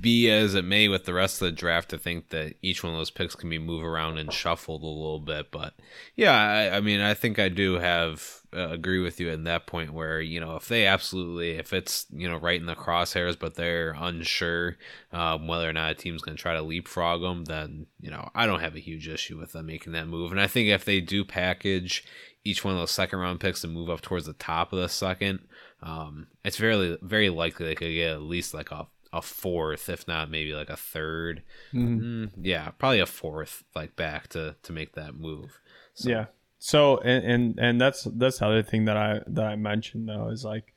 be 0.00 0.30
as 0.30 0.54
it 0.54 0.64
may 0.64 0.88
with 0.88 1.04
the 1.04 1.14
rest 1.14 1.40
of 1.40 1.46
the 1.46 1.52
draft, 1.52 1.94
I 1.94 1.98
think 1.98 2.30
that 2.30 2.54
each 2.62 2.82
one 2.82 2.92
of 2.92 2.98
those 2.98 3.10
picks 3.10 3.34
can 3.34 3.48
be 3.48 3.58
moved 3.58 3.84
around 3.84 4.18
and 4.18 4.32
shuffled 4.32 4.82
a 4.82 4.86
little 4.86 5.20
bit. 5.20 5.50
But 5.50 5.74
yeah, 6.16 6.32
I, 6.32 6.76
I 6.76 6.80
mean, 6.80 7.00
I 7.00 7.14
think 7.14 7.38
I 7.38 7.48
do 7.48 7.74
have 7.74 8.42
uh, 8.54 8.68
agree 8.70 9.00
with 9.00 9.20
you 9.20 9.30
in 9.30 9.44
that 9.44 9.66
point 9.66 9.92
where 9.92 10.20
you 10.20 10.40
know 10.40 10.56
if 10.56 10.68
they 10.68 10.86
absolutely 10.86 11.52
if 11.52 11.72
it's 11.72 12.06
you 12.10 12.28
know 12.28 12.36
right 12.36 12.60
in 12.60 12.66
the 12.66 12.74
crosshairs, 12.74 13.38
but 13.38 13.54
they're 13.54 13.94
unsure 13.98 14.76
um, 15.12 15.46
whether 15.46 15.68
or 15.68 15.72
not 15.72 15.92
a 15.92 15.94
team's 15.94 16.22
going 16.22 16.36
to 16.36 16.42
try 16.42 16.54
to 16.54 16.62
leapfrog 16.62 17.22
them, 17.22 17.44
then 17.44 17.86
you 18.00 18.10
know 18.10 18.30
I 18.34 18.46
don't 18.46 18.60
have 18.60 18.74
a 18.74 18.80
huge 18.80 19.08
issue 19.08 19.38
with 19.38 19.52
them 19.52 19.66
making 19.66 19.92
that 19.92 20.08
move. 20.08 20.32
And 20.32 20.40
I 20.40 20.46
think 20.46 20.68
if 20.68 20.84
they 20.84 21.00
do 21.00 21.24
package 21.24 22.04
each 22.44 22.64
one 22.64 22.74
of 22.74 22.80
those 22.80 22.90
second 22.90 23.18
round 23.18 23.40
picks 23.40 23.62
to 23.62 23.68
move 23.68 23.88
up 23.88 24.02
towards 24.02 24.26
the 24.26 24.34
top 24.34 24.72
of 24.72 24.78
the 24.78 24.88
second, 24.88 25.40
um, 25.82 26.28
it's 26.44 26.56
very 26.56 26.98
very 27.02 27.30
likely 27.30 27.66
they 27.66 27.74
could 27.74 27.92
get 27.92 28.12
at 28.12 28.22
least 28.22 28.54
like 28.54 28.70
a 28.70 28.86
a 29.14 29.22
fourth, 29.22 29.88
if 29.88 30.08
not 30.08 30.28
maybe 30.28 30.52
like 30.52 30.68
a 30.68 30.74
3rd 30.74 31.40
mm-hmm. 31.72 31.98
mm, 31.98 32.30
yeah, 32.42 32.70
probably 32.70 32.98
a 32.98 33.06
fourth, 33.06 33.62
like 33.74 33.94
back 33.96 34.28
to 34.28 34.56
to 34.62 34.72
make 34.72 34.94
that 34.94 35.14
move. 35.14 35.60
So. 35.94 36.10
Yeah. 36.10 36.26
So 36.58 36.98
and, 36.98 37.24
and 37.24 37.58
and 37.58 37.80
that's 37.80 38.04
that's 38.04 38.38
the 38.38 38.46
other 38.46 38.62
thing 38.62 38.86
that 38.86 38.96
I 38.96 39.20
that 39.26 39.44
I 39.44 39.56
mentioned 39.56 40.08
though 40.08 40.28
is 40.30 40.44
like 40.44 40.74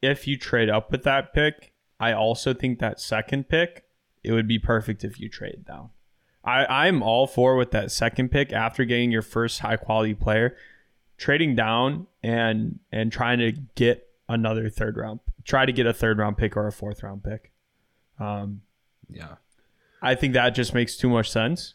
if 0.00 0.26
you 0.26 0.36
trade 0.36 0.70
up 0.70 0.90
with 0.90 1.04
that 1.04 1.32
pick, 1.32 1.72
I 2.00 2.12
also 2.12 2.52
think 2.52 2.80
that 2.80 3.00
second 3.00 3.48
pick 3.48 3.84
it 4.24 4.32
would 4.32 4.48
be 4.48 4.58
perfect 4.58 5.04
if 5.04 5.20
you 5.20 5.28
trade 5.28 5.64
down. 5.64 5.90
I 6.44 6.66
I'm 6.66 7.02
all 7.02 7.26
for 7.26 7.56
with 7.56 7.70
that 7.70 7.92
second 7.92 8.30
pick 8.30 8.52
after 8.52 8.84
getting 8.84 9.12
your 9.12 9.22
first 9.22 9.60
high 9.60 9.76
quality 9.76 10.14
player 10.14 10.56
trading 11.22 11.54
down 11.54 12.04
and 12.24 12.80
and 12.90 13.12
trying 13.12 13.38
to 13.38 13.52
get 13.76 14.08
another 14.28 14.68
third 14.68 14.96
round 14.96 15.20
try 15.44 15.64
to 15.64 15.70
get 15.70 15.86
a 15.86 15.92
third 15.92 16.18
round 16.18 16.36
pick 16.36 16.56
or 16.56 16.66
a 16.66 16.72
fourth 16.72 17.04
round 17.04 17.22
pick. 17.22 17.52
Um 18.18 18.62
yeah. 19.08 19.36
I 20.02 20.16
think 20.16 20.34
that 20.34 20.50
just 20.50 20.74
makes 20.74 20.96
too 20.96 21.08
much 21.08 21.30
sense. 21.30 21.74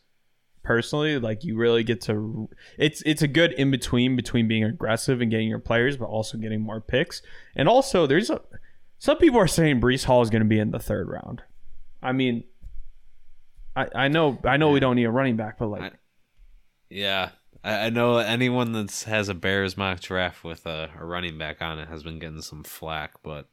Personally 0.63 1.17
like 1.17 1.45
you 1.45 1.55
really 1.55 1.85
get 1.85 2.01
to 2.01 2.49
it's 2.77 3.01
it's 3.05 3.21
a 3.21 3.27
good 3.27 3.53
in 3.53 3.71
between 3.71 4.17
between 4.17 4.49
being 4.49 4.65
aggressive 4.65 5.21
and 5.21 5.31
getting 5.31 5.47
your 5.47 5.59
players 5.59 5.95
but 5.95 6.09
also 6.09 6.37
getting 6.37 6.59
more 6.59 6.81
picks. 6.81 7.21
And 7.55 7.69
also 7.69 8.05
there's 8.05 8.29
a 8.29 8.41
some 8.99 9.17
people 9.17 9.39
are 9.39 9.47
saying 9.47 9.79
Breece 9.79 10.03
Hall 10.03 10.21
is 10.21 10.29
going 10.29 10.41
to 10.41 10.49
be 10.49 10.59
in 10.59 10.71
the 10.71 10.79
third 10.79 11.07
round. 11.07 11.43
I 12.03 12.11
mean 12.11 12.43
i 13.77 13.87
i 13.95 14.07
know 14.09 14.37
i 14.43 14.57
know 14.57 14.71
we 14.71 14.81
don't 14.81 14.97
need 14.97 15.05
a 15.05 15.11
running 15.11 15.37
back 15.37 15.57
but 15.57 15.67
like 15.67 15.81
I, 15.83 15.91
yeah 16.89 17.29
I, 17.67 17.89
know 17.89 18.17
anyone 18.17 18.71
that 18.73 18.91
has 19.07 19.29
a 19.29 19.33
Bears 19.33 19.77
mock 19.77 19.99
draft 19.99 20.43
with 20.43 20.65
a, 20.65 20.89
a, 20.97 21.05
running 21.05 21.37
back 21.37 21.61
on 21.61 21.79
it 21.79 21.89
has 21.89 22.03
been 22.03 22.19
getting 22.19 22.41
some 22.41 22.63
flack, 22.63 23.15
but 23.23 23.47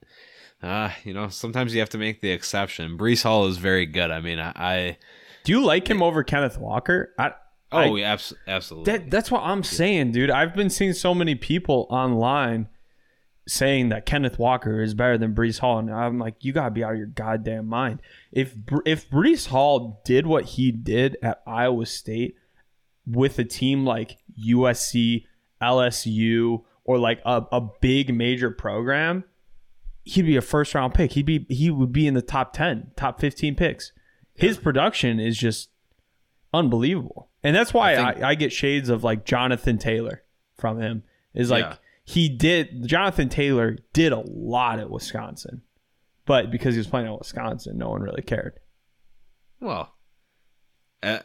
uh, 0.62 0.90
you 1.05 1.12
know, 1.12 1.29
sometimes 1.29 1.74
you 1.74 1.81
have 1.81 1.90
to 1.90 1.98
make 1.98 2.20
the 2.20 2.31
exception. 2.31 2.96
Breece 2.96 3.24
Hall 3.24 3.46
is 3.46 3.59
very 3.59 3.87
good. 3.87 4.11
I 4.11 4.20
mean, 4.20 4.38
I, 4.38 4.53
I 4.55 4.98
do 5.44 5.53
you 5.53 5.64
like 5.64 5.88
him 5.88 6.03
over 6.03 6.22
Kenneth 6.22 6.59
Walker? 6.59 7.12
I, 7.18 7.33
oh, 7.72 7.79
I, 7.79 7.85
yeah, 7.87 8.12
abs- 8.12 8.33
absolutely. 8.46 8.92
That, 8.92 9.11
that's 9.11 9.31
what 9.31 9.42
I'm 9.42 9.62
saying, 9.62 10.12
dude. 10.12 10.31
I've 10.31 10.55
been 10.55 10.70
seeing 10.70 10.92
so 10.92 11.14
many 11.14 11.35
people 11.35 11.87
online 11.90 12.68
saying 13.46 13.90
that 13.90 14.07
Kenneth 14.07 14.38
Walker 14.38 14.81
is 14.81 14.94
better 14.94 15.18
than 15.18 15.35
Breece 15.35 15.59
Hall, 15.59 15.79
and 15.79 15.92
I'm 15.92 16.18
like, 16.18 16.37
you 16.40 16.53
gotta 16.53 16.70
be 16.70 16.83
out 16.83 16.92
of 16.92 16.98
your 16.98 17.09
goddamn 17.09 17.66
mind. 17.66 18.00
If 18.33 18.55
if 18.87 19.11
Breece 19.11 19.48
Hall 19.48 20.00
did 20.05 20.27
what 20.27 20.44
he 20.44 20.70
did 20.70 21.18
at 21.22 21.42
Iowa 21.46 21.85
State 21.87 22.37
with 23.06 23.38
a 23.38 23.44
team 23.44 23.84
like 23.84 24.18
USC, 24.46 25.24
LSU, 25.62 26.62
or 26.84 26.98
like 26.98 27.20
a, 27.24 27.44
a 27.52 27.60
big 27.80 28.14
major 28.14 28.50
program, 28.50 29.24
he'd 30.04 30.22
be 30.22 30.36
a 30.36 30.42
first 30.42 30.74
round 30.74 30.94
pick. 30.94 31.12
He'd 31.12 31.26
be 31.26 31.46
he 31.48 31.70
would 31.70 31.92
be 31.92 32.06
in 32.06 32.14
the 32.14 32.22
top 32.22 32.52
10, 32.52 32.92
top 32.96 33.20
15 33.20 33.54
picks. 33.54 33.92
His 34.34 34.56
production 34.58 35.20
is 35.20 35.36
just 35.38 35.70
unbelievable. 36.52 37.28
And 37.42 37.54
that's 37.54 37.72
why 37.74 37.94
I, 37.94 38.08
I 38.08 38.12
think- 38.12 38.24
I, 38.24 38.34
get 38.34 38.52
shades 38.52 38.88
of 38.88 39.04
like 39.04 39.24
Jonathan 39.24 39.78
Taylor 39.78 40.22
from 40.56 40.80
him. 40.80 41.02
Is 41.34 41.50
like 41.50 41.64
Yeah. 41.64 41.76
he 42.04 42.28
did 42.28 42.86
Jonathan 42.86 43.28
Taylor 43.28 43.76
did 43.92 44.12
a 44.12 44.20
lot 44.20 44.78
at 44.78 44.90
Wisconsin. 44.90 45.62
But 46.26 46.50
because 46.50 46.74
he 46.74 46.78
was 46.78 46.86
playing 46.86 47.06
at 47.06 47.18
Wisconsin, 47.18 47.76
no 47.76 47.90
one 47.90 48.00
really 48.02 48.22
cared. 48.22 48.58
Well, 49.60 49.92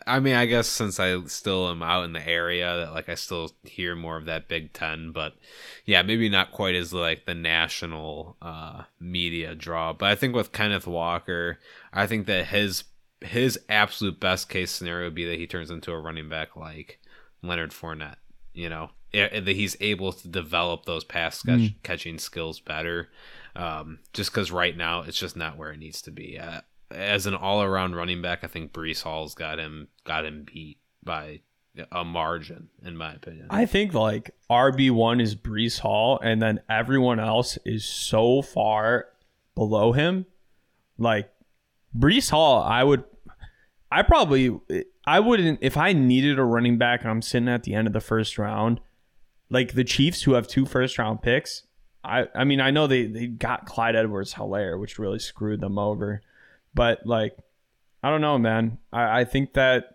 I 0.08 0.20
mean, 0.20 0.36
I 0.36 0.46
guess 0.46 0.68
since 0.68 1.00
I 1.00 1.22
still 1.26 1.70
am 1.70 1.82
out 1.82 2.04
in 2.04 2.14
the 2.14 2.28
area, 2.28 2.78
that 2.78 2.94
like 2.94 3.10
I 3.10 3.16
still 3.16 3.52
hear 3.64 3.96
more 3.96 4.18
of 4.18 4.26
that 4.26 4.48
Big 4.48 4.74
Ten, 4.74 5.12
but 5.12 5.36
yeah, 5.86 6.02
maybe 6.02 6.30
not 6.30 6.52
quite 6.52 6.76
as 6.76 6.94
like 6.94 7.26
the 7.26 7.36
national 7.36 8.36
uh, 8.42 8.84
media 9.00 9.56
draw. 9.56 9.94
But 9.94 10.10
I 10.10 10.16
think 10.16 10.36
with 10.36 10.52
Kenneth 10.52 10.88
Walker, 10.88 11.60
I 11.94 12.08
think 12.08 12.26
that 12.28 12.48
his 12.48 12.84
his 13.22 13.60
absolute 13.70 14.20
best 14.20 14.50
case 14.50 14.72
scenario 14.72 15.08
would 15.08 15.16
be 15.16 15.26
that 15.26 15.40
he 15.40 15.48
turns 15.48 15.72
into 15.72 15.92
a 15.92 16.00
running 16.00 16.30
back 16.30 16.56
like 16.56 17.00
Leonard 17.42 17.72
Fournette. 17.72 18.16
You 18.54 18.70
know, 18.70 18.90
that 19.14 19.48
he's 19.48 19.78
able 19.80 20.12
to 20.14 20.28
develop 20.28 20.86
those 20.86 21.04
pass 21.04 21.42
catch- 21.44 21.60
catching 21.84 22.18
skills 22.20 22.60
better. 22.60 23.10
Um, 23.56 24.00
just 24.14 24.32
because 24.32 24.52
right 24.52 24.76
now 24.76 25.02
it's 25.02 25.18
just 25.20 25.36
not 25.36 25.58
where 25.58 25.72
it 25.72 25.80
needs 25.80 26.02
to 26.04 26.12
be. 26.12 26.38
Uh, 26.40 26.62
as 26.92 27.26
an 27.26 27.36
all-around 27.36 27.96
running 27.96 28.22
back, 28.22 28.44
I 28.44 28.48
think 28.48 28.74
Breece 28.74 29.04
Hall's 29.04 29.36
got 29.36 29.60
him 29.60 29.88
got 30.04 30.26
him 30.26 30.46
beat 30.52 30.78
by 31.04 31.42
a 31.92 32.04
margin, 32.04 32.70
in 32.84 32.98
my 32.98 33.14
opinion. 33.14 33.48
I 33.50 33.66
think 33.66 33.94
like 33.94 34.32
RB 34.50 34.92
one 34.92 35.22
is 35.22 35.36
Breece 35.36 35.80
Hall, 35.80 36.20
and 36.22 36.42
then 36.42 36.62
everyone 36.70 37.20
else 37.20 37.58
is 37.66 37.86
so 37.86 38.42
far 38.42 39.08
below 39.56 39.92
him. 39.92 40.26
Like 40.98 41.32
Breece 41.98 42.32
Hall, 42.32 42.62
I 42.62 42.84
would, 42.84 43.04
I 43.92 44.02
probably, 44.02 44.58
I 45.06 45.20
wouldn't 45.20 45.60
if 45.62 45.78
I 45.78 45.94
needed 45.94 46.40
a 46.40 46.44
running 46.44 46.78
back. 46.78 47.02
and 47.02 47.10
I'm 47.10 47.22
sitting 47.22 47.50
at 47.50 47.64
the 47.64 47.74
end 47.74 47.88
of 47.88 47.94
the 47.94 48.02
first 48.02 48.38
round, 48.38 48.82
like 49.50 49.74
the 49.74 49.84
Chiefs 49.84 50.24
who 50.24 50.34
have 50.34 50.48
two 50.48 50.66
first 50.66 50.98
round 50.98 51.22
picks. 51.22 51.64
I, 52.04 52.28
I 52.34 52.46
mean, 52.46 52.62
I 52.62 52.72
know 52.72 52.88
they 52.88 53.06
they 53.06 53.28
got 53.28 53.66
Clyde 53.66 53.96
Edwards 53.96 54.34
Helaire, 54.34 54.80
which 54.80 55.00
really 55.00 55.20
screwed 55.20 55.60
them 55.60 55.78
over, 55.78 56.22
but 56.74 57.06
like, 57.06 57.36
I 58.04 58.10
don't 58.10 58.22
know, 58.22 58.38
man. 58.38 58.78
I, 58.92 59.22
I 59.22 59.26
think 59.26 59.54
that 59.54 59.86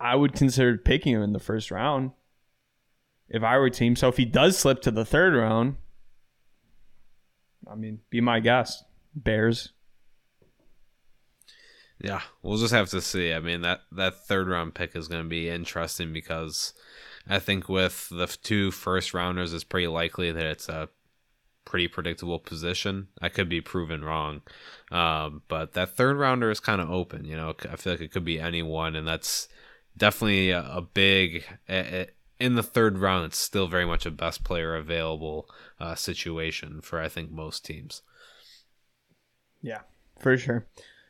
I 0.00 0.14
would 0.14 0.34
consider 0.34 0.78
picking 0.78 1.14
him 1.14 1.22
in 1.22 1.32
the 1.32 1.40
first 1.40 1.70
round 1.70 2.12
if 3.28 3.42
I 3.42 3.58
were 3.58 3.66
a 3.66 3.70
team. 3.70 3.96
So 3.96 4.08
if 4.08 4.16
he 4.16 4.24
does 4.24 4.58
slip 4.58 4.80
to 4.82 4.90
the 4.90 5.04
third 5.04 5.34
round, 5.34 5.76
I 7.70 7.74
mean, 7.74 8.00
be 8.10 8.20
my 8.20 8.40
guest. 8.40 8.84
Bears. 9.14 9.70
Yeah, 12.00 12.20
we'll 12.42 12.58
just 12.58 12.74
have 12.74 12.90
to 12.90 13.00
see. 13.00 13.32
I 13.32 13.40
mean 13.40 13.62
that 13.62 13.82
that 13.92 14.26
third 14.26 14.48
round 14.48 14.74
pick 14.74 14.96
is 14.96 15.08
going 15.08 15.22
to 15.22 15.28
be 15.28 15.48
interesting 15.48 16.12
because 16.12 16.74
I 17.28 17.38
think 17.38 17.68
with 17.68 18.08
the 18.10 18.26
two 18.26 18.70
first 18.70 19.14
rounders, 19.14 19.54
it's 19.54 19.64
pretty 19.64 19.86
likely 19.86 20.32
that 20.32 20.44
it's 20.44 20.68
a 20.68 20.88
pretty 21.64 21.88
predictable 21.88 22.38
position. 22.38 23.08
I 23.22 23.28
could 23.28 23.48
be 23.48 23.60
proven 23.60 24.04
wrong, 24.04 24.42
um, 24.94 25.42
but 25.48 25.72
that 25.72 25.90
third 25.96 26.16
rounder 26.16 26.50
is 26.50 26.60
kind 26.60 26.80
of 26.80 26.90
open. 26.90 27.24
You 27.24 27.36
know, 27.36 27.54
I 27.70 27.76
feel 27.76 27.94
like 27.94 28.00
it 28.02 28.12
could 28.12 28.24
be 28.24 28.38
anyone, 28.40 28.94
and 28.96 29.06
that's 29.06 29.48
definitely 29.96 30.50
a, 30.50 30.60
a 30.60 30.80
big. 30.80 31.44
a- 31.68 32.00
a- 32.02 32.08
in 32.40 32.56
the 32.56 32.62
third 32.64 32.98
round, 32.98 33.24
it's 33.26 33.38
still 33.38 33.68
very 33.68 33.86
much 33.86 34.04
a 34.06 34.10
best 34.10 34.42
player 34.42 34.74
available 34.74 35.48
uh, 35.78 35.94
situation 35.94 36.80
for 36.80 37.00
I 37.00 37.08
think 37.08 37.30
most 37.30 37.64
teams. 37.64 38.02
Yeah, 39.62 39.80
for 40.18 40.36
sure. 40.36 40.66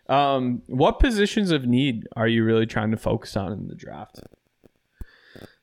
Um, 0.09 0.63
what 0.67 1.01
positions 1.01 1.51
of 1.51 1.65
need 1.65 2.07
are 2.15 2.29
you 2.29 2.45
really 2.45 2.67
trying 2.67 2.91
to 2.91 2.99
focus 2.99 3.37
on 3.37 3.53
in 3.53 3.69
the 3.69 3.75
draft? 3.75 4.21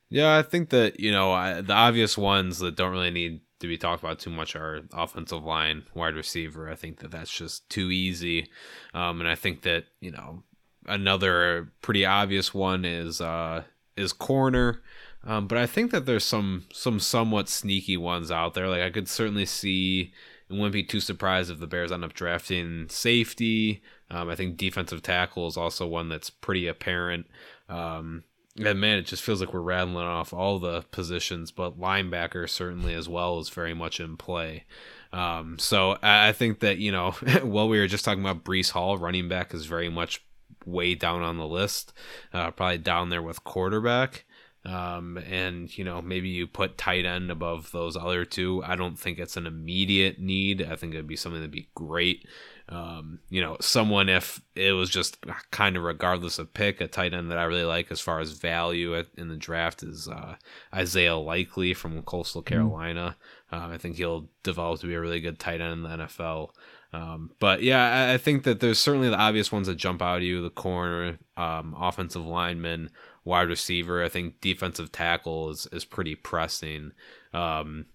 Yeah, 0.08 0.36
I 0.36 0.42
think 0.42 0.70
that 0.70 0.98
you 1.00 1.12
know 1.12 1.32
I, 1.32 1.60
the 1.60 1.72
obvious 1.72 2.18
ones 2.18 2.58
that 2.58 2.74
don't 2.76 2.92
really 2.92 3.12
need 3.12 3.40
to 3.62 3.68
be 3.68 3.78
talked 3.78 4.02
about 4.02 4.18
too 4.18 4.30
much 4.30 4.54
our 4.54 4.80
offensive 4.92 5.44
line, 5.44 5.84
wide 5.94 6.14
receiver. 6.14 6.68
I 6.68 6.74
think 6.74 6.98
that 7.00 7.10
that's 7.10 7.32
just 7.32 7.68
too 7.70 7.90
easy, 7.90 8.48
um, 8.92 9.20
and 9.20 9.28
I 9.28 9.34
think 9.34 9.62
that 9.62 9.84
you 10.00 10.10
know 10.10 10.42
another 10.86 11.72
pretty 11.80 12.04
obvious 12.04 12.52
one 12.52 12.84
is 12.84 13.20
uh, 13.20 13.62
is 13.96 14.12
corner. 14.12 14.82
Um, 15.24 15.46
but 15.46 15.56
I 15.56 15.66
think 15.66 15.92
that 15.92 16.04
there's 16.04 16.24
some 16.24 16.66
some 16.72 17.00
somewhat 17.00 17.48
sneaky 17.48 17.96
ones 17.96 18.30
out 18.30 18.54
there. 18.54 18.68
Like 18.68 18.82
I 18.82 18.90
could 18.90 19.08
certainly 19.08 19.46
see, 19.46 20.12
and 20.48 20.58
wouldn't 20.58 20.72
be 20.72 20.82
too 20.82 21.00
surprised 21.00 21.50
if 21.50 21.60
the 21.60 21.66
Bears 21.66 21.92
end 21.92 22.04
up 22.04 22.12
drafting 22.12 22.88
safety. 22.88 23.82
Um, 24.10 24.28
I 24.28 24.34
think 24.34 24.56
defensive 24.56 25.02
tackle 25.02 25.46
is 25.46 25.56
also 25.56 25.86
one 25.86 26.08
that's 26.08 26.30
pretty 26.30 26.66
apparent. 26.66 27.26
Um, 27.68 28.24
and 28.58 28.80
man, 28.80 28.98
it 28.98 29.06
just 29.06 29.22
feels 29.22 29.40
like 29.40 29.54
we're 29.54 29.60
rattling 29.60 29.96
off 29.96 30.32
all 30.32 30.58
the 30.58 30.82
positions, 30.90 31.50
but 31.50 31.80
linebacker 31.80 32.48
certainly 32.48 32.94
as 32.94 33.08
well 33.08 33.38
is 33.38 33.48
very 33.48 33.74
much 33.74 33.98
in 33.98 34.16
play. 34.16 34.64
Um, 35.12 35.58
so 35.58 35.98
I 36.02 36.32
think 36.32 36.60
that 36.60 36.78
you 36.78 36.92
know, 36.92 37.10
while 37.42 37.68
we 37.68 37.78
were 37.78 37.86
just 37.86 38.04
talking 38.04 38.22
about 38.22 38.44
Breece 38.44 38.70
Hall, 38.70 38.98
running 38.98 39.28
back 39.28 39.54
is 39.54 39.66
very 39.66 39.88
much 39.88 40.24
way 40.66 40.94
down 40.94 41.22
on 41.22 41.38
the 41.38 41.46
list, 41.46 41.92
uh, 42.32 42.50
probably 42.50 42.78
down 42.78 43.10
there 43.10 43.22
with 43.22 43.44
quarterback. 43.44 44.24
Um, 44.64 45.18
and 45.18 45.76
you 45.76 45.82
know, 45.82 46.00
maybe 46.00 46.28
you 46.28 46.46
put 46.46 46.78
tight 46.78 47.04
end 47.04 47.30
above 47.30 47.72
those 47.72 47.96
other 47.96 48.24
two. 48.24 48.62
I 48.64 48.76
don't 48.76 48.98
think 48.98 49.18
it's 49.18 49.36
an 49.36 49.46
immediate 49.46 50.20
need. 50.20 50.62
I 50.62 50.76
think 50.76 50.94
it'd 50.94 51.06
be 51.06 51.16
something 51.16 51.40
that'd 51.40 51.50
be 51.50 51.68
great. 51.74 52.28
Um, 52.72 53.18
you 53.28 53.42
know, 53.42 53.58
someone 53.60 54.08
if 54.08 54.40
it 54.54 54.72
was 54.72 54.88
just 54.88 55.18
kind 55.50 55.76
of 55.76 55.82
regardless 55.82 56.38
of 56.38 56.54
pick, 56.54 56.80
a 56.80 56.88
tight 56.88 57.12
end 57.12 57.30
that 57.30 57.36
I 57.36 57.44
really 57.44 57.64
like 57.64 57.90
as 57.90 58.00
far 58.00 58.18
as 58.18 58.32
value 58.32 58.94
in 59.16 59.28
the 59.28 59.36
draft 59.36 59.82
is 59.82 60.08
uh, 60.08 60.36
Isaiah 60.74 61.16
Likely 61.16 61.74
from 61.74 62.00
Coastal 62.02 62.40
Carolina. 62.40 63.16
Uh, 63.52 63.68
I 63.72 63.78
think 63.78 63.96
he'll 63.96 64.28
develop 64.42 64.80
to 64.80 64.86
be 64.86 64.94
a 64.94 65.00
really 65.00 65.20
good 65.20 65.38
tight 65.38 65.60
end 65.60 65.72
in 65.72 65.82
the 65.82 66.06
NFL. 66.06 66.50
Um, 66.94 67.30
but 67.38 67.62
yeah, 67.62 68.08
I, 68.08 68.14
I 68.14 68.18
think 68.18 68.44
that 68.44 68.60
there's 68.60 68.78
certainly 68.78 69.10
the 69.10 69.18
obvious 69.18 69.52
ones 69.52 69.66
that 69.66 69.76
jump 69.76 70.00
out 70.00 70.18
at 70.18 70.22
you: 70.22 70.42
the 70.42 70.50
corner, 70.50 71.18
um, 71.36 71.74
offensive 71.78 72.24
lineman, 72.24 72.90
wide 73.24 73.48
receiver. 73.48 74.02
I 74.02 74.08
think 74.08 74.40
defensive 74.40 74.92
tackle 74.92 75.50
is 75.50 75.66
is 75.72 75.84
pretty 75.84 76.14
pressing. 76.14 76.92
Um, 77.34 77.86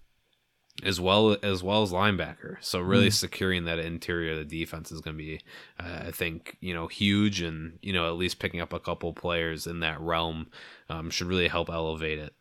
as 0.84 1.00
well 1.00 1.36
as 1.42 1.62
well 1.62 1.82
as 1.82 1.90
linebacker. 1.92 2.56
So 2.60 2.80
really 2.80 3.10
securing 3.10 3.64
that 3.64 3.78
interior 3.78 4.32
of 4.32 4.38
the 4.48 4.60
defense 4.60 4.92
is 4.92 5.00
going 5.00 5.16
to 5.16 5.22
be, 5.22 5.40
uh, 5.80 6.04
I 6.06 6.10
think, 6.10 6.56
you 6.60 6.72
know, 6.74 6.86
huge, 6.86 7.40
and 7.40 7.78
you 7.82 7.92
know, 7.92 8.06
at 8.08 8.16
least 8.16 8.38
picking 8.38 8.60
up 8.60 8.72
a 8.72 8.78
couple 8.80 9.12
players 9.12 9.66
in 9.66 9.80
that 9.80 10.00
realm 10.00 10.46
um, 10.88 11.10
should 11.10 11.26
really 11.26 11.48
help 11.48 11.68
elevate 11.70 12.18
it 12.18 12.34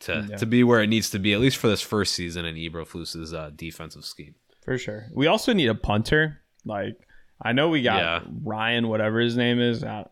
to 0.00 0.26
Yeah. 0.30 0.36
to 0.36 0.46
be 0.46 0.62
where 0.64 0.80
it 0.82 0.86
needs 0.88 1.10
to 1.10 1.18
be, 1.18 1.32
at 1.32 1.40
least 1.40 1.56
for 1.56 1.68
this 1.68 1.82
first 1.82 2.14
season 2.14 2.44
in 2.44 2.54
Eberflus's 2.56 3.34
uh, 3.34 3.50
defensive 3.54 4.04
scheme. 4.04 4.34
For 4.64 4.78
sure. 4.78 5.06
We 5.12 5.26
also 5.26 5.52
need 5.52 5.68
a 5.68 5.74
punter. 5.74 6.40
Like 6.64 6.96
I 7.42 7.52
know 7.52 7.68
we 7.70 7.82
got 7.82 7.98
Yeah. 7.98 8.20
Ryan, 8.44 8.88
whatever 8.88 9.18
his 9.20 9.36
name 9.36 9.58
is, 9.60 9.82
uh, 9.82 10.04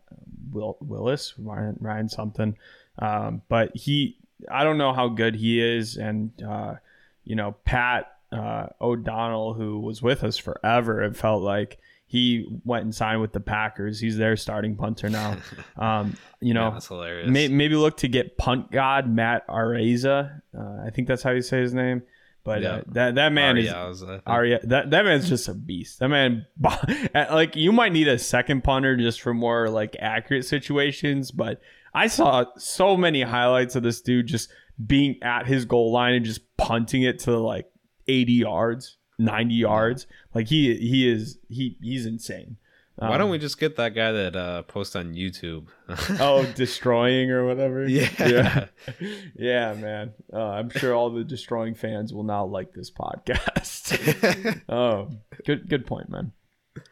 Will 0.51 0.77
Willis, 0.81 1.33
Ryan, 1.37 1.77
Ryan 1.79 2.09
something. 2.09 2.57
Um, 2.97 3.43
but 3.49 3.71
he, 3.75 4.17
I 4.51 4.63
don't 4.63 4.77
know 4.77 4.93
how 4.93 5.07
good 5.09 5.35
he 5.35 5.61
is, 5.61 5.95
and 5.97 6.31
uh, 6.41 6.75
you 7.23 7.35
know 7.35 7.55
Pat 7.65 8.07
uh, 8.31 8.67
O'Donnell, 8.81 9.53
who 9.53 9.79
was 9.79 10.01
with 10.01 10.23
us 10.23 10.37
forever, 10.37 11.01
it 11.01 11.15
felt 11.15 11.41
like 11.41 11.79
he 12.05 12.47
went 12.65 12.83
and 12.83 12.93
signed 12.93 13.21
with 13.21 13.33
the 13.33 13.39
Packers. 13.39 13.99
He's 13.99 14.17
their 14.17 14.35
starting 14.35 14.75
punter 14.75 15.09
now. 15.09 15.37
Um, 15.77 16.17
you 16.41 16.53
know, 16.53 16.67
yeah, 16.67 16.71
that's 16.71 16.87
hilarious. 16.87 17.29
May, 17.29 17.47
maybe 17.47 17.75
look 17.75 17.95
to 17.97 18.09
get 18.09 18.37
punt 18.37 18.69
god 18.69 19.09
Matt 19.09 19.47
Araiza. 19.47 20.41
Uh, 20.57 20.85
I 20.85 20.89
think 20.89 21.07
that's 21.07 21.23
how 21.23 21.31
you 21.31 21.41
say 21.41 21.61
his 21.61 21.73
name. 21.73 22.01
But 22.43 22.65
uh, 22.65 22.81
that 22.87 23.15
that 23.15 23.31
man 23.31 23.57
is 23.57 23.71
Arias, 23.71 24.03
Aria. 24.25 24.59
That 24.63 24.89
that 24.89 25.05
man's 25.05 25.29
just 25.29 25.47
a 25.47 25.53
beast. 25.53 25.99
That 25.99 26.09
man, 26.09 26.45
like 27.13 27.55
you 27.55 27.71
might 27.71 27.93
need 27.93 28.07
a 28.07 28.17
second 28.17 28.63
punter 28.63 28.97
just 28.97 29.21
for 29.21 29.33
more 29.33 29.69
like 29.69 29.95
accurate 29.99 30.45
situations. 30.45 31.31
But 31.31 31.61
I 31.93 32.07
saw 32.07 32.45
so 32.57 32.97
many 32.97 33.21
highlights 33.21 33.75
of 33.75 33.83
this 33.83 34.01
dude 34.01 34.27
just 34.27 34.49
being 34.85 35.17
at 35.21 35.45
his 35.47 35.65
goal 35.65 35.91
line 35.91 36.13
and 36.13 36.25
just 36.25 36.41
punting 36.57 37.03
it 37.03 37.19
to 37.19 37.37
like 37.37 37.69
80 38.07 38.33
yards, 38.33 38.97
90 39.17 39.53
yards. 39.55 40.07
Like 40.33 40.47
he 40.47 40.75
he 40.77 41.09
is 41.09 41.37
he 41.49 41.77
he's 41.81 42.05
insane. 42.05 42.57
Why 42.95 43.11
don't 43.17 43.27
Um, 43.27 43.29
we 43.29 43.37
just 43.37 43.57
get 43.57 43.77
that 43.77 43.95
guy 43.95 44.11
that 44.11 44.35
uh, 44.35 44.63
posts 44.63 44.93
on 44.93 45.13
YouTube? 45.13 45.67
oh 46.19 46.45
destroying 46.53 47.31
or 47.31 47.45
whatever 47.45 47.87
Yeah. 47.87 48.09
yeah 48.19 48.65
yeah 49.35 49.73
man 49.73 50.11
uh, 50.33 50.37
i'm 50.49 50.69
sure 50.69 50.93
all 50.93 51.09
the 51.09 51.23
destroying 51.23 51.73
fans 51.75 52.13
will 52.13 52.23
now 52.25 52.45
like 52.45 52.73
this 52.73 52.91
podcast 52.91 54.61
oh 54.69 55.09
good 55.45 55.67
good 55.69 55.87
point 55.87 56.09
man 56.09 56.31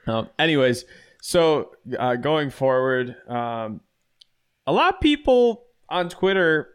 um, 0.08 0.30
anyways 0.40 0.86
so 1.22 1.72
uh, 2.00 2.16
going 2.16 2.50
forward 2.52 3.16
um, 3.30 3.82
a 4.66 4.72
lot 4.72 4.94
of 4.96 5.00
people 5.02 5.66
on 5.90 6.10
Twitter, 6.10 6.70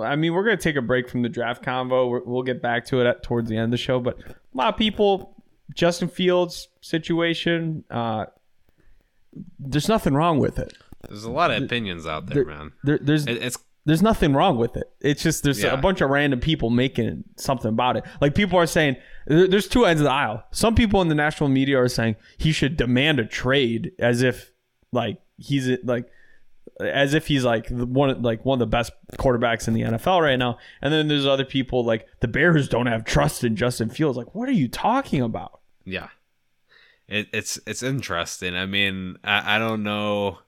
I 0.00 0.16
mean, 0.16 0.34
we're 0.34 0.44
gonna 0.44 0.56
take 0.56 0.76
a 0.76 0.82
break 0.82 1.08
from 1.08 1.22
the 1.22 1.28
draft 1.28 1.62
convo. 1.64 2.08
We're, 2.08 2.22
we'll 2.24 2.42
get 2.42 2.60
back 2.62 2.84
to 2.86 3.00
it 3.00 3.06
at, 3.06 3.22
towards 3.22 3.48
the 3.48 3.56
end 3.56 3.64
of 3.66 3.70
the 3.70 3.76
show. 3.76 4.00
But 4.00 4.18
a 4.20 4.34
lot 4.54 4.72
of 4.72 4.78
people, 4.78 5.42
Justin 5.74 6.08
Fields 6.08 6.68
situation, 6.80 7.84
uh, 7.90 8.26
there's 9.58 9.88
nothing 9.88 10.14
wrong 10.14 10.38
with 10.38 10.58
it. 10.58 10.72
There's 11.08 11.24
a 11.24 11.30
lot 11.30 11.50
of 11.50 11.62
opinions 11.62 12.06
out 12.06 12.26
there, 12.26 12.44
man. 12.44 12.72
There, 12.84 12.98
there's 13.00 13.26
It, 13.26 13.42
it's 13.42 13.58
there's 13.84 14.02
nothing 14.02 14.32
wrong 14.32 14.56
with 14.58 14.76
it. 14.76 14.90
It's 15.00 15.22
just 15.22 15.44
there's 15.44 15.62
Yeah. 15.62 15.72
a 15.72 15.76
bunch 15.76 16.00
of 16.00 16.10
random 16.10 16.40
people 16.40 16.70
making 16.70 17.22
something 17.36 17.68
about 17.68 17.96
it. 17.96 18.04
Like 18.20 18.34
people 18.34 18.58
are 18.58 18.66
saying 18.66 18.96
there- 19.28 19.46
there's 19.46 19.68
two 19.68 19.84
ends 19.84 20.00
of 20.00 20.06
the 20.06 20.10
aisle. 20.10 20.42
Some 20.50 20.74
people 20.74 21.00
in 21.02 21.08
the 21.08 21.14
national 21.14 21.50
media 21.50 21.80
are 21.80 21.88
saying 21.88 22.16
he 22.36 22.50
should 22.50 22.76
demand 22.76 23.20
a 23.20 23.24
trade 23.26 23.92
as 24.00 24.22
if 24.22 24.50
like 24.90 25.18
he's 25.38 25.70
like 25.84 26.10
as 26.80 27.14
if 27.14 27.26
he's 27.26 27.44
like 27.44 27.68
one 27.70 28.22
like 28.22 28.44
one 28.44 28.56
of 28.56 28.60
the 28.60 28.66
best 28.66 28.92
quarterbacks 29.14 29.66
in 29.66 29.74
the 29.74 29.82
NFL 29.82 30.20
right 30.20 30.38
now. 30.38 30.58
And 30.82 30.92
then 30.92 31.08
there's 31.08 31.26
other 31.26 31.44
people 31.44 31.84
like 31.84 32.06
the 32.20 32.28
Bears 32.28 32.68
don't 32.68 32.86
have 32.86 33.04
trust 33.04 33.44
in 33.44 33.56
Justin 33.56 33.88
Fields. 33.88 34.16
Like 34.18 34.34
what 34.34 34.48
are 34.48 34.52
you 34.52 34.68
talking 34.68 35.22
about? 35.22 35.60
yeah. 35.84 36.08
It, 37.08 37.28
it's 37.32 37.58
it's 37.66 37.82
interesting. 37.82 38.56
I 38.56 38.66
mean, 38.66 39.16
I, 39.22 39.56
I 39.56 39.58
don't 39.58 39.82
know. 39.82 40.38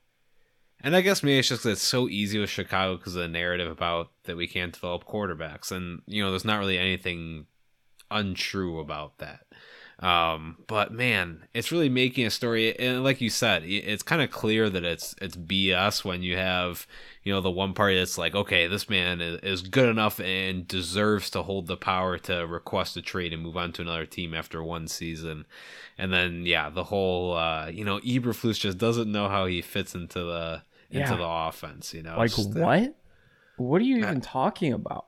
And 0.81 0.95
I 0.95 1.01
guess 1.01 1.23
maybe 1.23 1.39
it's 1.39 1.49
just 1.49 1.67
it's 1.67 1.83
so 1.83 2.09
easy 2.09 2.39
with 2.39 2.51
Chicago 2.51 2.97
because 2.97 3.15
of 3.15 3.23
the 3.23 3.29
narrative 3.29 3.71
about 3.71 4.11
that 4.25 4.37
we 4.37 4.47
can't 4.47 4.73
develop 4.73 5.05
quarterbacks, 5.05 5.71
and 5.71 6.03
you 6.07 6.23
know, 6.23 6.31
there's 6.31 6.45
not 6.45 6.59
really 6.59 6.79
anything 6.79 7.47
untrue 8.11 8.79
about 8.81 9.19
that. 9.19 9.47
Um, 10.01 10.59
but 10.69 10.93
man, 10.93 11.49
it's 11.55 11.73
really 11.73 11.89
making 11.89 12.25
a 12.25 12.31
story, 12.31 12.79
and 12.79 13.03
like 13.03 13.21
you 13.21 13.31
said, 13.31 13.65
it's 13.65 14.05
kind 14.05 14.23
of 14.23 14.31
clear 14.31 14.71
that 14.71 14.85
it's 14.85 15.17
it's 15.21 15.35
BS 15.37 16.05
when 16.05 16.23
you 16.23 16.37
have 16.37 16.87
you 17.25 17.33
know 17.33 17.41
the 17.41 17.51
one 17.51 17.75
party 17.75 17.99
that's 17.99 18.17
like, 18.17 18.33
okay, 18.37 18.69
this 18.69 18.89
man 18.89 19.21
is, 19.21 19.41
is 19.41 19.63
good 19.63 19.89
enough 19.89 20.21
and 20.21 20.69
deserves 20.69 21.31
to 21.31 21.43
hold 21.43 21.67
the 21.67 21.77
power 21.77 22.17
to 22.19 22.47
request 22.47 22.97
a 22.97 23.03
trade 23.03 23.33
and 23.33 23.43
move 23.43 23.57
on 23.57 23.73
to 23.73 23.83
another 23.83 24.07
team 24.07 24.35
after 24.35 24.63
one 24.63 24.87
season, 24.87 25.47
and 25.99 26.13
then 26.13 26.47
yeah, 26.47 26.71
the 26.71 26.85
whole 26.85 27.33
uh, 27.37 27.67
you 27.67 27.85
know 27.85 27.99
Eberflus 27.99 28.61
just 28.61 28.79
doesn't 28.79 29.11
know 29.11 29.29
how 29.29 29.47
he 29.47 29.61
fits 29.61 29.97
into 29.97 30.21
the 30.23 30.63
into 30.91 31.11
Yeah. 31.11 31.17
the 31.17 31.27
offense, 31.27 31.93
you 31.93 32.03
know, 32.05 32.17
Like 32.17 32.31
just- 32.35 32.55
what? 32.55 32.95
What 33.57 33.83
are 33.83 33.85
you 33.85 33.97
even 33.99 34.21
talking 34.21 34.73
about? 34.73 35.07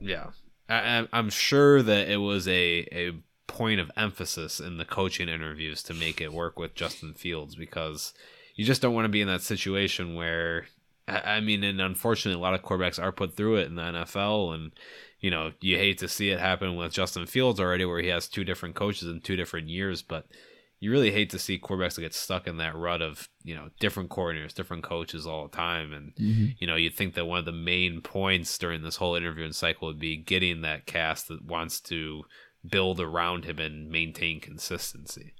yeah, 0.00 0.30
I, 0.70 0.74
I'm- 0.78 1.08
I'm 1.12 1.28
sure 1.28 1.82
that 1.82 2.08
it 2.08 2.16
was 2.16 2.48
a 2.48 2.86
a 2.90 3.12
point 3.52 3.80
of 3.80 3.90
emphasis 3.96 4.58
in 4.60 4.78
the 4.78 4.84
coaching 4.84 5.28
interviews 5.28 5.82
to 5.84 5.94
make 5.94 6.20
it 6.20 6.32
work 6.32 6.58
with 6.58 6.74
Justin 6.74 7.12
Fields 7.12 7.54
because 7.54 8.14
you 8.54 8.64
just 8.64 8.80
don't 8.80 8.94
want 8.94 9.04
to 9.04 9.10
be 9.10 9.20
in 9.20 9.28
that 9.28 9.42
situation 9.42 10.14
where 10.14 10.66
I 11.08 11.40
mean, 11.40 11.64
and 11.64 11.80
unfortunately, 11.80 12.38
a 12.38 12.42
lot 12.42 12.54
of 12.54 12.62
quarterbacks 12.62 13.02
are 13.02 13.12
put 13.12 13.36
through 13.36 13.56
it 13.56 13.66
in 13.66 13.74
the 13.74 13.82
NFL, 13.82 14.54
and 14.54 14.72
you 15.20 15.30
know 15.30 15.52
you 15.60 15.76
hate 15.76 15.98
to 15.98 16.08
see 16.08 16.30
it 16.30 16.38
happen 16.38 16.76
with 16.76 16.92
Justin 16.92 17.26
Fields 17.26 17.60
already, 17.60 17.84
where 17.84 18.00
he 18.00 18.08
has 18.08 18.28
two 18.28 18.44
different 18.44 18.74
coaches 18.74 19.08
in 19.08 19.20
two 19.20 19.36
different 19.36 19.68
years, 19.68 20.00
but 20.00 20.26
you 20.78 20.90
really 20.90 21.10
hate 21.10 21.30
to 21.30 21.38
see 21.38 21.58
quarterbacks 21.58 21.94
that 21.94 22.02
get 22.02 22.14
stuck 22.14 22.46
in 22.46 22.56
that 22.58 22.76
rut 22.76 23.02
of 23.02 23.28
you 23.42 23.54
know 23.54 23.70
different 23.80 24.10
coordinators, 24.10 24.54
different 24.54 24.84
coaches 24.84 25.26
all 25.26 25.48
the 25.48 25.56
time, 25.56 25.92
and 25.92 26.14
mm-hmm. 26.14 26.46
you 26.58 26.66
know 26.66 26.76
you'd 26.76 26.94
think 26.94 27.14
that 27.14 27.26
one 27.26 27.40
of 27.40 27.44
the 27.44 27.52
main 27.52 28.00
points 28.00 28.56
during 28.56 28.82
this 28.82 28.96
whole 28.96 29.16
interviewing 29.16 29.52
cycle 29.52 29.88
would 29.88 30.00
be 30.00 30.16
getting 30.16 30.62
that 30.62 30.86
cast 30.86 31.28
that 31.28 31.44
wants 31.44 31.80
to 31.80 32.22
build 32.68 33.00
around 33.00 33.44
him 33.44 33.58
and 33.58 33.90
maintain 33.90 34.40
consistency. 34.40 35.34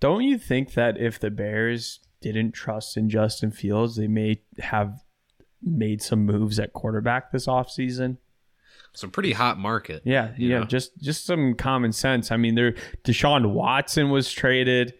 Don't 0.00 0.22
you 0.22 0.38
think 0.38 0.74
that 0.74 0.98
if 0.98 1.18
the 1.18 1.30
Bears 1.30 2.00
didn't 2.20 2.52
trust 2.52 2.96
in 2.96 3.08
Justin 3.08 3.50
Fields, 3.50 3.96
they 3.96 4.08
may 4.08 4.42
have 4.58 5.02
made 5.62 6.02
some 6.02 6.26
moves 6.26 6.58
at 6.58 6.72
quarterback 6.72 7.32
this 7.32 7.46
offseason? 7.46 8.18
A 9.02 9.08
pretty 9.08 9.32
hot 9.32 9.58
market. 9.58 10.02
Yeah, 10.04 10.32
you 10.36 10.50
yeah, 10.50 10.60
know? 10.60 10.64
just 10.66 10.96
just 11.02 11.26
some 11.26 11.54
common 11.54 11.92
sense. 11.92 12.30
I 12.30 12.36
mean, 12.36 12.54
there 12.54 12.74
Deshaun 13.02 13.50
Watson 13.50 14.10
was 14.10 14.30
traded. 14.30 14.94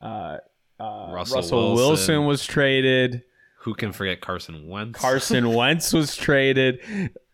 Uh, 0.00 0.38
uh, 0.80 1.10
Russell 1.12 1.36
Russell, 1.36 1.74
Wilson. 1.74 1.86
Wilson. 1.86 2.26
was 2.26 2.44
traded. 2.44 3.22
Who 3.60 3.74
can 3.74 3.92
forget 3.92 4.20
Carson 4.20 4.68
Wentz? 4.68 4.98
Carson 4.98 5.52
Wentz 5.54 5.92
was 5.92 6.16
traded. 6.16 6.80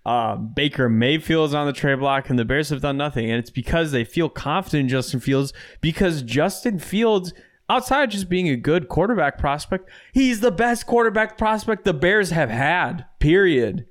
Um, 0.05 0.53
Baker 0.55 0.89
is 0.89 1.55
on 1.55 1.67
the 1.67 1.73
trade 1.73 2.01
block, 2.01 2.29
and 2.29 2.39
the 2.39 2.45
Bears 2.45 2.71
have 2.71 2.81
done 2.81 2.97
nothing. 2.97 3.31
And 3.31 3.39
it's 3.39 3.51
because 3.51 3.93
they 3.93 4.05
feel 4.05 4.29
confident 4.29 4.83
in 4.83 4.89
Justin 4.89 5.21
Fields 5.21 5.53
because 5.81 6.23
Justin 6.23 6.79
Fields, 6.79 7.33
outside 7.71 8.11
just 8.11 8.29
being 8.29 8.49
a 8.49 8.57
good 8.57 8.89
quarterback 8.89 9.39
prospect, 9.39 9.89
he's 10.13 10.41
the 10.41 10.51
best 10.51 10.87
quarterback 10.87 11.39
prospect 11.39 11.85
the 11.85 11.95
Bears 11.95 12.31
have 12.31 12.51
had. 12.51 13.07
Period. 13.21 13.87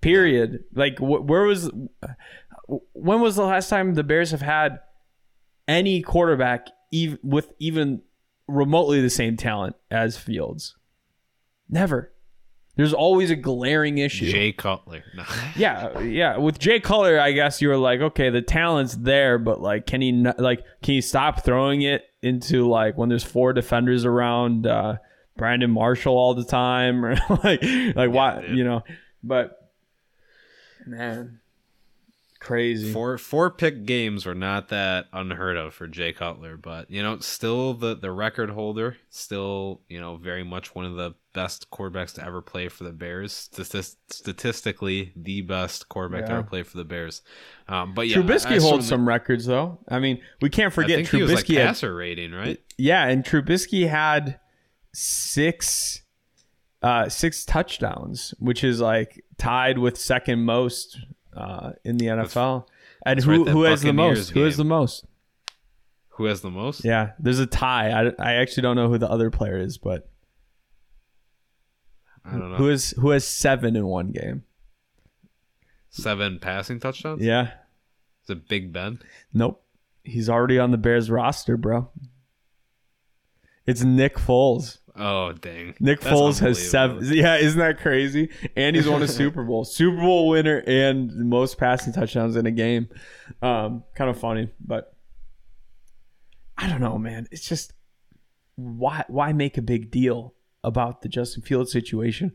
Period. 0.00 0.64
Like, 0.74 0.98
wh- 0.98 1.24
where 1.24 1.44
was, 1.44 1.70
when 2.92 3.20
was 3.20 3.36
the 3.36 3.44
last 3.44 3.68
time 3.68 3.94
the 3.94 4.02
Bears 4.02 4.32
have 4.32 4.42
had 4.42 4.80
any 5.68 6.02
quarterback 6.02 6.66
ev- 6.92 7.18
with 7.22 7.52
even 7.60 8.02
remotely 8.48 9.00
the 9.00 9.10
same 9.10 9.36
talent 9.36 9.76
as 9.88 10.16
Fields? 10.16 10.76
Never. 11.68 12.11
There's 12.74 12.94
always 12.94 13.30
a 13.30 13.36
glaring 13.36 13.98
issue. 13.98 14.30
Jay 14.30 14.52
Cutler. 14.52 15.04
No. 15.14 15.24
Yeah, 15.56 16.00
yeah. 16.00 16.38
With 16.38 16.58
Jay 16.58 16.80
Cutler, 16.80 17.20
I 17.20 17.32
guess 17.32 17.60
you 17.60 17.68
were 17.68 17.76
like, 17.76 18.00
okay, 18.00 18.30
the 18.30 18.40
talent's 18.40 18.94
there, 18.94 19.38
but 19.38 19.60
like, 19.60 19.86
can 19.86 20.00
he 20.00 20.12
like 20.38 20.64
can 20.82 20.94
he 20.94 21.00
stop 21.02 21.44
throwing 21.44 21.82
it 21.82 22.04
into 22.22 22.66
like 22.66 22.96
when 22.96 23.10
there's 23.10 23.24
four 23.24 23.52
defenders 23.52 24.06
around 24.06 24.66
uh, 24.66 24.96
Brandon 25.36 25.70
Marshall 25.70 26.16
all 26.16 26.34
the 26.34 26.44
time, 26.44 27.04
or 27.04 27.14
like 27.44 27.62
like 27.94 28.10
why 28.10 28.40
dude. 28.40 28.56
you 28.56 28.64
know? 28.64 28.84
But 29.22 29.70
man, 30.86 31.40
crazy. 32.42 32.92
Four 32.92 33.16
four 33.18 33.50
pick 33.50 33.86
games 33.86 34.26
were 34.26 34.34
not 34.34 34.68
that 34.68 35.06
unheard 35.12 35.56
of 35.56 35.72
for 35.74 35.86
Jay 35.86 36.12
Cutler, 36.12 36.56
but 36.56 36.90
you 36.90 37.02
know, 37.02 37.18
still 37.20 37.74
the 37.74 37.94
the 37.94 38.10
record 38.10 38.50
holder, 38.50 38.96
still 39.10 39.80
you 39.88 40.00
know 40.00 40.16
very 40.16 40.42
much 40.42 40.74
one 40.74 40.84
of 40.84 40.96
the 40.96 41.14
best 41.32 41.70
quarterbacks 41.70 42.12
to 42.14 42.24
ever 42.24 42.42
play 42.42 42.68
for 42.68 42.84
the 42.84 42.92
Bears. 42.92 43.32
Statist- 43.32 43.96
statistically, 44.12 45.12
the 45.16 45.40
best 45.40 45.88
quarterback 45.88 46.26
to 46.26 46.32
ever 46.32 46.42
play 46.42 46.62
for 46.62 46.76
the 46.76 46.84
Bears. 46.84 47.22
Um, 47.68 47.94
but 47.94 48.08
yeah, 48.08 48.16
Trubisky 48.16 48.52
I- 48.52 48.56
I 48.56 48.60
holds 48.60 48.86
some 48.86 49.08
records 49.08 49.46
though. 49.46 49.78
I 49.88 49.98
mean, 49.98 50.20
we 50.40 50.50
can't 50.50 50.72
I 50.72 50.74
forget 50.74 51.06
he 51.06 51.22
was 51.22 51.32
like 51.32 51.44
Trubisky. 51.46 51.56
had, 51.58 51.66
passer 51.68 51.94
rating, 51.94 52.32
right? 52.32 52.60
yeah, 52.76 53.06
and 53.06 53.24
Trubisky 53.24 53.88
had 53.88 54.40
six 54.92 56.02
uh 56.82 57.08
six 57.08 57.44
touchdowns, 57.44 58.34
which 58.38 58.64
is 58.64 58.80
like 58.80 59.24
tied 59.38 59.78
with 59.78 59.96
second 59.96 60.40
most 60.44 60.98
uh 61.36 61.72
in 61.84 61.96
the 61.98 62.06
NFL. 62.06 62.66
And 63.04 63.22
who 63.22 63.44
right, 63.44 63.52
who 63.52 63.62
has 63.64 63.82
the 63.82 63.92
most? 63.92 64.30
Who 64.30 64.42
has 64.44 64.56
the 64.56 64.64
most? 64.64 65.04
Who 66.16 66.24
has 66.26 66.42
the 66.42 66.50
most? 66.50 66.84
Yeah, 66.84 67.12
there's 67.18 67.38
a 67.38 67.46
tie. 67.46 67.90
I, 67.90 68.12
I 68.18 68.34
actually 68.34 68.62
don't 68.62 68.76
know 68.76 68.88
who 68.88 68.98
the 68.98 69.08
other 69.10 69.30
player 69.30 69.58
is, 69.58 69.78
but 69.78 70.08
I 72.24 72.32
don't 72.32 72.50
know. 72.50 72.56
who 72.56 72.68
is 72.68 72.90
who 72.98 73.10
has 73.10 73.26
seven 73.26 73.76
in 73.76 73.86
one 73.86 74.12
game? 74.12 74.44
Seven 75.90 76.38
passing 76.38 76.80
touchdowns. 76.80 77.22
Yeah. 77.22 77.50
Is 78.24 78.30
it 78.30 78.48
Big 78.48 78.72
Ben? 78.72 79.00
Nope. 79.34 79.62
He's 80.04 80.28
already 80.28 80.58
on 80.58 80.70
the 80.70 80.78
Bears 80.78 81.10
roster, 81.10 81.56
bro. 81.56 81.90
It's 83.66 83.82
Nick 83.82 84.16
Foles. 84.16 84.78
Oh 84.94 85.32
dang! 85.32 85.74
Nick 85.80 86.00
That's 86.00 86.14
Foles 86.14 86.40
has 86.40 86.70
seven. 86.70 86.98
Yeah, 87.04 87.36
isn't 87.36 87.58
that 87.58 87.78
crazy? 87.78 88.30
And 88.56 88.76
he's 88.76 88.88
won 88.88 89.02
a 89.02 89.08
Super 89.22 89.42
Bowl, 89.42 89.64
Super 89.64 89.96
Bowl 89.96 90.28
winner, 90.28 90.62
and 90.66 91.14
most 91.30 91.56
passing 91.58 91.92
touchdowns 91.92 92.36
in 92.36 92.44
a 92.44 92.50
game. 92.50 92.88
Um, 93.40 93.84
kind 93.94 94.10
of 94.10 94.18
funny, 94.18 94.50
but 94.60 94.94
I 96.58 96.68
don't 96.68 96.80
know, 96.80 96.98
man. 96.98 97.26
It's 97.30 97.48
just 97.48 97.72
why 98.56 99.04
why 99.08 99.32
make 99.32 99.56
a 99.56 99.62
big 99.62 99.90
deal 99.90 100.34
about 100.62 101.00
the 101.00 101.08
Justin 101.08 101.42
Fields 101.42 101.72
situation 101.72 102.32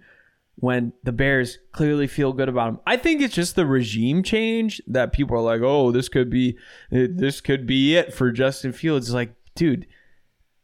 when 0.55 0.93
the 1.03 1.11
Bears 1.11 1.59
clearly 1.73 2.07
feel 2.07 2.33
good 2.33 2.49
about 2.49 2.69
him? 2.69 2.79
I 2.87 2.97
think 2.97 3.21
it's 3.21 3.35
just 3.35 3.55
the 3.55 3.67
regime 3.67 4.23
change 4.23 4.81
that 4.87 5.13
people 5.13 5.37
are 5.37 5.41
like, 5.41 5.61
oh, 5.61 5.91
this 5.91 6.09
could 6.09 6.31
be 6.31 6.57
this 6.89 7.39
could 7.39 7.67
be 7.67 7.95
it 7.95 8.13
for 8.15 8.31
Justin 8.31 8.71
Fields. 8.71 9.09
It's 9.09 9.13
like, 9.13 9.35
dude 9.53 9.85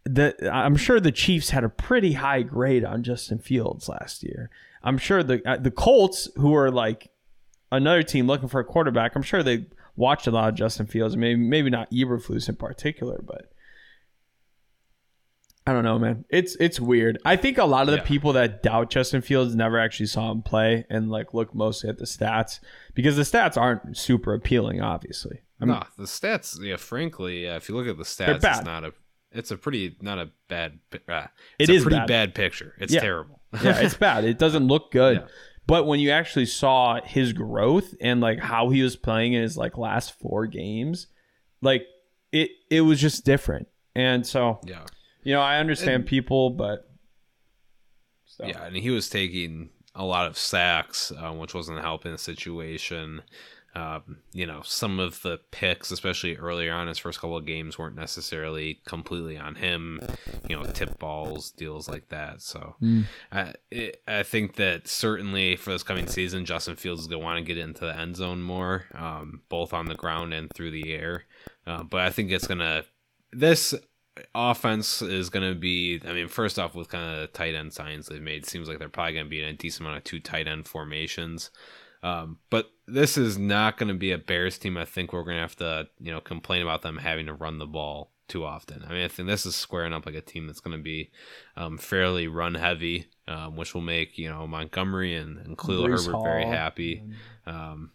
the 0.06 0.36
I'm 0.54 0.76
sure 0.76 1.00
the 1.00 1.12
Chiefs 1.12 1.52
had 1.52 1.64
a 1.64 1.70
pretty 1.70 2.14
high 2.14 2.42
grade 2.42 2.84
on 2.84 3.04
Justin 3.04 3.40
Fields 3.40 3.88
last 3.88 4.24
year. 4.24 4.50
I'm 4.84 4.98
sure 4.98 5.24
the 5.24 5.42
uh, 5.50 5.58
the 5.58 5.72
Colts, 5.72 6.30
who 6.36 6.54
are 6.56 6.70
like 6.72 7.10
another 7.72 8.04
team 8.04 8.28
looking 8.28 8.50
for 8.50 8.60
a 8.60 8.66
quarterback, 8.66 9.16
I'm 9.16 9.22
sure 9.24 9.42
they 9.44 9.66
watched 9.96 10.28
a 10.28 10.32
lot 10.32 10.50
of 10.50 10.56
Justin 10.56 10.88
Fields. 10.88 11.16
Maybe 11.16 11.40
maybe 11.40 11.70
not 11.70 11.90
Eberflus 11.92 12.50
in 12.50 12.56
particular, 12.58 13.22
but 13.26 13.50
I 15.66 15.72
don't 15.72 15.86
know, 15.86 15.98
man. 15.98 16.26
It's 16.30 16.58
it's 16.60 16.80
weird. 16.82 17.18
I 17.24 17.38
think 17.38 17.58
a 17.58 17.64
lot 17.64 17.84
of 17.88 17.92
the 17.92 17.98
Yeah. 17.98 18.04
people 18.04 18.34
that 18.34 18.62
doubt 18.62 18.90
Justin 18.90 19.22
Fields 19.22 19.56
never 19.56 19.80
actually 19.80 20.08
saw 20.08 20.30
him 20.30 20.42
play 20.42 20.86
and 20.90 21.10
like 21.10 21.34
look 21.34 21.56
mostly 21.56 21.90
at 21.90 21.98
the 22.00 22.06
stats 22.06 22.60
because 22.94 23.16
the 23.16 23.22
stats 23.22 23.56
aren't 23.56 23.96
super 23.98 24.34
appealing. 24.34 24.82
Obviously, 24.82 25.40
I 25.62 25.66
mean, 25.66 25.76
no, 25.76 25.84
the 25.98 26.04
stats. 26.04 26.62
Yeah, 26.62 26.76
frankly, 26.76 27.44
yeah, 27.46 27.56
if 27.56 27.70
you 27.70 27.76
look 27.76 27.88
at 27.88 27.98
the 27.98 28.04
stats, 28.04 28.44
it's 28.44 28.66
not 28.66 28.84
a. 28.84 28.94
It's 29.34 29.52
a 29.52 29.58
pretty 29.58 29.96
not 30.02 30.20
a 30.20 30.30
bad. 30.48 30.80
Uh, 30.94 31.28
It 31.60 31.64
it's 31.64 31.70
a 31.70 31.74
is 31.74 31.84
pretty 31.84 31.98
bad. 31.98 32.08
bad, 32.08 32.36
picture. 32.36 32.76
It's 32.80 32.94
Yeah. 32.94 33.02
terrible. 33.02 33.42
Yeah, 33.64 33.80
it's 33.82 33.94
bad. 33.96 34.24
It 34.24 34.40
doesn't 34.40 34.68
look 34.68 34.92
good. 34.92 35.18
Yeah. 35.18 35.28
But 35.68 35.86
when 35.88 36.00
you 36.00 36.10
actually 36.12 36.46
saw 36.48 37.00
his 37.02 37.34
growth 37.34 37.94
and 38.02 38.20
like 38.20 38.40
how 38.40 38.70
he 38.70 38.82
was 38.82 38.96
playing 38.96 39.34
in 39.34 39.42
his 39.44 39.56
like 39.58 39.78
last 39.78 40.20
four 40.20 40.46
games, 40.48 41.08
like 41.62 41.86
it 42.32 42.50
it 42.70 42.82
was 42.82 43.00
just 43.00 43.26
different. 43.26 43.68
And 43.96 44.26
so, 44.26 44.60
yeah. 44.66 44.86
you 45.24 45.34
know, 45.34 45.42
I 45.42 45.60
understand 45.60 46.06
people, 46.08 46.50
but 46.50 46.90
so. 48.26 48.46
Yeah, 48.46 48.64
and 48.66 48.76
he 48.76 48.90
was 48.90 49.08
taking 49.10 49.70
a 49.96 50.04
lot 50.04 50.26
of 50.28 50.38
sacks, 50.38 51.12
um, 51.18 51.38
which 51.38 51.54
wasn't 51.54 51.80
helping 51.82 52.12
the 52.12 52.18
situation. 52.18 53.22
Um, 53.76 54.20
you 54.34 54.46
know, 54.46 54.62
some 54.64 55.00
of 55.00 55.22
the 55.24 55.40
picks, 55.50 55.90
especially 55.90 56.36
earlier 56.38 56.74
on 56.74 56.88
his 56.88 57.00
first 57.00 57.20
couple 57.20 57.38
of 57.38 57.46
games, 57.46 57.80
weren't 57.80 57.96
necessarily 57.96 58.82
completely 58.86 59.38
on 59.38 59.56
him. 59.56 60.00
You 60.48 60.56
know, 60.58 60.64
tip 60.66 61.00
balls, 61.00 61.52
deals 61.52 61.90
like 61.90 62.10
that. 62.10 62.42
So, 62.42 62.76
Mm. 62.82 63.06
I 63.32 63.54
it, 63.72 64.02
I 64.08 64.24
think 64.24 64.56
that 64.58 64.88
certainly 64.88 65.56
for 65.56 65.72
this 65.72 65.84
coming 65.84 66.08
season, 66.08 66.46
Justin 66.46 66.76
Fields 66.76 67.02
is 67.02 67.08
going 67.08 67.22
to 67.22 67.26
want 67.26 67.40
to 67.40 67.44
get 67.44 67.58
into 67.58 67.82
the 67.82 67.98
end 67.98 68.16
zone 68.16 68.44
more, 68.44 68.86
um, 68.94 69.42
both 69.50 69.74
on 69.74 69.88
the 69.88 69.96
ground 69.96 70.34
and 70.34 70.52
through 70.54 70.72
the 70.72 70.94
air. 70.94 71.26
Uh, 71.66 71.84
but 71.84 72.02
I 72.02 72.10
think 72.10 72.32
it's 72.32 72.48
gonna 72.48 72.84
this 73.32 73.74
offense 74.36 75.02
is 75.02 75.30
going 75.30 75.48
to 75.48 75.60
be. 75.60 76.00
I 76.08 76.14
mean, 76.14 76.28
first 76.28 76.60
off, 76.60 76.76
with 76.76 76.90
kind 76.90 77.04
of 77.16 77.22
the 77.22 77.28
tight 77.28 77.56
end 77.56 77.74
signs 77.74 78.08
they've 78.08 78.22
made, 78.22 78.46
seems 78.46 78.68
like 78.68 78.80
they're 78.80 78.90
probably 78.90 79.14
going 79.14 79.26
to 79.26 79.30
be 79.30 79.42
in 79.42 79.50
a 79.50 79.54
decent 79.54 79.82
amount 79.82 79.98
of 79.98 80.04
two 80.04 80.20
tight 80.20 80.48
end 80.48 80.68
formations. 80.68 81.50
Um, 82.04 82.38
but 82.50 82.70
this 82.86 83.18
is 83.18 83.38
not 83.38 83.78
going 83.78 83.88
to 83.88 83.96
be 83.96 84.12
a 84.12 84.18
Bears 84.18 84.58
team. 84.58 84.78
I 84.78 84.86
think 84.86 85.14
we're 85.14 85.24
going 85.24 85.38
to 85.38 85.42
have 85.42 85.56
to, 85.58 85.88
you 86.00 86.12
know, 86.12 86.20
complain 86.20 86.62
about 86.62 86.82
them 86.82 86.98
having 86.98 87.26
to 87.28 87.34
run 87.34 87.58
the 87.58 87.66
ball 87.66 88.12
too 88.28 88.44
often. 88.44 88.84
I 88.86 88.92
mean, 88.92 89.04
I 89.04 89.08
think 89.08 89.28
this 89.28 89.46
is 89.46 89.56
squaring 89.56 89.94
up 89.94 90.06
like 90.06 90.16
a 90.16 90.22
team 90.22 90.48
that's 90.48 90.60
going 90.60 90.78
to 90.78 90.84
be 90.84 91.12
um, 91.56 91.78
fairly 91.78 92.28
run 92.28 92.56
heavy, 92.56 93.08
um, 93.28 93.56
which 93.56 93.74
will 93.74 93.82
make 93.82 94.18
you 94.18 94.30
know 94.30 94.46
Montgomery 94.46 95.16
and, 95.16 95.38
and 95.38 95.58
Breece 95.58 96.06
Herbert 96.08 96.24
very 96.24 96.46
happy. 96.46 97.04
Um, 97.46 97.92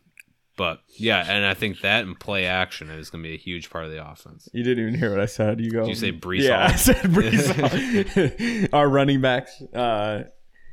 but 0.57 0.81
yeah, 0.89 1.25
and 1.29 1.45
I 1.47 1.55
think 1.55 1.83
that 1.83 2.05
and 2.05 2.19
play 2.19 2.45
action 2.45 2.91
is 2.91 3.11
going 3.11 3.23
to 3.23 3.29
be 3.29 3.35
a 3.35 3.39
huge 3.39 3.71
part 3.71 3.85
of 3.85 3.93
the 3.93 4.05
offense. 4.05 4.49
You 4.53 4.65
didn't 4.65 4.89
even 4.89 4.99
hear 4.99 5.11
what 5.11 5.21
I 5.21 5.27
said. 5.27 5.61
You 5.61 5.71
go. 5.71 5.83
Did 5.83 5.91
you 5.91 5.95
say 5.95 6.13
Breece 6.13 6.43
Yeah, 6.43 6.65
Hall? 6.65 6.73
I 6.73 6.77
said 6.77 6.97
Breece 7.05 8.69
Hall. 8.69 8.69
Our 8.79 8.89
running 8.89 9.21
backs. 9.21 9.63
Uh, 9.73 10.25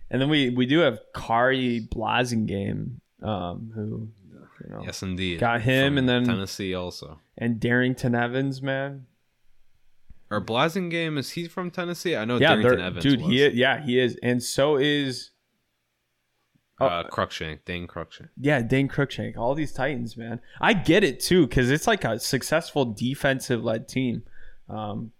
and 0.10 0.22
then 0.22 0.30
we 0.30 0.50
we 0.50 0.66
do 0.66 0.80
have 0.80 1.00
Khari 1.16 1.88
Blasingame, 1.88 3.00
um, 3.22 3.72
who 3.74 4.10
you 4.64 4.70
know, 4.70 4.84
Yes, 4.84 5.04
indeed. 5.04 5.40
Got 5.40 5.62
him, 5.62 5.94
From 5.94 5.98
and 6.00 6.10
then- 6.10 6.26
Tennessee 6.26 6.74
also. 6.74 7.20
and 7.38 7.60
Darrynton 7.60 8.20
Evans, 8.20 8.62
man. 8.62 9.08
Or 10.32 10.44
Blasingame 10.44 11.18
is 11.18 11.32
he 11.32 11.48
from 11.48 11.70
Tennessee? 11.70 12.16
I 12.16 12.26
know 12.26 12.38
yeah, 12.38 12.56
Darrynton 12.56 12.82
Evans. 12.82 13.04
dude, 13.04 13.22
was. 13.22 13.30
he 13.30 13.44
is, 13.44 13.54
yeah 13.54 13.84
he 13.84 14.00
is, 14.00 14.18
and 14.24 14.42
so 14.42 14.76
is 14.76 15.32
oh. 16.80 16.88
uh, 16.88 17.10
Cruikshank, 17.10 17.60
Dane 17.64 17.88
Cruikshank. 17.88 18.30
yeah 18.40 18.62
Dane 18.62 18.90
Cruikshank. 18.90 19.38
All 19.38 19.54
these 19.54 19.72
Titans, 19.72 20.18
man. 20.18 20.42
I 20.60 20.74
get 20.74 21.04
it 21.04 21.20
too 21.20 21.46
because 21.46 21.70
it's 21.70 21.86
like 21.86 22.04
a 22.04 22.20
successful 22.20 22.86
defensive 22.86 23.64
led 23.64 23.88
team. 23.88 24.24
Um, 24.68 25.12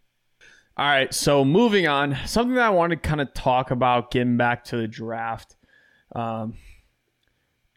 all 0.78 0.88
right, 0.88 1.14
so 1.14 1.46
moving 1.46 1.88
on, 1.88 2.18
something 2.26 2.56
that 2.56 2.66
I 2.66 2.70
want 2.72 2.90
to 2.90 2.98
kind 2.98 3.22
of 3.22 3.34
talk 3.34 3.72
about, 3.72 4.12
getting 4.12 4.36
back 4.36 4.66
to 4.66 4.78
the 4.78 4.88
draft, 4.88 5.56
um, 6.14 6.56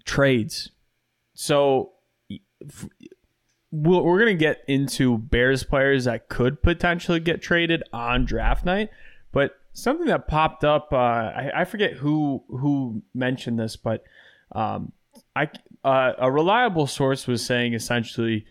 trades. 0.09 0.70
So 1.34 1.92
we'll- 3.70 4.02
we're 4.02 4.18
going 4.18 4.36
to 4.36 4.40
get 4.44 4.62
into 4.66 5.18
Bears 5.18 5.62
players 5.62 6.04
that 6.04 6.28
could 6.28 6.62
potentially 6.62 7.20
get 7.20 7.42
traded 7.42 7.82
on 7.92 8.24
draft 8.24 8.64
night, 8.64 8.90
but 9.32 9.52
something 9.72 10.06
that 10.06 10.26
popped 10.26 10.64
up, 10.64 10.88
uh, 10.92 10.96
I, 10.96 11.50
I 11.56 11.64
forget 11.64 11.92
who 11.92 12.42
who 12.48 13.02
mentioned 13.14 13.59
this, 13.59 13.76
but 13.76 14.02
um, 14.52 14.92
I 15.36 15.50
uh, 15.84 16.14
a 16.18 16.32
reliable 16.32 16.86
source 16.86 17.26
was 17.26 17.44
saying 17.44 17.74
essentially 17.74 18.46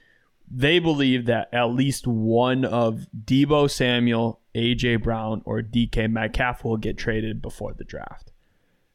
they 0.50 0.80
believe 0.80 1.26
that 1.26 1.50
at 1.54 1.66
least 1.72 2.08
one 2.08 2.64
of 2.64 3.08
Debo 3.26 3.70
Samuel, 3.70 4.40
AJ 4.56 5.04
Brown, 5.04 5.42
or 5.44 5.62
DK 5.62 6.10
Metcalf 6.10 6.64
will 6.64 6.78
get 6.78 6.98
traded 6.98 7.42
before 7.42 7.74
the 7.74 7.84
draft. 7.84 8.32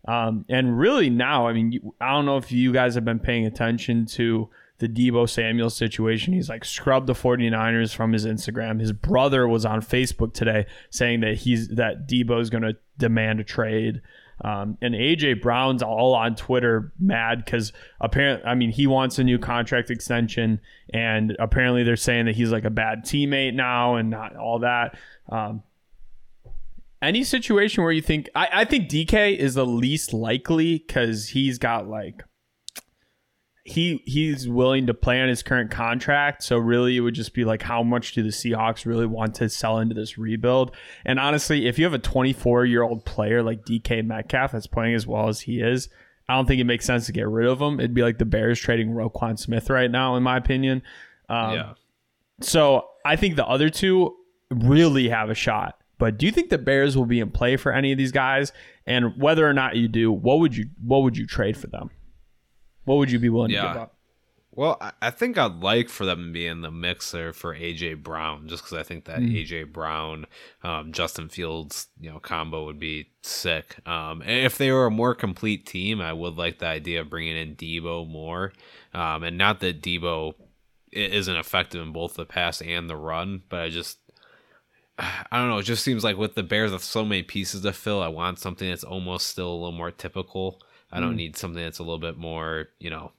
Um, 0.07 0.44
and 0.48 0.78
really 0.78 1.11
now, 1.11 1.46
I 1.46 1.53
mean, 1.53 1.72
you- 1.72 1.94
I 2.00 2.11
don't 2.12 2.26
know 2.26 2.36
if 2.36 2.50
you 2.50 2.72
guys 2.72 2.94
have 2.96 3.05
been 3.05 3.20
paying 3.20 3.46
attention 3.46 4.07
to 4.07 4.48
the 4.78 4.88
Debo 4.88 5.28
Samuel 5.28 5.70
situation. 5.70 6.32
He's 6.32 6.48
like 6.48 6.64
scrubbed 6.64 7.07
the 7.07 7.12
49ers 7.12 7.94
from 7.94 8.12
his 8.12 8.26
Instagram. 8.26 8.80
His 8.80 8.92
brother 8.92 9.46
was 9.46 9.64
on 9.64 9.80
Facebook 9.80 10.34
today 10.34 10.66
saying 10.90 11.20
that 11.20 11.36
he's 11.36 11.68
that 11.68 12.09
Debo 12.09 12.40
is 12.40 12.50
going 12.50 12.64
to 12.64 12.76
demand 12.98 13.38
a 13.38 13.44
trade. 13.44 14.00
Um, 14.44 14.76
and 14.82 14.92
AJ 14.92 15.40
Brown's 15.40 15.84
all 15.84 16.14
on 16.14 16.34
Twitter 16.34 16.92
mad 16.98 17.44
because 17.44 17.72
apparently, 18.00 18.44
I 18.44 18.57
mean, 18.57 18.70
he 18.70 18.88
wants 18.88 19.20
a 19.20 19.24
new 19.24 19.38
contract 19.38 19.88
extension, 19.88 20.59
and 20.92 21.36
apparently 21.38 21.84
they're 21.84 21.94
saying 21.94 22.26
that 22.26 22.34
he's 22.34 22.50
like 22.50 22.64
a 22.64 22.70
bad 22.70 23.05
teammate 23.05 23.55
now 23.55 23.94
and 23.94 24.11
not 24.11 24.34
all 24.34 24.59
that. 24.61 24.96
Um, 25.28 25.62
any 27.03 27.24
situation 27.24 27.82
where 27.82 27.92
you 27.92 28.00
think 28.00 28.30
I, 28.34 28.48
I 28.53 28.64
think 28.64 28.88
DK 28.88 29.36
is 29.36 29.55
the 29.55 29.66
least 29.66 30.14
likely 30.14 30.78
because 30.78 31.28
he's 31.28 31.59
got 31.59 31.88
like 31.88 32.22
he 33.64 34.03
he's 34.07 34.48
willing 34.48 34.86
to 34.86 34.94
play 34.94 35.20
on 35.20 35.28
his 35.28 35.42
current 35.42 35.70
contract. 35.70 36.42
So 36.42 36.57
really, 36.59 36.96
it 36.96 37.00
would 37.00 37.14
just 37.14 37.34
be 37.34 37.44
like 37.44 37.62
how 37.62 37.82
much 37.82 38.12
do 38.12 38.22
the 38.22 38.30
Seahawks 38.30 38.86
really 38.86 39.07
want 39.07 39.34
to 39.36 39.48
sell 39.48 39.78
into 39.78 39.94
this 39.94 40.18
rebuild? 40.18 40.74
And 41.05 41.18
honestly, 41.18 41.66
if 41.66 41.78
you 41.78 41.84
have 41.84 41.94
a 41.94 41.98
24 41.98 42.64
year 42.64 42.82
old 42.82 43.05
player 43.05 43.42
like 43.42 43.64
DK 43.64 44.05
Metcalf 44.05 44.53
that's 44.53 44.66
playing 44.66 44.94
as 44.94 45.07
well 45.07 45.28
as 45.28 45.40
he 45.40 45.61
is, 45.61 45.88
I 46.28 46.36
don't 46.36 46.46
think 46.46 46.61
it 46.61 46.64
makes 46.64 46.84
sense 46.84 47.07
to 47.07 47.12
get 47.12 47.28
rid 47.28 47.48
of 47.48 47.61
him. 47.61 47.78
It'd 47.78 47.94
be 47.94 48.03
like 48.03 48.18
the 48.18 48.24
Bears 48.24 48.59
trading 48.59 48.90
Roquan 48.90 49.38
Smith 49.38 49.70
right 49.70 49.90
now, 49.90 50.16
in 50.16 50.22
my 50.22 50.36
opinion. 50.36 50.82
Um, 51.28 51.55
yeah. 51.55 51.72
so 52.40 52.88
I 53.05 53.16
think 53.16 53.36
the 53.36 53.46
other 53.46 53.70
two 53.70 54.16
really 54.50 55.09
have 55.09 55.30
a 55.30 55.34
shot. 55.34 55.82
But 56.03 56.18
do 56.18 56.26
you 56.26 56.32
think 56.32 56.50
the 56.50 56.59
Bears 56.59 56.96
will 56.96 57.07
be 57.07 57.20
in 57.20 57.30
play 57.30 57.57
for 57.57 57.70
any 57.70 57.92
of 57.92 57.96
these 57.96 58.11
guys? 58.11 58.50
And 58.86 59.16
whether 59.22 59.48
or 59.48 59.53
not 59.53 59.76
you 59.76 59.86
do, 59.86 60.11
what 60.11 60.40
would 60.40 60.57
you 60.57 60.64
what 60.84 61.05
would 61.05 61.16
you 61.16 61.28
trade 61.28 61.57
for 61.57 61.68
them? 61.68 61.90
What 62.86 62.96
would 62.96 63.12
you 63.12 63.20
be 63.20 63.28
willing 63.28 63.50
to 63.50 63.55
give 63.74 63.76
up? 63.82 63.94
Well, 64.50 64.78
I- 64.80 64.92
I 65.00 65.11
think 65.11 65.38
I'd 65.38 65.61
like 65.62 65.88
for 65.88 66.05
them 66.05 66.24
to 66.26 66.32
be 66.32 66.44
in 66.44 66.62
the 66.62 66.72
mixer 66.72 67.32
for 67.32 67.55
AJ 67.55 68.03
Brown, 68.03 68.48
just 68.48 68.64
because 68.64 68.76
I 68.76 68.82
think 68.82 69.05
that 69.05 69.20
Mm. 69.20 69.32
AJ 69.32 69.62
Brown, 69.72 70.26
um, 70.64 70.90
Justin 70.92 71.28
Fields, 71.28 71.86
you 72.00 72.11
know, 72.11 72.18
combo 72.18 72.66
would 72.66 72.80
be 72.80 73.11
sick. 73.22 73.76
Um, 73.86 74.22
and 74.22 74.44
if 74.44 74.59
they 74.59 74.72
were 74.72 74.86
a 74.86 74.90
more 74.90 75.14
complete 75.14 75.66
team, 75.66 76.00
I 76.00 76.12
would 76.12 76.34
like 76.34 76.59
the 76.59 76.66
idea 76.66 77.03
of 77.03 77.11
bringing 77.11 77.36
in 77.36 77.55
Debo 77.55 78.09
more, 78.09 78.53
um, 78.92 79.22
and 79.22 79.38
not 79.38 79.61
that 79.61 79.80
Debo 79.80 80.34
isn't 80.90 81.36
effective 81.36 81.80
in 81.80 81.92
both 81.92 82.14
the 82.14 82.26
pass 82.26 82.61
and 82.61 82.90
the 82.90 82.96
run, 82.96 83.42
but 83.48 83.61
I 83.61 83.68
just. 83.68 84.00
I 85.03 85.38
don't 85.38 85.48
know. 85.48 85.59
It 85.59 85.64
just 85.64 85.82
seems 85.84 86.05
like 86.05 86.16
with 86.16 86.34
the 86.34 86.42
Bears 86.42 86.70
with 86.72 86.84
so 86.84 87.05
many 87.05 87.22
pieces 87.22 87.62
to 87.62 87.72
fill, 87.72 88.00
I 88.03 88.09
want 88.09 88.38
something 88.38 88.68
that's 88.68 88.84
almost 88.84 89.26
still 89.26 89.50
a 89.50 89.55
little 89.55 89.72
more 89.72 89.90
typical. 89.90 90.61
I 90.92 91.00
don't 91.00 91.14
Mm. 91.14 91.16
need 91.16 91.36
something 91.36 91.62
that's 91.62 91.78
a 91.78 91.82
little 91.82 91.98
bit 91.98 92.16
more, 92.18 92.68
you 92.78 92.90
know, 92.90 93.12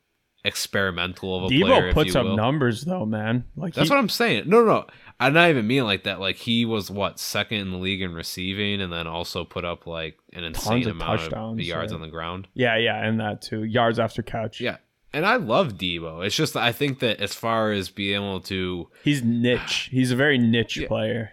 experimental 0.45 1.37
of 1.37 1.43
a 1.45 1.47
player. 1.47 1.63
Debo 1.81 1.87
if 1.89 1.93
puts 1.93 2.15
up 2.15 2.25
will. 2.25 2.35
numbers 2.35 2.81
though, 2.83 3.05
man. 3.05 3.45
Like 3.55 3.73
That's 3.73 3.89
he- 3.89 3.93
what 3.93 3.99
I'm 3.99 4.09
saying. 4.09 4.43
No, 4.47 4.59
no, 4.59 4.65
no, 4.65 4.85
I'm 5.19 5.33
not 5.33 5.49
even 5.49 5.65
mean 5.67 5.83
like 5.83 6.03
that. 6.03 6.19
Like 6.19 6.35
he 6.35 6.65
was 6.65 6.91
what 6.91 7.19
second 7.19 7.57
in 7.59 7.71
the 7.71 7.77
league 7.77 8.01
in 8.01 8.13
receiving, 8.13 8.81
and 8.81 8.91
then 8.91 9.07
also 9.07 9.43
put 9.43 9.65
up 9.65 9.87
like 9.87 10.17
an 10.33 10.43
insane 10.43 10.83
of 10.87 10.95
amount 10.95 11.21
of 11.33 11.59
yards 11.59 11.91
yeah. 11.91 11.95
on 11.95 12.01
the 12.01 12.07
ground. 12.07 12.47
yeah, 12.53 12.77
yeah, 12.77 13.03
and 13.05 13.19
that 13.19 13.41
too. 13.41 13.63
Yards 13.63 13.99
after 13.99 14.21
catch. 14.21 14.59
Yeah, 14.61 14.77
and 15.13 15.25
I 15.25 15.37
love 15.37 15.73
Debo. 15.75 16.25
It's 16.25 16.35
just 16.35 16.55
I 16.55 16.71
think 16.71 16.99
that 16.99 17.19
as 17.19 17.33
far 17.33 17.71
as 17.71 17.89
being 17.89 18.15
able 18.15 18.41
to 18.41 18.89
He's 19.03 19.23
niche. 19.23 19.89
He's 19.91 20.11
a 20.11 20.15
very 20.15 20.37
niche 20.37 20.77
Yeah. 20.77 20.87
player. 20.87 21.31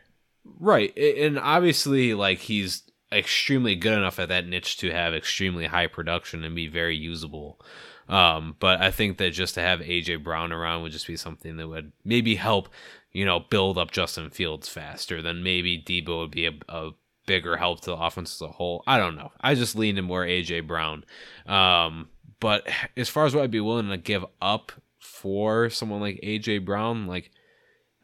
Right, 0.59 0.97
and 0.97 1.39
obviously 1.39 2.15
like 2.15 2.39
he's 2.39 2.83
extremely 3.13 3.75
good 3.75 3.97
enough 3.97 4.19
at 4.19 4.29
that 4.29 4.47
niche 4.47 4.77
to 4.79 4.91
have 4.91 5.15
extremely 5.15 5.67
high 5.67 5.87
production 5.87 6.45
and 6.45 6.55
be 6.55 6.69
very 6.69 6.97
usable. 6.97 7.61
Um, 8.09 8.57
but 8.59 8.81
I 8.81 8.91
think 8.91 9.19
that 9.19 9.31
just 9.31 9.55
to 9.55 9.61
have 9.61 9.81
AJ 9.81 10.25
Brown 10.25 10.53
around 10.53 10.83
would 10.83 10.93
just 10.93 11.07
be 11.07 11.17
something 11.17 11.57
that 11.57 11.69
would 11.69 11.93
maybe 12.05 12.35
help, 12.35 12.69
you 13.13 13.25
know, 13.25 13.41
build 13.41 13.79
up 13.79 13.93
Justin 13.93 14.31
Fields 14.31 14.69
faster. 14.69 15.23
Then 15.23 15.43
maybe 15.43 15.81
Debo 15.81 16.21
would 16.21 16.33
be 16.33 16.47
a, 16.47 16.53
a 16.69 16.91
bigger 17.27 17.57
help 17.57 17.81
to 17.83 17.91
the 17.91 17.97
offense 17.97 18.35
as 18.35 18.41
a 18.41 18.49
whole. 18.49 18.83
I 18.87 18.99
don't 18.99 19.15
know. 19.15 19.31
I 19.41 19.55
just 19.55 19.77
lean 19.77 19.97
in 19.97 20.05
more 20.05 20.25
AJ 20.25 20.67
Brown. 20.67 21.05
Um, 21.47 22.09
but 22.41 22.69
as 22.97 23.09
far 23.09 23.27
as 23.27 23.35
what 23.35 23.45
I'd 23.45 23.51
be 23.51 23.61
willing 23.61 23.91
to 23.91 23.97
give 23.97 24.25
up 24.43 24.73
for 24.99 25.71
someone 25.71 26.01
like 26.01 26.21
AJ 26.25 26.65
Brown, 26.65 27.07
like 27.07 27.31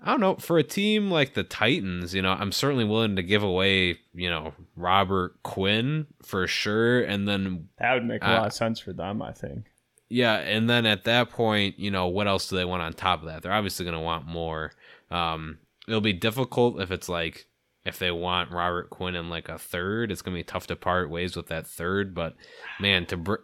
I 0.07 0.11
don't 0.12 0.20
know, 0.20 0.36
for 0.36 0.57
a 0.57 0.62
team 0.62 1.11
like 1.11 1.34
the 1.34 1.42
Titans, 1.42 2.14
you 2.14 2.22
know, 2.22 2.30
I'm 2.32 2.52
certainly 2.52 2.84
willing 2.84 3.16
to 3.16 3.22
give 3.22 3.42
away, 3.42 3.98
you 4.14 4.30
know, 4.30 4.54
Robert 4.76 5.42
Quinn 5.42 6.07
for 6.22 6.46
sure, 6.46 7.02
and 7.02 7.26
then 7.26 7.68
That 7.78 7.94
would 7.94 8.04
make 8.07 8.22
a 8.22 8.28
Uh, 8.30 8.34
lot 8.38 8.46
of 8.46 8.52
sense 8.52 8.78
for 8.78 8.92
them, 8.92 9.20
I 9.20 9.32
think. 9.32 9.66
yeah, 10.09 10.36
and 10.36 10.70
then 10.70 10.86
at 10.86 11.02
that 11.04 11.30
point, 11.30 11.78
you 11.80 11.90
know, 11.90 12.07
what 12.07 12.28
else 12.28 12.48
do 12.48 12.54
they 12.57 12.64
want 12.64 12.82
on 12.82 12.92
top 12.92 13.20
of 13.20 13.26
that? 13.26 13.42
They're 13.42 13.52
obviously 13.52 13.84
going 13.84 13.96
to 13.96 14.00
want 14.00 14.26
more. 14.26 14.72
Um, 15.11 15.59
it'll 15.88 16.00
be 16.00 16.12
difficult 16.12 16.80
if 16.80 16.90
it's 16.92 17.09
like 17.09 17.46
if 17.84 17.98
they 18.00 18.11
want 18.11 18.50
Robert 18.50 18.90
Quinn 18.90 19.14
in 19.14 19.28
like 19.30 19.48
a 19.48 19.59
third, 19.59 20.11
it's 20.11 20.20
gonna 20.22 20.36
be 20.36 20.42
tough 20.42 20.66
to 20.66 20.74
part 20.76 21.09
ways 21.11 21.36
with 21.36 21.46
that 21.46 21.66
third. 21.68 22.14
But 22.14 22.34
man, 22.80 23.07
to 23.07 23.16
br- 23.16 23.34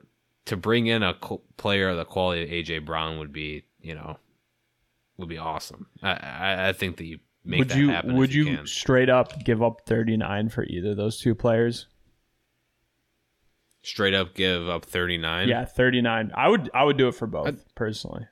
to 0.46 0.56
bring 0.56 0.88
in 0.88 1.04
a 1.04 1.14
co- 1.14 1.42
player 1.56 1.90
of 1.90 1.96
the 1.96 2.04
quality 2.04 2.42
of 2.42 2.50
AJ 2.50 2.84
Brown 2.84 3.18
would 3.18 3.32
be 3.32 3.64
you 3.80 3.94
know 3.94 4.18
would 5.16 5.28
be 5.28 5.38
awesome. 5.38 5.86
I 6.02 6.12
I, 6.12 6.68
I 6.68 6.72
think 6.72 6.96
that 6.96 7.04
you 7.04 7.18
make 7.44 7.58
would 7.58 7.68
that 7.70 7.78
you 7.78 7.90
happen. 7.90 8.16
would 8.16 8.32
you, 8.32 8.44
you 8.44 8.66
straight 8.66 9.08
up 9.08 9.44
give 9.44 9.62
up 9.62 9.82
39 9.86 10.48
for 10.48 10.64
either 10.64 10.90
of 10.90 10.96
those 10.96 11.20
two 11.20 11.34
players? 11.34 11.86
straight 13.82 14.14
up 14.14 14.34
give 14.34 14.68
up 14.68 14.84
thirty 14.84 15.18
nine? 15.18 15.48
Yeah, 15.48 15.64
39. 15.64 16.32
I 16.34 16.48
would 16.48 16.70
I 16.72 16.84
would 16.84 16.96
do 16.96 17.08
it 17.08 17.14
for 17.14 17.26
both 17.26 17.64
personally. 17.74 18.26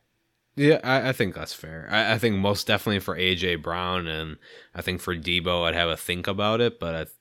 Yeah, 0.57 0.81
I, 0.83 1.11
I 1.11 1.13
think 1.13 1.35
that's 1.35 1.55
fair. 1.55 1.89
I, 1.91 2.15
I 2.15 2.19
think 2.19 2.37
most 2.37 2.67
definitely 2.67 3.01
for 3.01 3.17
AJ 3.17 3.63
Brown, 3.63 4.07
and 4.07 4.37
I 4.75 4.83
think 4.83 5.01
for 5.01 5.15
Debo, 5.15 5.65
I'd 5.65 5.75
have 5.75 5.89
a 5.89 5.97
think 5.97 6.27
about 6.27 6.61
it. 6.61 6.81
But 6.81 7.13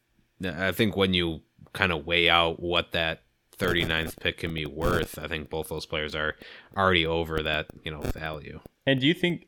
I, 0.43 0.67
I 0.67 0.71
think 0.71 0.95
when 0.95 1.13
you 1.13 1.41
kind 1.73 1.91
of 1.91 2.05
weigh 2.05 2.29
out 2.29 2.59
what 2.59 2.91
that 2.91 3.23
39th 3.59 4.19
pick 4.19 4.37
can 4.39 4.53
be 4.53 4.65
worth, 4.65 5.19
I 5.19 5.27
think 5.27 5.49
both 5.49 5.69
those 5.69 5.85
players 5.85 6.15
are 6.15 6.35
already 6.75 7.05
over 7.05 7.43
that 7.43 7.67
you 7.83 7.91
know 7.91 7.99
value. 8.01 8.59
And 8.87 8.99
do 8.99 9.05
you 9.07 9.13
think 9.13 9.45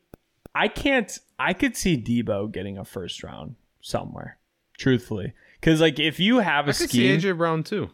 I 0.54 0.68
can't 0.68 1.18
I 1.40 1.54
could 1.54 1.76
see 1.76 1.98
Debo 1.98 2.52
getting 2.52 2.78
a 2.78 2.86
first 2.86 3.24
round 3.24 3.56
somewhere. 3.82 4.38
Truthfully. 4.78 5.34
Cuz 5.62 5.80
like 5.82 6.00
if 6.00 6.20
you 6.20 6.40
have 6.40 6.68
a 6.68 6.72
I 6.72 6.74
could 6.74 6.90
scheme 6.90 7.20
see 7.20 7.28
AJ 7.30 7.38
Brown 7.38 7.64
too. 7.64 7.90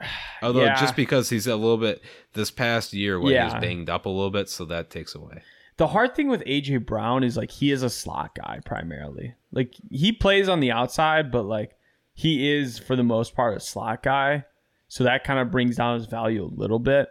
Although 0.42 0.64
Yeah. 0.64 0.80
just 0.80 0.96
because 0.96 1.30
he's 1.30 1.46
a 1.46 1.56
little 1.56 1.76
bit 1.78 2.02
this 2.34 2.50
past 2.50 2.92
year 2.92 3.18
when 3.18 3.30
he 3.30 3.34
Yeah. 3.34 3.44
was 3.46 3.54
banged 3.54 3.90
up 3.90 4.06
a 4.06 4.08
little 4.08 4.30
bit, 4.30 4.48
so 4.48 4.64
that 4.66 4.90
takes 4.90 5.14
away. 5.14 5.42
the 5.76 5.86
hard 5.88 6.12
thing 6.16 6.26
with 6.28 6.42
AJ 6.44 6.84
Brown 6.84 7.22
is 7.22 7.36
like 7.36 7.52
he 7.52 7.70
is 7.70 7.84
a 7.84 7.90
slot 7.90 8.34
guy 8.34 8.58
primarily. 8.64 9.34
Like 9.52 9.74
he 9.90 10.10
plays 10.10 10.48
on 10.48 10.58
the 10.60 10.72
outside, 10.72 11.30
but 11.30 11.44
like 11.44 11.76
he 12.14 12.50
is 12.52 12.80
for 12.80 12.96
the 12.96 13.04
most 13.04 13.36
part 13.36 13.56
a 13.56 13.60
slot 13.60 14.02
guy. 14.02 14.44
So 14.88 15.04
that 15.04 15.24
kind 15.24 15.38
of 15.38 15.50
brings 15.50 15.76
down 15.76 15.98
his 15.98 16.06
value 16.06 16.44
a 16.44 16.52
little 16.54 16.78
bit. 16.78 17.08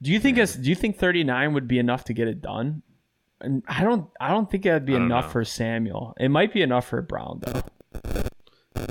Do 0.00 0.10
you 0.10 0.18
think 0.18 0.38
us 0.38 0.54
do 0.54 0.68
you 0.68 0.74
think 0.74 0.98
39 0.98 1.54
would 1.54 1.68
be 1.68 1.78
enough 1.78 2.04
to 2.04 2.12
get 2.12 2.26
it 2.28 2.42
done? 2.42 2.82
And 3.40 3.62
I 3.68 3.82
don't 3.82 4.08
I 4.20 4.28
don't 4.28 4.50
think 4.50 4.64
that'd 4.64 4.86
be 4.86 4.94
enough 4.94 5.26
know. 5.26 5.30
for 5.30 5.44
Samuel. 5.44 6.14
It 6.18 6.30
might 6.30 6.52
be 6.52 6.62
enough 6.62 6.88
for 6.88 7.02
Brown 7.02 7.40
though. 7.42 7.62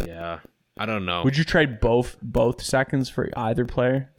Yeah, 0.05 0.39
I 0.77 0.85
don't 0.85 1.05
know. 1.05 1.23
Would 1.23 1.37
you 1.37 1.43
trade 1.43 1.79
both 1.79 2.17
both 2.21 2.61
seconds 2.61 3.09
for 3.09 3.29
either 3.35 3.65
player? 3.65 4.11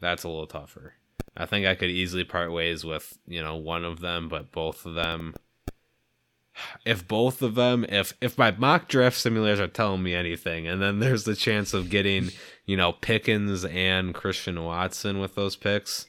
That's 0.00 0.24
a 0.24 0.28
little 0.28 0.46
tougher. 0.46 0.94
I 1.36 1.46
think 1.46 1.66
I 1.66 1.74
could 1.74 1.90
easily 1.90 2.24
part 2.24 2.52
ways 2.52 2.84
with, 2.84 3.18
you 3.26 3.42
know, 3.42 3.56
one 3.56 3.84
of 3.84 4.00
them, 4.00 4.28
but 4.28 4.50
both 4.50 4.84
of 4.84 4.94
them 4.94 5.34
if 6.84 7.06
both 7.06 7.42
of 7.42 7.54
them 7.54 7.84
if 7.88 8.12
if 8.20 8.36
my 8.38 8.50
mock 8.52 8.88
draft 8.88 9.16
simulators 9.16 9.58
are 9.58 9.68
telling 9.68 10.02
me 10.02 10.14
anything 10.14 10.66
and 10.66 10.80
then 10.80 10.98
there's 10.98 11.24
the 11.24 11.36
chance 11.36 11.74
of 11.74 11.90
getting, 11.90 12.30
you 12.66 12.76
know, 12.76 12.92
Pickens 12.92 13.64
and 13.64 14.14
Christian 14.14 14.62
Watson 14.64 15.18
with 15.18 15.34
those 15.34 15.56
picks, 15.56 16.06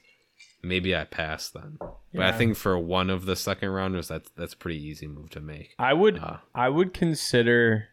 maybe 0.64 0.96
I 0.96 1.04
pass 1.06 1.50
then. 1.50 1.78
But 2.14 2.24
I 2.24 2.32
think 2.32 2.58
for 2.58 2.78
one 2.78 3.10
of 3.10 3.26
the 3.26 3.36
second 3.36 3.70
rounders 3.70 4.08
that's 4.10 4.30
that's 4.36 4.54
a 4.54 4.58
pretty 4.58 4.84
easy 4.84 5.08
move 5.08 5.30
to 5.32 5.40
make. 5.42 5.76
I 5.80 5.94
would 5.94 6.20
Uh, 6.20 6.38
I 6.54 6.70
would 6.70 6.94
consider 6.94 7.90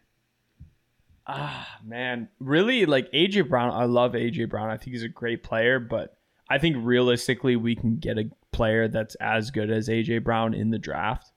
Ah 1.31 1.77
man, 1.85 2.27
really 2.39 2.87
like 2.87 3.11
AJ 3.11 3.49
Brown. 3.49 3.71
I 3.71 3.85
love 3.85 4.13
AJ 4.13 4.49
Brown. 4.49 4.71
I 4.71 4.77
think 4.77 4.93
he's 4.93 5.03
a 5.03 5.07
great 5.09 5.43
player, 5.43 5.79
but 5.79 6.17
I 6.49 6.57
think 6.57 6.77
realistically 6.79 7.55
we 7.55 7.75
can 7.75 7.97
get 7.97 8.17
a 8.17 8.31
player 8.51 8.87
that's 8.87 9.13
as 9.15 9.51
good 9.51 9.69
as 9.69 9.89
AJ 9.89 10.23
Brown 10.23 10.55
in 10.55 10.71
the 10.71 10.79
draft. 10.79 11.28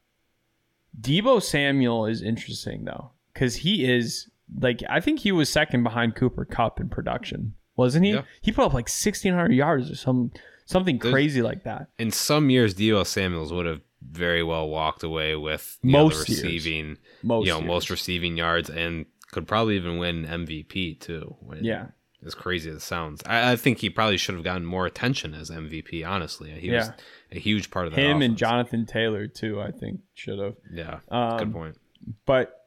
Debo 1.00 1.42
Samuel 1.42 2.06
is 2.06 2.22
interesting 2.22 2.84
though, 2.84 3.10
because 3.32 3.56
he 3.56 3.84
is 3.90 4.28
like 4.60 4.82
I 4.88 5.00
think 5.00 5.20
he 5.20 5.32
was 5.32 5.48
second 5.48 5.82
behind 5.82 6.14
Cooper 6.14 6.44
Kupp 6.44 6.80
in 6.80 6.88
production, 6.88 7.54
wasn't 7.76 8.04
he? 8.04 8.12
Yeah. 8.12 8.22
He 8.40 8.52
put 8.52 8.64
up 8.66 8.74
like 8.74 8.88
sixteen 8.88 9.32
hundred 9.34 9.52
yards 9.54 9.90
or 9.90 9.96
some 9.96 10.32
something 10.66 10.98
There's- 10.98 11.12
crazy 11.12 11.42
like 11.42 11.64
that. 11.64 11.88
in 11.98 12.10
some 12.10 12.50
years 12.50 12.74
Debo 12.74 13.06
Samuels 13.06 13.52
would 13.52 13.66
have 13.66 13.80
very 14.02 14.42
well 14.42 14.68
walked 14.68 15.02
away 15.02 15.36
with 15.36 15.78
you 15.82 15.92
know, 15.92 16.04
Most 16.04 16.28
years. 16.28 16.42
receiving 16.42 16.98
Most 17.22 17.46
you 17.46 17.52
know 17.52 17.58
years. 17.58 17.66
most 17.68 17.90
receiving 17.90 18.36
yards 18.36 18.68
and 18.68 19.06
could 19.30 19.46
probably 19.48 19.76
even 19.76 19.96
win 19.98 20.24
MVP 20.26 21.00
too. 21.00 21.36
when- 21.40 21.64
Yeah. 21.64 21.86
as 22.24 22.34
crazy 22.34 22.68
as 22.70 22.76
it 22.76 22.80
sounds, 22.82 23.22
I, 23.26 23.52
I 23.52 23.56
think 23.56 23.78
he 23.78 23.88
probably 23.90 24.16
should 24.18 24.34
have 24.34 24.44
gotten 24.44 24.64
more 24.66 24.86
attention 24.86 25.34
as 25.34 25.50
MVP. 25.50 26.04
Honestly, 26.06 26.50
he 26.50 26.70
was 26.70 26.86
Yeah. 26.88 26.92
A 27.32 27.38
huge 27.38 27.70
part 27.70 27.86
of 27.86 27.94
that. 27.94 28.00
Him 28.00 28.22
and. 28.22 28.36
Jonathan 28.36 28.86
Taylor 28.86 29.26
too. 29.26 29.60
I 29.60 29.70
think 29.70 30.00
should 30.14 30.38
have. 30.38 30.56
Yeah, 30.72 31.00
Um, 31.10 31.38
good 31.38 31.52
point. 31.52 31.78
But 32.26 32.66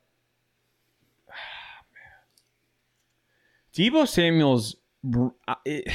Debo 3.76 4.08
Samuel's 4.08 4.76
uh, 5.48 5.56
it, 5.66 5.88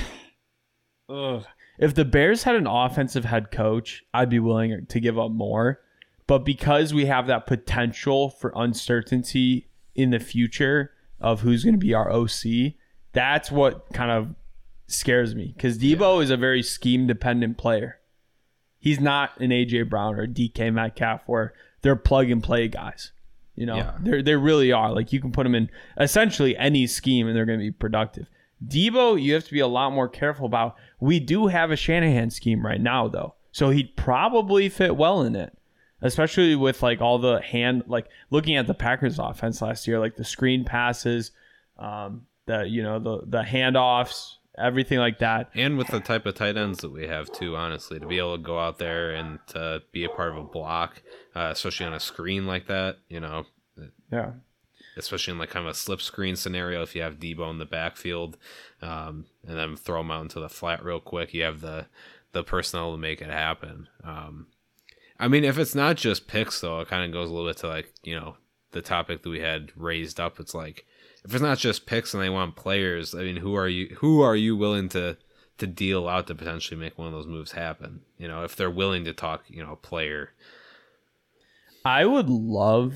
ugh. 1.08 1.44
if 1.78 1.94
the 1.94 2.04
Bears 2.04 2.42
had 2.44 2.56
an 2.56 2.66
offensive 2.66 3.24
head 3.24 3.50
coach, 3.50 4.04
I'd 4.12 4.30
be 4.30 4.38
willing 4.38 4.86
to 4.86 5.00
give 5.00 5.18
up 5.18 5.30
more. 5.30 5.80
But 6.26 6.44
because 6.44 6.94
we 6.94 7.06
have 7.06 7.26
that 7.26 7.46
potential 7.46 8.30
for 8.30 8.52
uncertainty 8.54 9.68
in 9.96 10.10
the 10.10 10.20
future 10.20 10.92
of 11.20 11.40
who's 11.40 11.64
going 11.64 11.74
to 11.74 11.78
be 11.78 11.92
our 11.92 12.08
OC, 12.10 12.74
that's 13.12 13.50
what 13.50 13.92
kind 13.92 14.12
of 14.12 14.34
scares 14.86 15.34
me. 15.34 15.52
Because 15.56 15.76
Debo 15.78 16.22
is 16.22 16.30
a 16.30 16.36
very 16.36 16.62
scheme 16.62 17.08
dependent 17.08 17.58
player. 17.58 17.98
He's 18.80 18.98
not 18.98 19.38
an 19.40 19.50
AJ 19.50 19.88
Brown 19.88 20.14
or 20.18 20.26
DK 20.26 20.72
Metcalf 20.72 21.22
where 21.26 21.52
they're 21.82 21.96
plug 21.96 22.30
and 22.30 22.42
play 22.42 22.66
guys. 22.68 23.12
You 23.54 23.66
know, 23.66 23.76
Yeah. 23.76 23.92
they 24.00 24.22
they 24.22 24.36
really 24.36 24.72
are. 24.72 24.90
Like 24.92 25.12
you 25.12 25.20
can 25.20 25.32
put 25.32 25.44
them 25.44 25.54
in 25.54 25.68
essentially 25.98 26.56
any 26.56 26.86
scheme 26.86 27.26
and 27.28 27.36
they're 27.36 27.44
going 27.46 27.58
to 27.58 27.64
be 27.64 27.70
productive. 27.70 28.28
Debo, 28.66 29.20
you 29.20 29.34
have 29.34 29.44
to 29.44 29.52
be 29.52 29.60
a 29.60 29.66
lot 29.66 29.92
more 29.92 30.08
careful 30.08 30.46
about. 30.46 30.76
We 30.98 31.18
do 31.20 31.46
have 31.48 31.70
a 31.70 31.76
Shanahan 31.76 32.30
scheme 32.30 32.64
right 32.64 32.80
now, 32.80 33.08
though, 33.08 33.34
so 33.52 33.70
he'd 33.70 33.96
probably 33.96 34.68
fit 34.68 34.96
well 34.96 35.22
in 35.22 35.34
it, 35.34 35.56
especially 36.02 36.54
with 36.56 36.82
like 36.82 37.00
all 37.00 37.18
the 37.18 37.40
hand, 37.40 37.84
like 37.86 38.06
looking 38.30 38.56
at 38.56 38.66
the 38.66 38.74
Packers 38.74 39.18
offense 39.18 39.62
last 39.62 39.86
year, 39.88 39.98
like 39.98 40.16
the 40.16 40.24
screen 40.24 40.64
passes, 40.64 41.30
um, 41.78 42.26
the 42.46 42.64
you 42.68 42.82
know 42.82 42.98
the 42.98 43.22
the 43.26 43.42
handoffs, 43.42 44.36
everything 44.60 44.98
like 44.98 45.18
that. 45.18 45.50
And 45.54 45.78
with 45.78 45.88
the 45.88 46.00
type 46.00 46.26
of 46.26 46.34
tight 46.34 46.56
ends 46.56 46.80
that 46.80 46.90
we 46.90 47.06
have 47.06 47.32
too, 47.32 47.56
honestly, 47.56 47.98
to 47.98 48.06
be 48.06 48.18
able 48.18 48.36
to 48.36 48.42
go 48.42 48.58
out 48.58 48.78
there 48.78 49.12
and 49.12 49.38
to 49.48 49.82
be 49.92 50.04
a 50.04 50.08
part 50.08 50.32
of 50.32 50.36
a 50.38 50.44
block, 50.44 51.02
uh, 51.34 51.48
especially 51.52 51.86
on 51.86 51.94
a 51.94 52.00
screen 52.00 52.46
like 52.46 52.66
that, 52.66 52.98
you 53.08 53.20
know, 53.20 53.46
Yeah, 54.12 54.32
especially 54.96 55.32
in 55.32 55.38
like 55.38 55.50
kind 55.50 55.66
of 55.66 55.72
a 55.72 55.74
slip 55.74 56.02
screen 56.02 56.36
scenario 56.36 56.82
if 56.82 56.94
you 56.94 57.02
have 57.02 57.18
Debo 57.18 57.50
in 57.50 57.58
the 57.58 57.64
backfield 57.64 58.36
um, 58.82 59.26
and 59.46 59.58
then 59.58 59.76
throw 59.76 60.00
him 60.00 60.10
out 60.10 60.22
into 60.22 60.40
the 60.40 60.48
flat 60.48 60.84
real 60.84 61.00
quick 61.00 61.32
you 61.32 61.42
have 61.42 61.60
the 61.60 61.86
the 62.32 62.44
personnel 62.44 62.92
to 62.92 62.98
make 62.98 63.20
it 63.20 63.28
happen. 63.28 63.88
Um, 64.04 64.46
I 65.18 65.26
mean 65.28 65.44
if 65.44 65.58
it's 65.58 65.74
not 65.74 65.96
just 65.96 66.28
picks 66.28 66.60
though 66.60 66.80
it 66.80 66.88
kind 66.88 67.04
of 67.04 67.12
goes 67.12 67.30
a 67.30 67.32
little 67.32 67.48
bit 67.48 67.56
to 67.58 67.68
like 67.68 67.92
you 68.02 68.18
know 68.18 68.36
the 68.72 68.82
topic 68.82 69.22
that 69.22 69.30
we 69.30 69.40
had 69.40 69.72
raised 69.76 70.20
up. 70.20 70.38
It's 70.38 70.54
like 70.54 70.86
if 71.24 71.34
it's 71.34 71.42
not 71.42 71.58
just 71.58 71.86
picks 71.86 72.14
and 72.14 72.22
they 72.22 72.30
want 72.30 72.56
players 72.56 73.14
I 73.14 73.18
mean 73.18 73.36
who 73.36 73.54
are 73.54 73.68
you 73.68 73.96
who 73.98 74.22
are 74.22 74.36
you 74.36 74.56
willing 74.56 74.88
to 74.90 75.16
to 75.58 75.66
deal 75.66 76.08
out 76.08 76.26
to 76.28 76.34
potentially 76.34 76.80
make 76.80 76.96
one 76.96 77.06
of 77.06 77.12
those 77.12 77.26
moves 77.26 77.52
happen? 77.52 78.00
You 78.18 78.28
know 78.28 78.44
if 78.44 78.56
they're 78.56 78.70
willing 78.70 79.04
to 79.04 79.12
talk 79.12 79.44
you 79.48 79.64
know 79.64 79.76
player. 79.76 80.32
I 81.84 82.04
would 82.04 82.28
love 82.28 82.94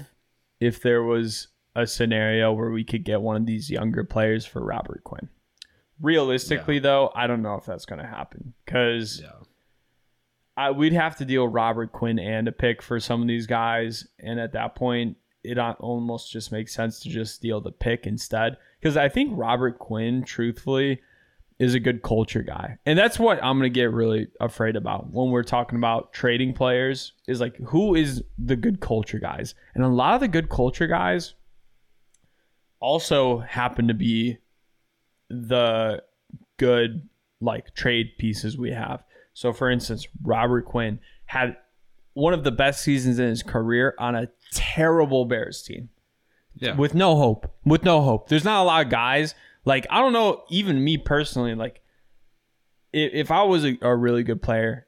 if 0.60 0.82
there 0.82 1.02
was 1.02 1.48
a 1.74 1.86
scenario 1.86 2.52
where 2.52 2.70
we 2.70 2.84
could 2.84 3.04
get 3.04 3.20
one 3.20 3.36
of 3.36 3.46
these 3.46 3.70
younger 3.70 4.04
players 4.04 4.46
for 4.46 4.64
Robert 4.64 5.02
Quinn. 5.04 5.28
Realistically, 6.00 6.78
though, 6.78 7.10
I 7.14 7.26
don't 7.26 7.42
know 7.42 7.54
if 7.54 7.64
that's 7.64 7.86
going 7.86 8.00
to 8.00 8.06
happen 8.06 8.54
because 8.64 9.20
yeah. 9.22 9.44
I, 10.56 10.70
we'd 10.70 10.92
have 10.92 11.16
to 11.16 11.24
deal 11.24 11.46
Robert 11.48 11.92
Quinn 11.92 12.18
and 12.18 12.48
a 12.48 12.52
pick 12.52 12.82
for 12.82 13.00
some 13.00 13.22
of 13.22 13.28
these 13.28 13.46
guys, 13.46 14.06
and 14.18 14.38
at 14.38 14.52
that 14.52 14.74
point, 14.74 15.16
it 15.44 15.58
almost 15.58 16.32
just 16.32 16.50
makes 16.50 16.74
sense 16.74 17.00
to 17.00 17.08
just 17.08 17.34
steal 17.34 17.60
the 17.60 17.72
pick 17.72 18.06
instead. 18.06 18.56
Because 18.80 18.96
I 18.96 19.08
think 19.08 19.32
Robert 19.34 19.78
Quinn, 19.78 20.24
truthfully, 20.24 21.00
is 21.58 21.74
a 21.74 21.80
good 21.80 22.02
culture 22.02 22.42
guy, 22.42 22.78
and 22.84 22.98
that's 22.98 23.18
what 23.18 23.42
I'm 23.42 23.58
gonna 23.58 23.68
get 23.68 23.92
really 23.92 24.26
afraid 24.40 24.74
about 24.74 25.12
when 25.12 25.30
we're 25.30 25.44
talking 25.44 25.78
about 25.78 26.12
trading 26.12 26.52
players. 26.52 27.12
Is 27.28 27.40
like 27.40 27.56
who 27.58 27.94
is 27.94 28.24
the 28.38 28.56
good 28.56 28.80
culture 28.80 29.20
guys, 29.20 29.54
and 29.74 29.84
a 29.84 29.88
lot 29.88 30.14
of 30.14 30.20
the 30.20 30.28
good 30.28 30.48
culture 30.48 30.88
guys 30.88 31.34
also 32.80 33.38
happen 33.38 33.88
to 33.88 33.94
be 33.94 34.38
the 35.28 36.02
good 36.56 37.08
like 37.40 37.74
trade 37.74 38.12
pieces 38.18 38.58
we 38.58 38.72
have. 38.72 39.04
So 39.32 39.52
for 39.52 39.70
instance, 39.70 40.06
Robert 40.22 40.64
Quinn 40.64 40.98
had 41.26 41.56
one 42.14 42.32
of 42.32 42.44
the 42.44 42.50
best 42.50 42.82
seasons 42.82 43.18
in 43.18 43.28
his 43.28 43.42
career 43.42 43.94
on 43.98 44.14
a 44.14 44.28
terrible 44.52 45.24
Bears 45.24 45.62
team 45.62 45.90
yeah 46.54 46.76
with 46.76 46.94
no 46.94 47.16
hope. 47.16 47.52
With 47.64 47.84
no 47.84 48.00
hope. 48.02 48.28
There's 48.28 48.44
not 48.44 48.62
a 48.62 48.64
lot 48.64 48.84
of 48.84 48.90
guys 48.90 49.34
like 49.64 49.86
I 49.90 50.00
don't 50.00 50.12
know 50.12 50.44
even 50.48 50.82
me 50.82 50.96
personally 50.96 51.54
like 51.54 51.82
if, 52.92 53.12
if 53.12 53.30
I 53.30 53.42
was 53.42 53.64
a, 53.64 53.76
a 53.82 53.94
really 53.94 54.22
good 54.22 54.42
player 54.42 54.86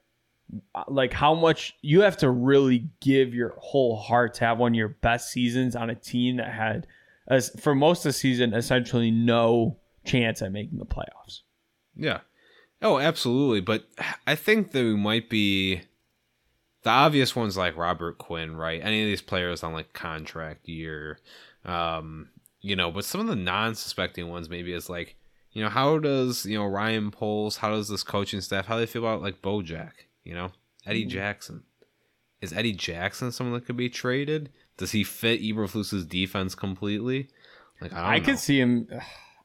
uh, 0.73 0.83
like 0.87 1.13
how 1.13 1.35
much 1.35 1.75
you 1.81 2.01
have 2.01 2.17
to 2.17 2.29
really 2.29 2.89
give 3.01 3.33
your 3.33 3.53
whole 3.57 3.97
heart 3.97 4.35
to 4.35 4.45
have 4.45 4.57
one 4.57 4.71
of 4.71 4.75
your 4.75 4.89
best 4.89 5.29
seasons 5.29 5.75
on 5.75 5.89
a 5.89 5.95
team 5.95 6.37
that 6.37 6.53
had 6.53 6.87
as 7.27 7.49
for 7.59 7.75
most 7.75 7.99
of 7.99 8.09
the 8.09 8.13
season 8.13 8.53
essentially 8.53 9.11
no 9.11 9.77
chance 10.05 10.41
at 10.41 10.51
making 10.51 10.79
the 10.79 10.85
playoffs. 10.85 11.41
Yeah. 11.95 12.21
Oh, 12.81 12.99
absolutely. 12.99 13.61
But 13.61 13.87
I 14.25 14.35
think 14.35 14.71
there 14.71 14.95
might 14.95 15.29
be 15.29 15.81
the 16.87 16.91
obvious 16.91 17.35
ones 17.35 17.57
like 17.57 17.75
Robert 17.75 18.17
Quinn, 18.17 18.55
right? 18.55 18.79
Any 18.81 19.01
of 19.01 19.07
these 19.07 19.21
players 19.21 19.61
on 19.61 19.73
like 19.73 19.91
contract 19.91 20.69
year, 20.69 21.19
um, 21.65 22.29
you 22.61 22.77
know. 22.77 22.91
But 22.91 23.03
some 23.03 23.19
of 23.19 23.27
the 23.27 23.35
non-suspecting 23.35 24.29
ones 24.29 24.49
maybe 24.49 24.71
is 24.71 24.89
like, 24.89 25.17
you 25.51 25.61
know, 25.61 25.67
how 25.67 25.97
does 25.97 26.45
you 26.45 26.57
know 26.57 26.65
Ryan 26.65 27.11
Poles? 27.11 27.57
How 27.57 27.71
does 27.71 27.89
this 27.89 28.03
coaching 28.03 28.39
staff? 28.39 28.67
How 28.67 28.75
do 28.75 28.79
they 28.79 28.85
feel 28.85 29.03
about 29.03 29.21
like 29.21 29.41
Bojack? 29.41 29.91
You 30.23 30.35
know, 30.35 30.51
Eddie 30.85 31.01
mm-hmm. 31.01 31.09
Jackson. 31.09 31.63
Is 32.39 32.53
Eddie 32.53 32.71
Jackson 32.71 33.33
someone 33.33 33.59
that 33.59 33.65
could 33.65 33.75
be 33.75 33.89
traded? 33.89 34.49
Does 34.77 34.93
he 34.93 35.03
fit 35.03 35.41
Eberflus's 35.41 36.05
defense 36.05 36.55
completely? 36.55 37.27
Like 37.81 37.91
I, 37.91 38.15
I 38.15 38.19
could 38.21 38.39
see 38.39 38.61
him. 38.61 38.87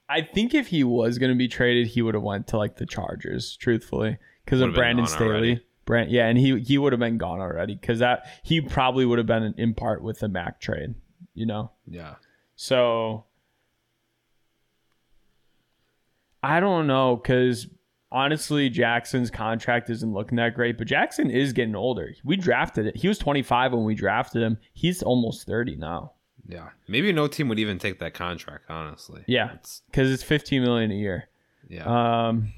I 0.09 0.22
think 0.22 0.55
if 0.55 0.68
he 0.68 0.84
was 0.84 1.18
going 1.18 1.32
to 1.32 1.38
be 1.38 1.49
traded, 1.49 1.88
he 1.88 2.03
would 2.03 2.14
have 2.14 2.22
went 2.22 2.47
to 2.49 2.57
like 2.57 2.76
the 2.76 2.86
Chargers, 2.86 3.57
truthfully, 3.57 4.18
because 4.45 4.61
of 4.61 4.74
Brandon 4.74 5.09
Staley. 5.09 5.61
Brand, 5.84 6.10
yeah, 6.10 6.26
and 6.26 6.38
he 6.38 6.60
he 6.60 6.78
would 6.78 6.92
have 6.92 7.00
been 7.00 7.18
gone 7.18 7.40
already 7.40 7.74
because 7.74 7.98
that 7.98 8.26
he 8.42 8.60
probably 8.60 9.04
would 9.04 9.18
have 9.18 9.26
been 9.26 9.54
in 9.56 9.74
part 9.74 10.02
with 10.02 10.20
the 10.20 10.28
Mack 10.28 10.60
trade, 10.60 10.94
you 11.34 11.44
know. 11.44 11.72
Yeah. 11.88 12.14
So 12.54 13.24
I 16.42 16.60
don't 16.60 16.86
know 16.86 17.16
because 17.16 17.66
honestly, 18.12 18.68
Jackson's 18.68 19.30
contract 19.30 19.90
isn't 19.90 20.12
looking 20.12 20.36
that 20.36 20.54
great, 20.54 20.78
but 20.78 20.86
Jackson 20.86 21.30
is 21.30 21.52
getting 21.52 21.74
older. 21.74 22.14
We 22.24 22.36
drafted 22.36 22.86
it. 22.86 22.96
He 22.96 23.08
was 23.08 23.18
25 23.18 23.72
when 23.72 23.84
we 23.84 23.94
drafted 23.94 24.42
him. 24.42 24.58
He's 24.72 25.02
almost 25.02 25.46
30 25.46 25.76
now. 25.76 26.12
Yeah, 26.46 26.70
maybe 26.88 27.12
no 27.12 27.28
team 27.28 27.48
would 27.48 27.58
even 27.58 27.78
take 27.78 28.00
that 28.00 28.14
contract. 28.14 28.64
Honestly, 28.68 29.24
yeah, 29.26 29.52
because 29.86 30.10
it's, 30.10 30.22
it's 30.22 30.24
15 30.24 30.62
million 30.62 30.90
a 30.90 30.94
year. 30.94 31.28
Yeah. 31.68 31.84
Um, 32.28 32.52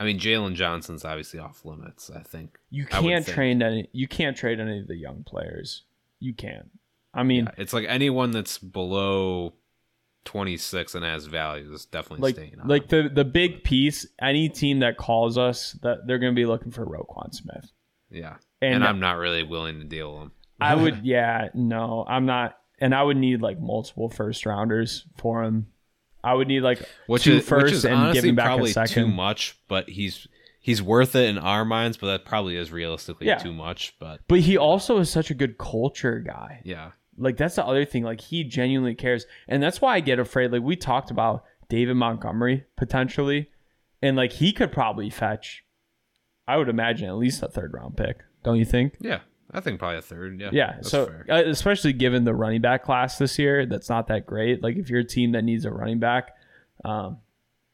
I 0.00 0.04
mean, 0.04 0.18
Jaylon 0.18 0.54
Johnson's 0.54 1.04
obviously 1.04 1.38
off 1.38 1.64
limits. 1.64 2.10
I 2.10 2.22
think 2.22 2.58
you 2.70 2.86
can't 2.86 3.26
trade 3.26 3.62
any. 3.62 3.88
You 3.92 4.08
can't 4.08 4.36
trade 4.36 4.58
any 4.58 4.80
of 4.80 4.88
the 4.88 4.96
young 4.96 5.22
players. 5.24 5.84
You 6.18 6.32
can't. 6.32 6.70
I 7.12 7.22
mean, 7.22 7.44
yeah, 7.44 7.62
it's 7.62 7.72
like 7.72 7.84
anyone 7.86 8.30
that's 8.30 8.56
below 8.58 9.52
26 10.24 10.94
and 10.94 11.04
has 11.04 11.26
value 11.26 11.72
is 11.72 11.84
definitely 11.84 12.22
like, 12.22 12.34
staying 12.34 12.58
on. 12.60 12.66
Like 12.66 12.88
the 12.88 13.10
the 13.12 13.24
big 13.24 13.62
piece, 13.62 14.06
any 14.20 14.48
team 14.48 14.80
that 14.80 14.96
calls 14.96 15.36
us 15.36 15.72
that 15.82 16.06
they're 16.06 16.18
going 16.18 16.34
to 16.34 16.40
be 16.40 16.46
looking 16.46 16.72
for 16.72 16.86
Roquan 16.86 17.34
Smith. 17.34 17.70
Yeah, 18.10 18.36
and, 18.62 18.76
and 18.76 18.84
I'm 18.84 19.00
not 19.00 19.18
really 19.18 19.42
willing 19.42 19.80
to 19.80 19.84
deal 19.84 20.14
with 20.14 20.22
him. 20.22 20.32
I 20.62 20.74
would, 20.74 21.00
yeah, 21.04 21.48
no, 21.54 22.06
I'm 22.08 22.24
not 22.24 22.56
and 22.80 22.94
I 22.94 23.02
would 23.02 23.18
need 23.18 23.42
like 23.42 23.60
multiple 23.60 24.08
first 24.08 24.46
rounders 24.46 25.04
for 25.16 25.44
him. 25.44 25.66
I 26.22 26.34
would 26.34 26.48
need 26.48 26.60
like 26.60 26.82
which 27.06 27.24
two 27.24 27.34
is, 27.34 27.48
first 27.48 27.64
which 27.64 27.72
is 27.72 27.84
and 27.84 28.12
giving 28.12 28.34
back 28.34 28.46
probably 28.46 28.70
a 28.70 28.74
second. 28.74 28.94
Too 28.94 29.08
much, 29.08 29.58
but 29.68 29.88
he's 29.88 30.26
he's 30.58 30.82
worth 30.82 31.14
it 31.14 31.28
in 31.28 31.38
our 31.38 31.64
minds. 31.64 31.96
But 31.96 32.08
that 32.08 32.24
probably 32.24 32.56
is 32.56 32.70
realistically 32.70 33.26
yeah. 33.26 33.38
too 33.38 33.52
much. 33.52 33.94
But 33.98 34.20
but 34.28 34.40
he 34.40 34.56
also 34.56 34.98
is 34.98 35.10
such 35.10 35.30
a 35.30 35.34
good 35.34 35.58
culture 35.58 36.18
guy. 36.18 36.60
Yeah, 36.64 36.92
like 37.16 37.36
that's 37.36 37.56
the 37.56 37.64
other 37.64 37.84
thing. 37.84 38.02
Like 38.04 38.20
he 38.20 38.44
genuinely 38.44 38.94
cares, 38.94 39.26
and 39.48 39.62
that's 39.62 39.80
why 39.80 39.96
I 39.96 40.00
get 40.00 40.18
afraid. 40.18 40.52
Like 40.52 40.62
we 40.62 40.76
talked 40.76 41.10
about 41.10 41.44
David 41.68 41.94
Montgomery 41.94 42.64
potentially, 42.76 43.50
and 44.02 44.16
like 44.16 44.32
he 44.32 44.52
could 44.52 44.72
probably 44.72 45.10
fetch. 45.10 45.64
I 46.46 46.56
would 46.56 46.68
imagine 46.68 47.08
at 47.08 47.16
least 47.16 47.42
a 47.42 47.48
third 47.48 47.72
round 47.72 47.96
pick. 47.96 48.18
Don't 48.42 48.56
you 48.56 48.64
think? 48.64 48.96
Yeah, 49.00 49.20
I 49.52 49.60
think 49.60 49.78
probably 49.78 49.98
a 49.98 50.02
third. 50.02 50.40
Yeah. 50.40 50.50
Yeah. 50.52 50.80
So 50.82 51.12
uh, 51.28 51.42
especially 51.46 51.92
given 51.92 52.24
the 52.24 52.34
running 52.34 52.60
back 52.60 52.84
class 52.84 53.18
this 53.18 53.38
year, 53.38 53.66
that's 53.66 53.88
not 53.88 54.06
that 54.08 54.26
great. 54.26 54.62
Like 54.62 54.76
if 54.76 54.88
you're 54.90 55.00
a 55.00 55.04
team 55.04 55.32
that 55.32 55.42
needs 55.42 55.64
a 55.64 55.70
running 55.70 55.98
back, 55.98 56.36
um, 56.84 57.18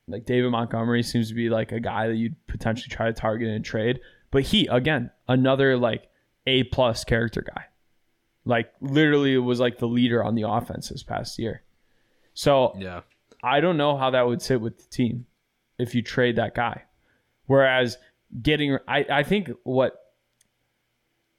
like 0.08 0.24
David 0.24 0.50
Montgomery 0.50 1.02
seems 1.02 1.28
to 1.28 1.34
be 1.34 1.48
like 1.48 1.72
a 1.72 1.80
guy 1.80 2.08
that 2.08 2.14
you'd 2.14 2.36
potentially 2.46 2.88
try 2.88 3.06
to 3.06 3.12
target 3.12 3.48
in 3.48 3.54
a 3.54 3.60
trade. 3.60 4.00
But 4.30 4.42
he 4.44 4.66
again, 4.68 5.10
another 5.28 5.76
like 5.76 6.08
A 6.46 6.64
plus 6.64 7.04
character 7.04 7.42
guy. 7.42 7.66
Like 8.44 8.72
literally 8.80 9.36
was 9.38 9.58
like 9.58 9.78
the 9.78 9.88
leader 9.88 10.22
on 10.22 10.34
the 10.34 10.48
offense 10.48 10.88
this 10.88 11.02
past 11.02 11.38
year. 11.38 11.62
So 12.34 12.74
yeah, 12.78 13.00
I 13.42 13.60
don't 13.60 13.76
know 13.76 13.96
how 13.96 14.10
that 14.10 14.26
would 14.26 14.40
sit 14.40 14.60
with 14.60 14.78
the 14.78 14.84
team 14.84 15.26
if 15.78 15.94
you 15.94 16.02
trade 16.02 16.36
that 16.36 16.54
guy. 16.54 16.84
Whereas 17.46 17.98
getting 18.42 18.78
I, 18.86 19.04
I 19.10 19.22
think 19.24 19.50
what 19.64 20.05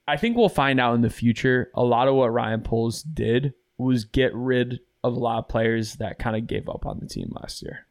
I 0.07 0.17
think 0.17 0.37
we'll 0.37 0.49
find 0.49 0.79
out 0.79 0.95
in 0.95 1.01
the 1.01 1.09
future. 1.09 1.69
A 1.73 1.83
lot 1.83 2.07
of 2.07 2.15
what 2.15 2.31
Ryan 2.31 2.61
Poles 2.61 3.03
did 3.03 3.53
was 3.77 4.05
get 4.05 4.33
rid 4.33 4.79
of 5.03 5.13
a 5.13 5.19
lot 5.19 5.39
of 5.39 5.47
players 5.47 5.95
that 5.95 6.19
kind 6.19 6.35
of 6.35 6.47
gave 6.47 6.69
up 6.69 6.85
on 6.85 6.99
the 6.99 7.07
team 7.07 7.31
last 7.39 7.61
year. 7.61 7.85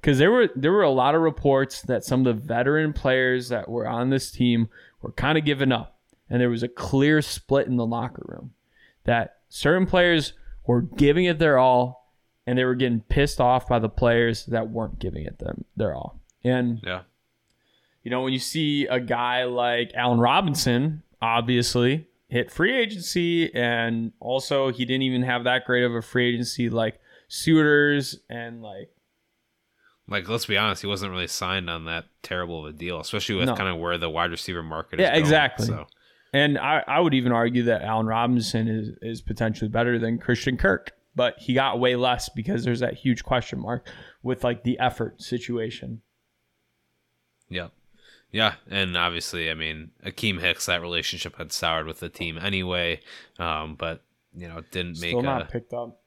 Because 0.00 0.18
there 0.18 0.30
were 0.30 0.48
there 0.54 0.72
were 0.72 0.82
a 0.82 0.90
lot 0.90 1.16
of 1.16 1.20
reports 1.20 1.82
that 1.82 2.04
some 2.04 2.24
of 2.24 2.26
the 2.26 2.46
veteran 2.46 2.92
players 2.92 3.48
that 3.48 3.68
were 3.68 3.88
on 3.88 4.10
this 4.10 4.30
team 4.30 4.68
were 5.02 5.10
kind 5.12 5.36
of 5.36 5.44
giving 5.44 5.72
up, 5.72 5.98
and 6.30 6.40
there 6.40 6.50
was 6.50 6.62
a 6.62 6.68
clear 6.68 7.20
split 7.20 7.66
in 7.66 7.76
the 7.76 7.86
locker 7.86 8.22
room 8.26 8.52
that 9.04 9.38
certain 9.48 9.86
players 9.86 10.34
were 10.66 10.82
giving 10.82 11.24
it 11.24 11.40
their 11.40 11.58
all, 11.58 12.14
and 12.46 12.56
they 12.56 12.64
were 12.64 12.76
getting 12.76 13.00
pissed 13.00 13.40
off 13.40 13.66
by 13.66 13.80
the 13.80 13.88
players 13.88 14.46
that 14.46 14.70
weren't 14.70 15.00
giving 15.00 15.24
it 15.24 15.38
them 15.40 15.64
their 15.76 15.94
all. 15.96 16.20
And 16.44 16.78
yeah, 16.84 17.02
you 18.04 18.12
know 18.12 18.22
when 18.22 18.32
you 18.32 18.38
see 18.38 18.86
a 18.86 19.00
guy 19.00 19.44
like 19.44 19.90
Allen 19.94 20.20
Robinson 20.20 21.02
obviously 21.20 22.06
hit 22.28 22.50
free 22.50 22.76
agency 22.76 23.52
and 23.54 24.12
also 24.20 24.70
he 24.70 24.84
didn't 24.84 25.02
even 25.02 25.22
have 25.22 25.44
that 25.44 25.64
great 25.64 25.82
of 25.82 25.94
a 25.94 26.02
free 26.02 26.28
agency 26.28 26.68
like 26.68 27.00
suitors 27.28 28.18
and 28.28 28.62
like 28.62 28.90
like 30.06 30.28
let's 30.28 30.46
be 30.46 30.56
honest 30.56 30.82
he 30.82 30.88
wasn't 30.88 31.10
really 31.10 31.26
signed 31.26 31.70
on 31.70 31.86
that 31.86 32.04
terrible 32.22 32.66
of 32.66 32.74
a 32.74 32.76
deal 32.76 33.00
especially 33.00 33.34
with 33.34 33.46
no. 33.46 33.56
kind 33.56 33.68
of 33.68 33.78
where 33.78 33.96
the 33.96 34.10
wide 34.10 34.30
receiver 34.30 34.62
market 34.62 35.00
yeah 35.00 35.10
going, 35.10 35.20
exactly 35.20 35.66
so. 35.66 35.86
and 36.32 36.58
I, 36.58 36.84
I 36.86 37.00
would 37.00 37.14
even 37.14 37.32
argue 37.32 37.64
that 37.64 37.82
Allen 37.82 38.06
Robinson 38.06 38.68
is, 38.68 38.90
is 39.00 39.22
potentially 39.22 39.68
better 39.68 39.98
than 39.98 40.18
Christian 40.18 40.56
Kirk 40.56 40.92
but 41.14 41.36
he 41.38 41.54
got 41.54 41.80
way 41.80 41.96
less 41.96 42.28
because 42.28 42.62
there's 42.62 42.80
that 42.80 42.94
huge 42.94 43.24
question 43.24 43.58
mark 43.58 43.88
with 44.22 44.44
like 44.44 44.64
the 44.64 44.78
effort 44.78 45.22
situation 45.22 46.02
yeah 47.48 47.68
yeah, 48.30 48.54
and 48.70 48.96
obviously, 48.96 49.50
I 49.50 49.54
mean, 49.54 49.90
Akiem 50.04 50.40
Hicks, 50.40 50.66
that 50.66 50.82
relationship 50.82 51.36
had 51.38 51.52
soured 51.52 51.86
with 51.86 52.00
the 52.00 52.08
team 52.08 52.38
anyway, 52.38 53.00
um, 53.38 53.74
but 53.74 54.02
you 54.34 54.48
know, 54.48 54.58
it 54.58 54.70
didn't 54.70 54.96
still 54.96 55.06
make 55.06 55.12
still 55.12 55.22
not 55.22 55.42
a, 55.42 55.44
picked 55.46 55.72
up. 55.72 56.00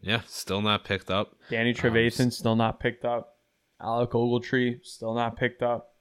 Yeah, 0.00 0.20
still 0.26 0.62
not 0.62 0.84
picked 0.84 1.10
up. 1.10 1.36
Danny 1.50 1.74
Trevathan 1.74 2.26
um, 2.26 2.30
still 2.30 2.56
not 2.56 2.80
picked 2.80 3.04
up. 3.04 3.36
Alec 3.80 4.10
Ogletree 4.10 4.84
still 4.84 5.14
not 5.14 5.36
picked 5.36 5.62
up. 5.62 5.94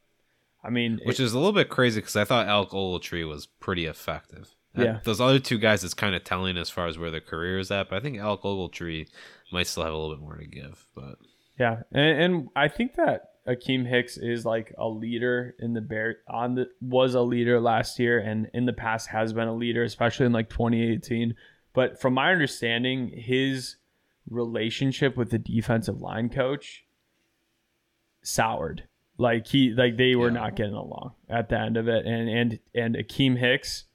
I 0.64 0.70
mean, 0.70 1.00
which 1.04 1.20
it, 1.20 1.24
is 1.24 1.34
a 1.34 1.38
little 1.38 1.54
bit 1.54 1.70
crazy 1.70 2.00
because 2.00 2.16
I 2.16 2.26
thought 2.26 2.48
Alec 2.48 2.70
Ogletree 2.70 3.28
was 3.28 3.48
pretty 3.48 3.86
effective. 3.86 4.56
Yeah, 4.76 5.00
those 5.04 5.20
other 5.20 5.40
two 5.40 5.58
guys, 5.58 5.84
it's 5.84 5.94
kind 5.94 6.16
of 6.16 6.24
telling 6.24 6.56
as 6.58 6.70
far 6.70 6.88
as 6.88 6.98
where 6.98 7.12
their 7.12 7.20
career 7.20 7.60
is 7.60 7.72
at. 7.72 7.90
But 7.90 7.98
I 7.98 8.00
think 8.02 8.18
Alec 8.18 8.42
Ogletree 8.42 9.08
might 9.52 9.68
still 9.68 9.84
have 9.84 9.94
a 9.94 9.98
little 9.98 10.16
bit 10.16 10.22
more 10.22 10.38
to 10.38 10.46
give. 10.46 10.86
But 10.96 11.16
yeah, 11.58 11.82
and, 11.92 12.22
and 12.22 12.50
I 12.56 12.68
think 12.68 12.96
that 12.96 13.29
Akiem 13.50 13.88
Hicks 13.88 14.18
is 14.18 14.46
like 14.46 14.74
a 14.78 14.88
leader 14.88 15.56
in 15.60 15.74
the 15.74 15.82
bear 15.82 16.18
on 16.28 16.56
the 16.56 16.68
was 16.82 17.16
a 17.16 17.22
leader 17.22 17.60
last 17.60 17.98
year 17.98 18.20
and 18.20 18.50
in 18.54 18.66
the 18.66 18.74
past 18.74 19.08
has 19.10 19.34
been 19.34 19.48
a 19.48 19.56
leader, 19.56 19.84
especially 19.84 20.28
in 20.28 20.32
like 20.32 20.50
2018. 20.50 21.36
But 21.74 22.00
from 22.00 22.14
my 22.14 22.32
understanding, 22.32 23.10
his 23.10 23.78
relationship 24.30 25.18
with 25.18 25.32
the 25.32 25.40
defensive 25.40 26.00
line 26.00 26.30
coach 26.30 26.86
soured. 28.22 28.84
Like 29.18 29.48
he 29.48 29.72
like 29.72 29.98
they 29.98 30.16
were 30.16 30.28
yeah. 30.28 30.34
not 30.34 30.56
getting 30.56 30.76
along 30.76 31.14
at 31.28 31.50
the 31.50 31.60
end 31.60 31.76
of 31.76 31.88
it. 31.88 32.06
And 32.06 32.30
and 32.30 32.60
and 32.74 32.96
Akiem 32.96 33.38
Hicks, 33.38 33.86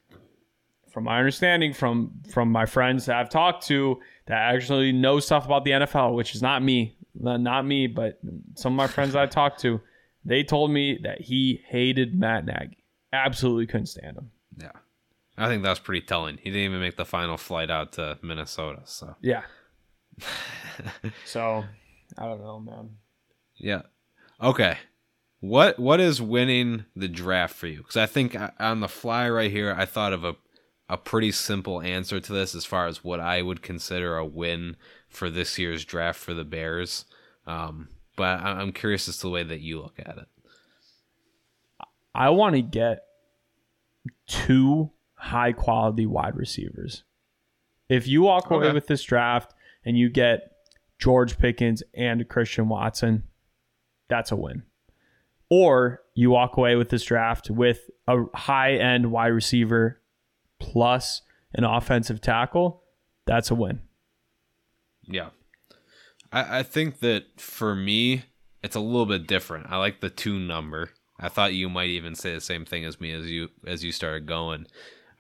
from 0.91 1.05
my 1.05 1.19
understanding 1.19 1.73
from 1.73 2.13
from 2.29 2.51
my 2.51 2.67
friends 2.67 3.07
that 3.07 3.17
I've 3.17 3.31
talked 3.31 3.67
to 3.69 4.01
that 4.27 4.55
actually 4.55 4.93
know 4.93 5.21
stuff 5.21 5.47
about 5.47 5.65
the 5.65 5.71
NFL, 5.71 6.15
which 6.15 6.35
is 6.35 6.43
not 6.43 6.63
me 6.63 6.97
not 7.15 7.65
me, 7.65 7.87
but 7.87 8.19
some 8.55 8.73
of 8.73 8.77
my 8.77 8.87
friends 8.87 9.15
I 9.15 9.27
talked 9.27 9.61
to, 9.61 9.81
they 10.25 10.43
told 10.43 10.71
me 10.71 10.99
that 11.03 11.21
he 11.21 11.63
hated 11.67 12.19
Matt 12.19 12.45
Nagy. 12.45 12.79
Absolutely 13.13 13.67
couldn't 13.67 13.87
stand 13.87 14.17
him. 14.17 14.31
Yeah. 14.59 14.73
I 15.37 15.49
think 15.49 15.63
that's 15.63 15.81
pretty 15.81 16.07
telling. 16.07 16.39
He 16.39 16.51
didn't 16.51 16.65
even 16.65 16.81
make 16.81 16.97
the 16.97 17.05
final 17.05 17.37
flight 17.37 17.71
out 17.71 17.93
to 17.93 18.19
Minnesota. 18.23 18.83
So 18.85 19.17
yeah. 19.21 19.43
so 21.25 21.65
I 22.17 22.25
don't 22.25 22.41
know, 22.41 22.61
man. 22.61 22.91
Yeah. 23.57 23.83
Okay. 24.41 24.79
What 25.41 25.79
what 25.79 26.01
is 26.01 26.23
winning 26.23 26.85
the 26.95 27.09
draft 27.09 27.55
for 27.55 27.67
you? 27.67 27.79
Because 27.79 27.97
I 27.97 28.07
think 28.07 28.35
uh, 28.35 28.51
on 28.59 28.81
the 28.81 28.89
fly 28.89 29.29
right 29.29 29.51
here, 29.51 29.75
I 29.77 29.85
thought 29.85 30.13
of 30.13 30.25
a 30.25 30.37
a 30.89 30.97
pretty 30.97 31.33
simple 31.33 31.81
answer 31.81 32.21
to 32.21 32.33
this 32.33 32.55
as 32.55 32.65
far 32.65 32.87
as 32.87 33.03
what 33.03 33.21
I 33.21 33.43
would 33.43 33.63
consider 33.63 34.17
a 34.17 34.25
win 34.25 34.77
for 35.15 35.31
this 35.31 35.59
year's 35.59 35.85
draft 35.85 36.19
for 36.21 36.35
the 36.35 36.45
Bears. 36.45 37.05
Um, 37.47 37.89
but 38.17 38.41
I'm 38.41 38.73
curious 38.73 39.09
as 39.09 39.17
to 39.19 39.23
the 39.23 39.31
way 39.31 39.43
that 39.43 39.61
you 39.61 39.81
look 39.81 39.99
at 39.99 40.19
it. 40.19 40.27
I 42.15 42.31
want 42.31 42.55
to 42.55 42.63
get 42.63 43.05
two 44.27 44.91
high 45.15 45.53
quality 45.53 46.07
wide 46.07 46.37
receivers. 46.37 47.05
If 47.89 48.07
you 48.07 48.23
walk 48.23 48.51
away 48.51 48.67
Okay. 48.67 48.75
with 48.75 48.87
this 48.87 49.03
draft 49.03 49.53
and 49.85 49.99
you 49.99 50.09
get 50.09 50.53
George 50.99 51.39
Pickens 51.39 51.83
and 51.93 52.27
Christian 52.29 52.69
Watson, 52.69 53.25
that's 54.09 54.31
a 54.33 54.37
win. 54.37 54.63
Or 55.51 56.03
you 56.15 56.31
walk 56.31 56.57
away 56.57 56.77
with 56.77 56.89
this 56.89 57.05
draft 57.05 57.51
with 57.51 57.91
a 58.07 58.25
high 58.35 58.75
end 58.75 59.11
wide 59.11 59.29
receiver 59.29 60.01
plus 60.61 61.23
an 61.55 61.65
offensive 61.65 62.21
tackle, 62.21 62.83
that's 63.27 63.51
a 63.51 63.55
win. 63.55 63.81
Yeah. 65.07 65.31
I, 66.33 66.59
I 66.59 66.63
think 66.63 67.01
that 67.01 67.41
for 67.41 67.75
me, 67.75 68.25
it's 68.63 68.77
a 68.77 68.81
little 68.81 69.07
bit 69.07 69.27
different. 69.27 69.67
I 69.71 69.77
like 69.77 70.01
the 70.01 70.11
two 70.11 70.39
number. 70.39 70.91
I 71.19 71.29
thought 71.29 71.55
you 71.55 71.69
might 71.69 71.91
even 71.91 72.15
say 72.15 72.35
the 72.35 72.41
same 72.41 72.65
thing 72.65 72.85
as 72.85 73.01
me 73.01 73.13
as 73.13 73.27
you 73.27 73.51
as 73.67 73.85
you 73.85 73.93
started 73.93 74.27
going. 74.27 74.67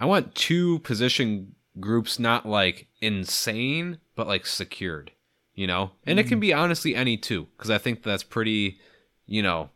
I 0.00 0.06
want 0.06 0.34
two 0.34 0.80
position 0.80 1.54
groups 1.78 2.18
not 2.18 2.46
like 2.46 2.88
insane, 3.00 3.98
but 4.16 4.26
like 4.26 4.46
secured, 4.46 5.12
you 5.54 5.66
know? 5.66 5.92
And 6.04 6.18
it 6.18 6.26
can 6.26 6.38
mm. 6.38 6.42
be 6.42 6.52
honestly 6.52 6.94
any 6.94 7.16
two, 7.16 7.46
because 7.56 7.70
I 7.70 7.78
think 7.78 8.02
that's 8.02 8.22
pretty, 8.24 8.78
you 9.26 9.42
know, 9.42 9.70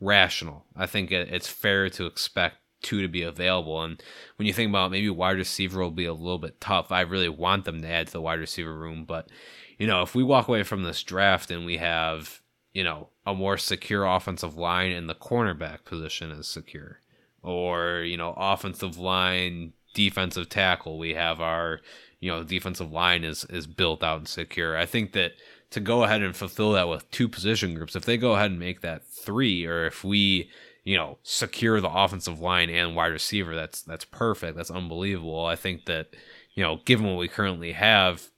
rational. 0.00 0.64
I 0.74 0.86
think 0.86 1.12
it, 1.12 1.28
it's 1.32 1.48
fair 1.48 1.88
to 1.90 2.06
expect 2.06 2.56
two 2.86 3.02
to 3.02 3.08
be 3.08 3.22
available. 3.22 3.82
And 3.82 4.00
when 4.36 4.46
you 4.46 4.52
think 4.52 4.70
about 4.70 4.92
maybe 4.92 5.10
wide 5.10 5.36
receiver 5.36 5.80
will 5.80 5.90
be 5.90 6.06
a 6.06 6.14
little 6.14 6.38
bit 6.38 6.60
tough, 6.60 6.92
I 6.92 7.00
really 7.00 7.28
want 7.28 7.64
them 7.64 7.82
to 7.82 7.88
add 7.88 8.06
to 8.06 8.12
the 8.12 8.20
wide 8.20 8.38
receiver 8.38 8.72
room. 8.72 9.04
But, 9.04 9.28
you 9.76 9.88
know, 9.88 10.02
if 10.02 10.14
we 10.14 10.22
walk 10.22 10.46
away 10.46 10.62
from 10.62 10.84
this 10.84 11.02
draft 11.02 11.50
and 11.50 11.66
we 11.66 11.78
have, 11.78 12.40
you 12.72 12.84
know, 12.84 13.08
a 13.26 13.34
more 13.34 13.58
secure 13.58 14.06
offensive 14.06 14.56
line 14.56 14.92
and 14.92 15.08
the 15.08 15.14
cornerback 15.14 15.84
position 15.84 16.30
is 16.30 16.46
secure, 16.46 17.00
or, 17.42 18.00
you 18.00 18.16
know, 18.16 18.32
offensive 18.36 18.98
line, 18.98 19.72
defensive 19.94 20.48
tackle, 20.48 20.98
we 20.98 21.14
have 21.14 21.40
our, 21.40 21.80
you 22.20 22.30
know, 22.30 22.44
defensive 22.44 22.92
line 22.92 23.24
is, 23.24 23.44
is 23.50 23.66
built 23.66 24.04
out 24.04 24.18
and 24.18 24.28
secure. 24.28 24.76
I 24.76 24.86
think 24.86 25.12
that 25.12 25.32
to 25.70 25.80
go 25.80 26.04
ahead 26.04 26.22
and 26.22 26.36
fulfill 26.36 26.72
that 26.72 26.88
with 26.88 27.10
two 27.10 27.28
position 27.28 27.74
groups, 27.74 27.96
if 27.96 28.04
they 28.04 28.16
go 28.16 28.34
ahead 28.34 28.52
and 28.52 28.60
make 28.60 28.82
that 28.82 29.04
three, 29.04 29.66
or 29.66 29.86
if 29.86 30.04
we, 30.04 30.48
you 30.86 30.96
know, 30.96 31.18
secure 31.24 31.80
the 31.80 31.90
offensive 31.90 32.38
line 32.38 32.70
and 32.70 32.94
wide 32.94 33.08
receiver, 33.08 33.56
that's 33.56 33.82
that's 33.82 34.04
perfect. 34.04 34.56
That's 34.56 34.70
unbelievable. 34.70 35.44
I 35.44 35.56
think 35.56 35.86
that, 35.86 36.14
you 36.54 36.62
know, 36.62 36.78
given 36.84 37.06
what 37.06 37.18
we 37.18 37.26
currently 37.26 37.72
have, 37.72 38.30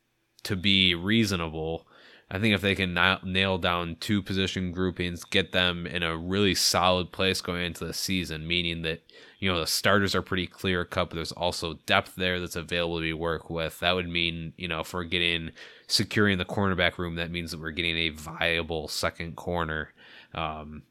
to 0.44 0.57
be 0.57 0.94
reasonable, 0.94 1.86
I 2.30 2.38
think 2.38 2.55
if 2.55 2.62
they 2.62 2.74
can 2.74 2.99
nail 3.22 3.59
down 3.59 3.96
two 4.01 4.22
position 4.22 4.72
groupings, 4.72 5.24
get 5.24 5.53
them 5.53 5.86
in 5.86 6.03
a 6.03 6.16
really 6.16 6.55
solid 6.55 7.12
place 7.12 7.42
going 7.42 7.66
into 7.66 7.84
the 7.84 7.92
season, 7.92 8.46
meaning 8.46 8.80
that 8.82 9.03
you 9.40 9.53
know 9.53 9.61
the 9.61 9.66
starters 9.66 10.14
are 10.14 10.22
pretty 10.22 10.46
clear 10.46 10.86
cut, 10.86 11.11
but 11.11 11.16
there's 11.16 11.32
also 11.32 11.74
depth 11.84 12.14
there 12.16 12.40
that's 12.40 12.57
available 12.57 13.01
to 13.01 13.12
work 13.12 13.51
with. 13.51 13.78
That 13.80 13.92
would 13.92 14.09
mean 14.09 14.55
you 14.57 14.68
know 14.68 14.80
if 14.80 14.94
we're 14.94 15.05
getting 15.05 15.51
securing 15.86 16.38
the 16.38 16.46
cornerback 16.46 16.96
room, 16.96 17.16
that 17.16 17.30
means 17.30 17.51
that 17.51 17.61
we're 17.61 17.72
getting 17.72 17.99
a 17.99 18.09
viable 18.09 18.88
second 18.88 19.36
corner. 19.36 19.92
Um, 20.34 20.84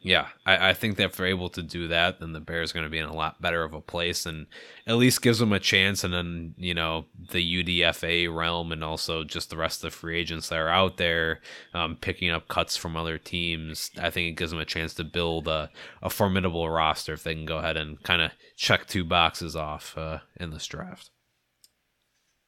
yeah, 0.00 0.28
I, 0.46 0.70
I 0.70 0.74
think 0.74 0.96
that 0.96 1.04
if 1.04 1.16
they're 1.16 1.26
able 1.26 1.48
to 1.50 1.62
do 1.62 1.88
that, 1.88 2.20
then 2.20 2.32
the 2.32 2.40
Bears 2.40 2.70
are 2.70 2.74
going 2.74 2.84
to 2.84 2.90
be 2.90 2.98
in 2.98 3.08
a 3.08 3.14
lot 3.14 3.40
better 3.40 3.64
of 3.64 3.74
a 3.74 3.80
place, 3.80 4.26
and 4.26 4.46
at 4.86 4.96
least 4.96 5.22
gives 5.22 5.38
them 5.38 5.52
a 5.52 5.60
chance. 5.60 6.04
And 6.04 6.12
then 6.12 6.54
you 6.56 6.74
know 6.74 7.06
the 7.30 7.64
UDFA 7.64 8.34
realm, 8.34 8.72
and 8.72 8.84
also 8.84 9.24
just 9.24 9.50
the 9.50 9.56
rest 9.56 9.82
of 9.84 9.90
the 9.90 9.96
free 9.96 10.18
agents 10.18 10.48
that 10.48 10.58
are 10.58 10.68
out 10.68 10.96
there, 10.96 11.40
um, 11.74 11.96
picking 11.96 12.30
up 12.30 12.48
cuts 12.48 12.76
from 12.76 12.96
other 12.96 13.18
teams. 13.18 13.90
I 14.00 14.10
think 14.10 14.28
it 14.28 14.38
gives 14.38 14.50
them 14.50 14.60
a 14.60 14.64
chance 14.64 14.94
to 14.94 15.04
build 15.04 15.48
a, 15.48 15.70
a 16.02 16.10
formidable 16.10 16.68
roster 16.68 17.14
if 17.14 17.24
they 17.24 17.34
can 17.34 17.46
go 17.46 17.58
ahead 17.58 17.76
and 17.76 18.02
kind 18.02 18.22
of 18.22 18.32
check 18.56 18.86
two 18.86 19.04
boxes 19.04 19.56
off 19.56 19.96
uh, 19.96 20.18
in 20.36 20.50
this 20.50 20.66
draft. 20.66 21.10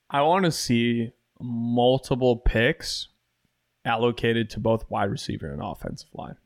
I 0.08 0.22
want 0.22 0.44
to 0.44 0.52
see 0.52 1.12
multiple 1.40 2.36
picks 2.36 3.08
allocated 3.84 4.50
to 4.50 4.60
both 4.60 4.90
wide 4.90 5.10
receiver 5.10 5.50
and 5.52 5.62
offensive 5.62 6.10
line. 6.12 6.36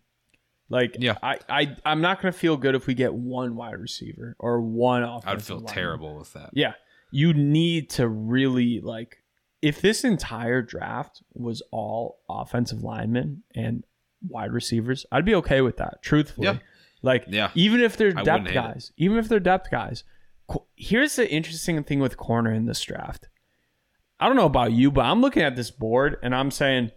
Like, 0.68 0.96
Yeah. 0.98 1.16
I, 1.22 1.38
I, 1.48 1.76
I'm 1.84 2.00
not 2.00 2.20
going 2.22 2.32
to 2.32 2.38
feel 2.38 2.56
good 2.56 2.74
if 2.74 2.86
we 2.86 2.94
get 2.94 3.12
one 3.14 3.54
wide 3.56 3.78
receiver 3.78 4.34
or 4.38 4.60
one 4.60 5.02
offensive. 5.02 5.28
I'd 5.28 5.42
feel 5.42 5.56
lineman. 5.58 5.74
terrible 5.74 6.18
with 6.18 6.32
that. 6.32 6.50
Yeah, 6.52 6.72
you 7.10 7.32
need 7.34 7.90
to 7.90 8.08
really 8.08 8.80
like. 8.80 9.18
If 9.62 9.80
this 9.80 10.04
entire 10.04 10.60
draft 10.62 11.22
was 11.32 11.62
all 11.70 12.18
offensive 12.28 12.82
linemen 12.82 13.42
and 13.54 13.84
wide 14.28 14.52
receivers, 14.52 15.06
I'd 15.12 15.24
be 15.24 15.34
okay 15.36 15.60
with 15.62 15.76
that. 15.78 16.02
Truthfully, 16.02 16.46
Yeah. 16.46 16.58
like 17.02 17.24
Yeah. 17.28 17.50
even 17.54 17.80
if 17.80 17.96
they're 17.96 18.12
depth 18.12 18.26
wouldn't 18.26 18.48
it. 18.48 18.54
guys, 18.54 18.92
even 18.96 19.16
if 19.18 19.28
they're 19.28 19.40
depth 19.40 19.70
guys. 19.70 20.04
Here's 20.76 21.16
the 21.16 21.30
interesting 21.30 21.82
thing 21.84 22.00
with 22.00 22.18
corner 22.18 22.52
in 22.52 22.66
this 22.66 22.82
draft. 22.82 23.28
I 24.20 24.26
don't 24.26 24.36
know 24.36 24.44
about 24.44 24.72
you, 24.72 24.90
but 24.90 25.06
I'm 25.06 25.22
looking 25.22 25.42
at 25.42 25.56
this 25.56 25.70
board 25.70 26.18
and 26.22 26.34
I'm 26.34 26.50
saying 26.50 26.90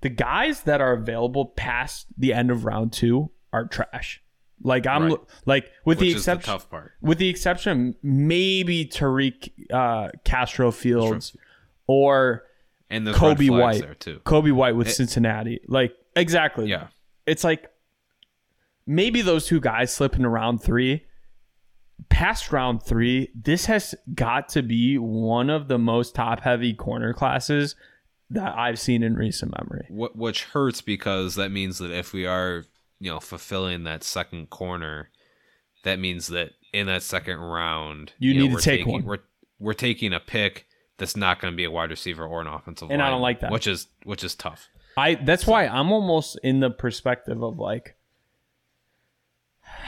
the 0.00 0.08
guys 0.08 0.62
that 0.62 0.80
are 0.80 0.92
available 0.92 1.46
past 1.46 2.06
the 2.16 2.32
end 2.32 2.50
of 2.50 2.64
round 2.64 2.92
two 2.92 3.30
are 3.52 3.66
trash. 3.66 4.22
Like 4.62 4.86
I'm 4.86 5.04
Right. 5.10 5.18
like 5.46 5.64
with 5.84 5.98
Which 5.98 6.08
the 6.08 6.12
exception 6.12 6.52
tough 6.52 6.68
part. 6.70 6.92
with 7.00 7.18
the 7.18 7.28
exception 7.28 7.94
maybe 8.02 8.84
Tariq 8.86 9.50
uh, 9.72 10.10
Castro 10.24 10.70
Fields 10.72 11.36
or 11.86 12.44
And 12.90 13.06
Kobe 13.14 13.48
White. 13.50 13.80
there 13.82 13.94
too. 13.94 14.20
Kobe 14.24 14.50
White 14.50 14.74
with 14.76 14.88
It- 14.88 14.92
Cincinnati. 14.94 15.60
Like 15.68 15.94
exactly. 16.16 16.68
Yeah. 16.68 16.88
It's 17.26 17.44
like 17.44 17.70
maybe 18.86 19.22
those 19.22 19.46
two 19.46 19.60
guys 19.60 19.92
slip 19.92 20.16
into 20.16 20.28
round 20.28 20.62
three. 20.62 21.04
Past 22.08 22.52
round 22.52 22.82
three, 22.82 23.30
this 23.34 23.66
has 23.66 23.94
got 24.14 24.48
to 24.50 24.62
be 24.62 24.98
one 24.98 25.50
of 25.50 25.66
the 25.68 25.78
most 25.78 26.14
top 26.14 26.40
heavy 26.40 26.72
corner 26.72 27.12
classes 27.12 27.74
that 28.30 28.56
I've 28.56 28.78
seen 28.78 29.02
in 29.02 29.14
recent 29.14 29.54
memory. 29.58 29.86
Wh- 29.88 30.16
which 30.16 30.44
hurts 30.44 30.80
because 30.80 31.34
that 31.36 31.50
means 31.50 31.78
that 31.78 31.90
if 31.90 32.12
we 32.12 32.26
are, 32.26 32.64
you 33.00 33.10
know, 33.10 33.20
fulfilling 33.20 33.84
that 33.84 34.04
second 34.04 34.50
corner, 34.50 35.10
that 35.84 35.98
means 35.98 36.26
that 36.28 36.50
in 36.72 36.86
that 36.86 37.02
second 37.02 37.38
round, 37.38 38.12
You 38.18 38.34
know, 38.34 38.40
need 38.40 38.48
to 38.48 38.54
we're 38.54 38.60
take 38.60 38.80
taking, 38.80 38.92
one. 38.92 39.04
We're 39.04 39.18
we're 39.58 39.72
taking 39.74 40.12
a 40.12 40.20
pick 40.20 40.66
that's 40.98 41.16
not 41.16 41.40
going 41.40 41.52
to 41.52 41.56
be 41.56 41.64
a 41.64 41.70
wide 41.70 41.90
receiver 41.90 42.26
or 42.26 42.40
an 42.40 42.46
offensive. 42.46 42.90
And 42.90 43.00
I 43.00 43.08
don't 43.08 43.22
like 43.22 43.40
that. 43.40 43.50
which 43.52 43.66
is 43.66 43.86
which 44.04 44.22
is 44.24 44.34
tough. 44.34 44.68
I 44.96 45.14
that's 45.14 45.46
why 45.46 45.66
I'm 45.66 45.92
almost 45.92 46.38
in 46.42 46.60
the 46.60 46.70
perspective 46.70 47.42
of 47.42 47.58
like 47.58 47.96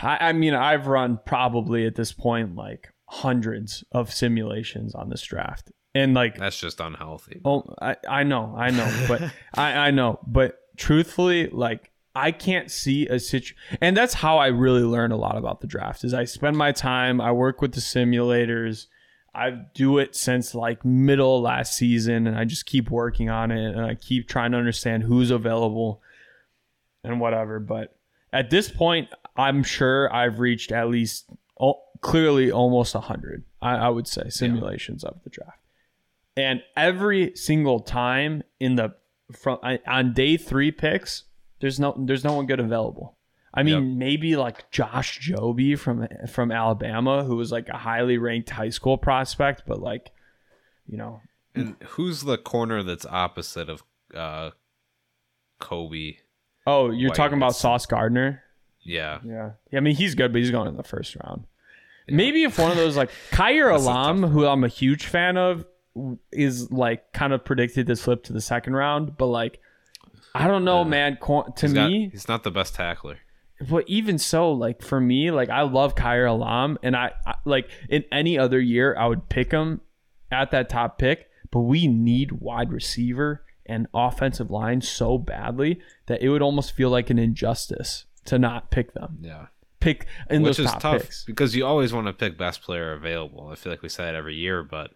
I, 0.02 0.28
I 0.28 0.32
mean 0.32 0.54
I've 0.54 0.86
run 0.86 1.18
probably 1.26 1.84
at 1.86 1.96
this 1.96 2.12
point 2.12 2.54
like 2.54 2.92
hundreds 3.06 3.82
of 3.92 4.12
simulations 4.12 4.94
on 4.94 5.10
this 5.10 5.22
draft. 5.22 5.72
And 5.94 6.14
like 6.14 6.38
That's 6.38 6.58
just 6.58 6.80
unhealthy. 6.80 7.40
oh 7.44 7.74
I, 7.80 7.96
I 8.08 8.22
know, 8.22 8.54
I 8.56 8.70
know, 8.70 9.06
but 9.08 9.22
I, 9.54 9.72
I 9.72 9.90
know. 9.90 10.20
But 10.26 10.58
truthfully, 10.76 11.48
like 11.48 11.90
I 12.14 12.32
can't 12.32 12.70
see 12.70 13.06
a 13.06 13.18
situ 13.18 13.54
and 13.80 13.96
that's 13.96 14.14
how 14.14 14.38
I 14.38 14.48
really 14.48 14.82
learn 14.82 15.12
a 15.12 15.16
lot 15.16 15.36
about 15.36 15.60
the 15.60 15.66
draft 15.66 16.04
is 16.04 16.14
I 16.14 16.24
spend 16.24 16.56
my 16.56 16.72
time, 16.72 17.20
I 17.20 17.32
work 17.32 17.60
with 17.60 17.72
the 17.72 17.80
simulators. 17.80 18.86
I 19.32 19.50
do 19.74 19.98
it 19.98 20.16
since 20.16 20.56
like 20.56 20.84
middle 20.84 21.36
of 21.36 21.42
last 21.42 21.76
season 21.76 22.26
and 22.26 22.36
I 22.36 22.44
just 22.44 22.66
keep 22.66 22.90
working 22.90 23.30
on 23.30 23.52
it 23.52 23.76
and 23.76 23.84
I 23.84 23.94
keep 23.94 24.28
trying 24.28 24.52
to 24.52 24.58
understand 24.58 25.04
who's 25.04 25.30
available 25.30 26.02
and 27.04 27.20
whatever. 27.20 27.60
But 27.60 27.96
at 28.32 28.50
this 28.50 28.68
point, 28.68 29.08
I'm 29.36 29.62
sure 29.62 30.12
I've 30.12 30.40
reached 30.40 30.72
at 30.72 30.88
least 30.88 31.26
oh, 31.60 31.80
clearly 32.00 32.50
almost 32.50 32.94
100, 32.94 33.44
I, 33.62 33.76
I 33.76 33.88
would 33.88 34.08
say, 34.08 34.28
simulations 34.28 35.04
of 35.04 35.22
the 35.22 35.30
draft. 35.30 35.59
And 36.40 36.62
every 36.76 37.36
single 37.36 37.80
time 37.80 38.42
in 38.58 38.76
the 38.76 38.94
from 39.32 39.58
on 39.86 40.12
day 40.14 40.36
three 40.36 40.70
picks, 40.72 41.24
there's 41.60 41.78
no 41.78 41.94
there's 41.98 42.24
no 42.24 42.34
one 42.34 42.46
good 42.46 42.60
available. 42.60 43.16
I 43.52 43.62
mean, 43.64 43.98
maybe 43.98 44.36
like 44.36 44.70
Josh 44.70 45.20
Jobe 45.20 45.78
from 45.78 46.06
from 46.28 46.52
Alabama, 46.52 47.24
who 47.24 47.36
was 47.36 47.50
like 47.50 47.68
a 47.68 47.76
highly 47.76 48.16
ranked 48.16 48.50
high 48.50 48.68
school 48.70 48.96
prospect, 48.96 49.64
but 49.66 49.80
like, 49.80 50.12
you 50.86 50.96
know, 50.96 51.20
And 51.54 51.74
who's 51.88 52.22
the 52.22 52.38
corner 52.38 52.82
that's 52.82 53.04
opposite 53.06 53.68
of 53.68 53.82
uh, 54.14 54.50
Kobe? 55.58 56.18
oh, 56.66 56.90
you're 56.90 57.10
White 57.10 57.16
talking 57.16 57.36
about 57.36 57.56
Sauce 57.56 57.86
Gardner. 57.86 58.42
Yeah, 58.82 59.18
Yeah. 59.24 59.50
yeah. 59.70 59.78
I 59.78 59.80
mean, 59.80 59.96
he's 59.96 60.14
good, 60.14 60.32
but 60.32 60.38
he's 60.38 60.50
going 60.50 60.68
in 60.68 60.76
the 60.76 60.82
first 60.84 61.16
round. 61.16 61.46
Maybe 62.08 62.42
if 62.44 62.58
one 62.58 62.70
of 62.70 62.76
those 62.76 62.96
like 62.96 63.10
That's 63.30 63.42
Elam, 63.86 64.22
who 64.22 64.46
I'm 64.46 64.64
a 64.64 64.68
huge 64.68 65.06
fan 65.06 65.36
of, 65.36 65.64
is 66.32 66.70
like 66.70 67.12
kind 67.12 67.32
of 67.32 67.44
predicted 67.44 67.86
to 67.88 67.96
slip 67.96 68.24
to 68.24 68.32
the 68.32 68.40
second 68.40 68.74
round, 68.74 69.16
but 69.16 69.26
like 69.26 69.60
I 70.34 70.46
don't 70.46 70.64
know, 70.64 70.84
man. 70.84 71.16
Cor- 71.16 71.50
To 71.56 71.66
he's 71.66 71.74
me, 71.74 72.08
he's 72.12 72.28
not 72.28 72.44
the 72.44 72.50
best 72.50 72.74
tackler. 72.74 73.18
but 73.68 73.84
even 73.88 74.16
so, 74.18 74.52
like 74.52 74.82
for 74.82 75.00
me, 75.00 75.30
like 75.30 75.48
I 75.50 75.62
love 75.62 75.94
Kaiir 75.94 76.26
Elam, 76.26 76.78
and 76.82 76.94
I, 76.96 77.12
I 77.26 77.34
like 77.44 77.68
in 77.88 78.04
any 78.12 78.38
other 78.38 78.60
year 78.60 78.96
I 78.98 79.06
would 79.06 79.28
pick 79.28 79.50
him 79.50 79.80
at 80.30 80.50
that 80.52 80.68
top 80.68 80.98
pick, 80.98 81.28
but 81.50 81.60
we 81.60 81.86
need 81.88 82.32
wide 82.32 82.72
receiver 82.72 83.44
and 83.66 83.86
offensive 83.94 84.50
line 84.50 84.80
so 84.80 85.18
badly 85.18 85.80
that 86.06 86.22
it 86.22 86.28
would 86.28 86.42
almost 86.42 86.72
feel 86.72 86.90
like 86.90 87.10
an 87.10 87.18
injustice 87.18 88.04
to 88.24 88.38
not 88.38 88.70
pick 88.70 88.94
them 88.94 89.18
Yeah, 89.20 89.46
pick 89.80 90.06
in 90.28 90.42
which 90.42 90.56
those 90.58 90.66
is 90.66 90.72
top 90.72 90.80
tough 90.82 91.02
picks. 91.02 91.24
because 91.24 91.54
you 91.56 91.64
always 91.66 91.92
want 91.92 92.06
to 92.06 92.12
pick 92.12 92.36
best 92.38 92.62
player 92.62 92.92
available. 92.92 93.48
I 93.48 93.54
feel 93.56 93.72
like 93.72 93.82
we 93.82 93.88
say 93.88 94.04
that 94.04 94.14
every 94.14 94.36
year, 94.36 94.62
but 94.62 94.92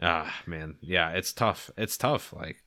ah, 0.00 0.32
man, 0.46 0.76
yeah, 0.80 1.10
it's 1.10 1.32
tough. 1.32 1.70
It's 1.76 1.96
tough. 1.96 2.32
Like, 2.32 2.62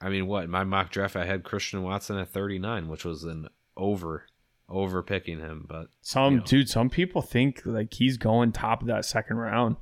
I 0.00 0.08
mean, 0.08 0.26
what 0.26 0.48
my 0.48 0.64
mock 0.64 0.90
draft, 0.90 1.16
I 1.16 1.26
had 1.26 1.44
Christian 1.44 1.82
Watson 1.82 2.18
at 2.18 2.30
39, 2.30 2.88
which 2.88 3.04
was 3.04 3.24
an 3.24 3.48
over, 3.76 4.26
over 4.68 5.02
picking 5.02 5.38
him, 5.40 5.66
but 5.68 5.88
Some 6.00 6.34
you 6.34 6.38
know. 6.40 6.44
dude, 6.46 6.68
some 6.68 6.90
people 6.90 7.22
think 7.22 7.62
like 7.64 7.94
he's 7.94 8.16
going 8.16 8.52
top 8.52 8.82
of 8.82 8.88
that 8.88 9.04
second 9.04 9.36
round. 9.36 9.76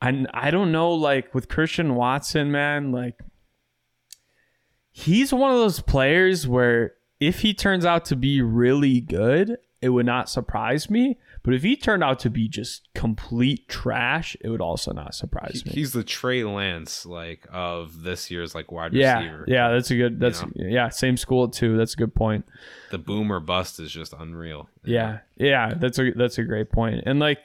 And 0.00 0.28
I 0.34 0.50
don't 0.50 0.72
know, 0.72 0.92
like 0.92 1.34
with 1.34 1.48
Christian 1.48 1.94
Watson, 1.94 2.52
man, 2.52 2.92
like 2.92 3.18
he's 4.92 5.32
one 5.32 5.50
of 5.50 5.58
those 5.58 5.80
players 5.80 6.46
where 6.46 6.94
if 7.20 7.40
he 7.40 7.54
turns 7.54 7.84
out 7.84 8.04
to 8.06 8.16
be 8.16 8.42
really 8.42 9.00
good, 9.00 9.56
it 9.86 9.90
would 9.90 10.04
not 10.06 10.28
surprise 10.28 10.90
me. 10.90 11.16
But 11.44 11.54
if 11.54 11.62
he 11.62 11.76
turned 11.76 12.02
out 12.02 12.18
to 12.20 12.30
be 12.30 12.48
just 12.48 12.88
complete 12.94 13.68
trash, 13.68 14.36
it 14.40 14.48
would 14.48 14.60
also 14.60 14.92
not 14.92 15.14
surprise 15.14 15.62
he- 15.62 15.70
me. 15.70 15.74
he's 15.76 15.92
the 15.92 16.02
Trey 16.02 16.42
Lance 16.42 17.06
like 17.06 17.46
of 17.52 18.02
this 18.02 18.32
year's 18.32 18.52
like 18.52 18.72
wide 18.72 18.92
Yeah, 18.92 19.18
receiver. 19.20 19.44
yeah, 19.46 19.70
that's 19.70 19.90
a 19.92 19.96
good. 19.96 20.18
That's 20.18 20.42
know? 20.42 20.50
yeah, 20.56 20.88
same 20.88 21.16
school 21.16 21.48
too. 21.48 21.76
That's 21.76 21.94
a 21.94 21.96
good 21.98 22.14
point. 22.16 22.44
the 22.90 22.98
boom 22.98 23.30
or 23.32 23.38
bust 23.38 23.78
is 23.78 23.92
just 23.92 24.12
unreal. 24.12 24.68
Yeah, 24.84 25.20
yeah, 25.36 25.74
that's 25.76 26.00
a 26.00 26.10
that's 26.10 26.36
a 26.38 26.42
great 26.42 26.70
point. 26.72 27.04
And 27.06 27.20
like, 27.20 27.38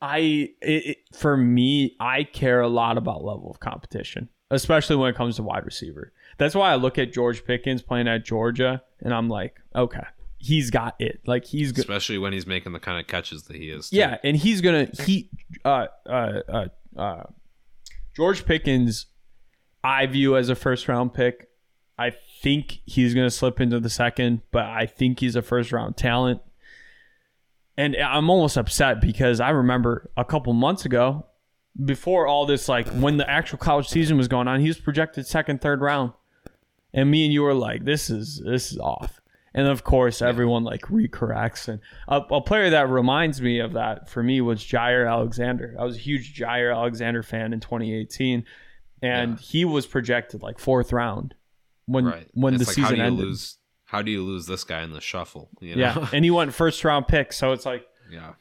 I 0.00 0.18
it, 0.62 0.86
it, 0.86 0.98
for 1.16 1.36
me, 1.36 1.96
I 1.98 2.24
care 2.24 2.60
a 2.60 2.68
lot 2.68 2.98
about 2.98 3.24
level 3.24 3.50
of 3.50 3.58
competition, 3.58 4.28
especially 4.50 4.96
when 4.96 5.10
it 5.10 5.16
comes 5.16 5.36
to 5.36 5.42
wide 5.42 5.64
receiver. 5.64 6.12
That's 6.38 6.54
why 6.54 6.72
I 6.72 6.76
look 6.76 6.98
at 6.98 7.12
George 7.12 7.44
Pickens 7.44 7.82
playing 7.82 8.08
at 8.08 8.24
Georgia, 8.24 8.82
and 9.00 9.14
I'm 9.14 9.28
like, 9.28 9.60
okay, 9.74 10.04
he's 10.38 10.70
got 10.70 10.94
it. 11.00 11.20
Like 11.26 11.44
he's 11.44 11.72
good. 11.72 11.80
especially 11.80 12.18
when 12.18 12.32
he's 12.32 12.46
making 12.46 12.72
the 12.72 12.80
kind 12.80 13.00
of 13.00 13.06
catches 13.06 13.44
that 13.44 13.56
he 13.56 13.70
is. 13.70 13.90
too. 13.90 13.96
Yeah, 13.96 14.18
and 14.22 14.36
he's 14.36 14.60
gonna 14.60 14.88
he 15.04 15.30
uh 15.64 15.86
uh 16.06 16.40
uh, 16.48 16.66
uh 16.96 17.22
George 18.14 18.44
Pickens 18.44 19.06
I 19.82 20.06
view 20.06 20.36
as 20.36 20.48
a 20.48 20.54
first 20.54 20.88
round 20.88 21.14
pick. 21.14 21.48
I 21.98 22.12
think 22.42 22.80
he's 22.84 23.14
gonna 23.14 23.30
slip 23.30 23.60
into 23.60 23.80
the 23.80 23.90
second, 23.90 24.42
but 24.50 24.64
I 24.64 24.86
think 24.86 25.20
he's 25.20 25.36
a 25.36 25.42
first 25.42 25.72
round 25.72 25.96
talent. 25.96 26.40
And 27.76 27.96
I'm 27.96 28.30
almost 28.30 28.56
upset 28.56 29.00
because 29.00 29.40
I 29.40 29.50
remember 29.50 30.10
a 30.16 30.24
couple 30.24 30.52
months 30.52 30.84
ago, 30.84 31.26
before 31.84 32.26
all 32.26 32.46
this, 32.46 32.68
like 32.68 32.86
when 32.88 33.16
the 33.16 33.28
actual 33.28 33.58
college 33.58 33.88
season 33.88 34.16
was 34.16 34.28
going 34.28 34.46
on, 34.46 34.60
he 34.60 34.68
was 34.68 34.78
projected 34.78 35.26
second, 35.26 35.60
third 35.60 35.80
round. 35.80 36.12
And 36.94 37.10
me 37.10 37.24
and 37.24 37.32
you 37.32 37.42
were 37.42 37.52
like, 37.54 37.84
this 37.84 38.08
is 38.08 38.40
this 38.44 38.72
is 38.72 38.78
off. 38.78 39.20
And 39.52 39.66
of 39.68 39.84
course, 39.84 40.22
everyone 40.22 40.64
like 40.64 40.82
recorrects. 40.82 41.68
And 41.68 41.80
a, 42.08 42.16
a 42.30 42.40
player 42.40 42.70
that 42.70 42.88
reminds 42.88 43.40
me 43.42 43.58
of 43.60 43.74
that 43.74 44.08
for 44.08 44.22
me 44.22 44.40
was 44.40 44.60
Jaire 44.60 45.08
Alexander. 45.08 45.76
I 45.78 45.84
was 45.84 45.96
a 45.96 46.00
huge 46.00 46.36
Jaire 46.38 46.74
Alexander 46.74 47.22
fan 47.22 47.52
in 47.52 47.60
2018, 47.60 48.44
and 49.02 49.32
Yeah. 49.32 49.36
he 49.38 49.64
was 49.64 49.86
projected 49.86 50.42
like 50.42 50.58
fourth 50.58 50.92
round 50.92 51.34
when 51.86 52.04
right. 52.06 52.28
when 52.32 52.54
It's 52.54 52.64
the 52.64 52.70
like, 52.70 52.76
how 52.78 52.82
season 52.84 52.96
you 52.96 53.02
ended. 53.04 53.26
lose? 53.26 53.58
How 53.86 54.02
do 54.02 54.10
you 54.10 54.22
lose 54.22 54.46
this 54.46 54.64
guy 54.64 54.82
in 54.82 54.92
the 54.92 55.00
shuffle? 55.00 55.50
You 55.60 55.76
know? 55.76 55.80
Yeah, 55.82 56.08
and 56.12 56.24
he 56.24 56.30
went 56.32 56.52
first 56.54 56.82
round 56.84 57.06
pick, 57.06 57.32
so 57.32 57.52
it's 57.52 57.66
like 57.66 57.86
yeah. 58.10 58.32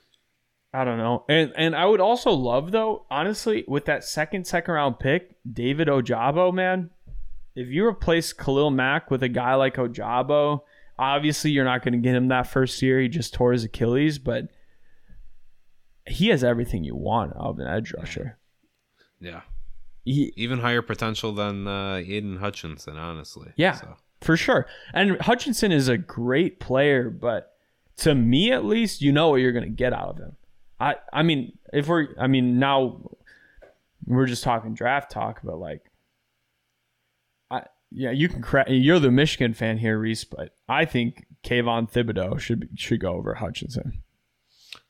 I 0.76 0.84
don't 0.84 0.98
know. 0.98 1.26
And 1.30 1.54
and 1.56 1.76
I 1.76 1.86
would 1.86 2.02
also 2.02 2.32
love 2.32 2.72
though, 2.72 3.06
honestly, 3.12 3.64
with 3.68 3.86
that 3.86 4.04
second 4.04 4.48
second 4.48 4.74
round 4.74 4.98
pick, 5.00 5.36
David 5.52 5.88
Ojabo, 5.88 6.52
man. 6.52 6.90
If 7.56 7.68
you 7.68 7.86
replace 7.86 8.34
Khalil 8.34 8.72
Mack 8.72 9.12
with 9.12 9.24
a 9.24 9.30
guy 9.30 9.56
like 9.56 9.76
Ojabo, 9.76 10.62
obviously 10.98 11.52
you're 11.52 11.66
not 11.66 11.84
going 11.84 11.94
to 11.94 12.00
get 12.00 12.16
him 12.16 12.30
that 12.30 12.48
first 12.48 12.82
year. 12.82 13.00
He 13.00 13.08
just 13.08 13.34
tore 13.34 13.52
his 13.52 13.64
Achilles, 13.64 14.18
but 14.20 14.48
he 16.08 16.30
has 16.30 16.44
everything 16.44 16.84
you 16.84 16.96
want 16.96 17.34
out 17.36 17.52
of 17.52 17.60
an 17.60 17.68
edge 17.68 17.94
rusher. 17.94 18.38
Yeah. 19.20 19.42
He, 20.04 20.34
Even 20.36 20.60
higher 20.60 20.82
potential 20.82 21.32
than 21.34 21.68
uh, 21.68 21.96
Aidan 21.96 22.38
Hutchinson, 22.38 22.98
honestly. 22.98 23.54
Yeah. 23.56 23.74
So, 23.74 23.96
for 24.22 24.36
sure. 24.36 24.66
And 24.94 25.22
Hutchinson 25.22 25.72
is 25.72 25.88
a 25.88 25.98
great 25.98 26.60
player, 26.60 27.10
but 27.10 27.54
to 27.98 28.16
me 28.16 28.52
at 28.52 28.66
least, 28.66 29.02
you 29.02 29.12
know 29.12 29.30
what 29.30 29.38
you're 29.38 29.52
going 29.52 29.64
to 29.64 29.70
get 29.70 29.94
out 29.94 30.10
of 30.10 30.18
him. 30.18 30.36
I 30.80 30.96
I 31.12 31.24
mean, 31.24 31.58
if 31.72 31.88
we're 31.88 32.08
I 32.20 32.28
mean, 32.28 32.60
now 32.60 33.10
we're 34.06 34.26
just 34.26 34.44
talking 34.44 34.74
draft 34.74 35.12
talk, 35.12 35.42
but 35.44 35.58
like 35.58 35.82
yeah, 37.94 38.12
you 38.12 38.28
can 38.28 38.42
cra- 38.42 38.70
you're 38.70 39.00
the 39.00 39.12
Michigan 39.12 39.54
fan 39.54 39.78
here, 39.78 40.00
Reese, 40.00 40.24
but 40.24 40.56
I 40.68 40.86
think 40.86 41.26
Kayvon 41.44 41.92
Thibodeaux 41.92 42.40
should 42.40 42.62
be, 42.62 42.68
should 42.76 43.00
go 43.00 43.14
over 43.14 43.36
Hutchinson. 43.36 44.02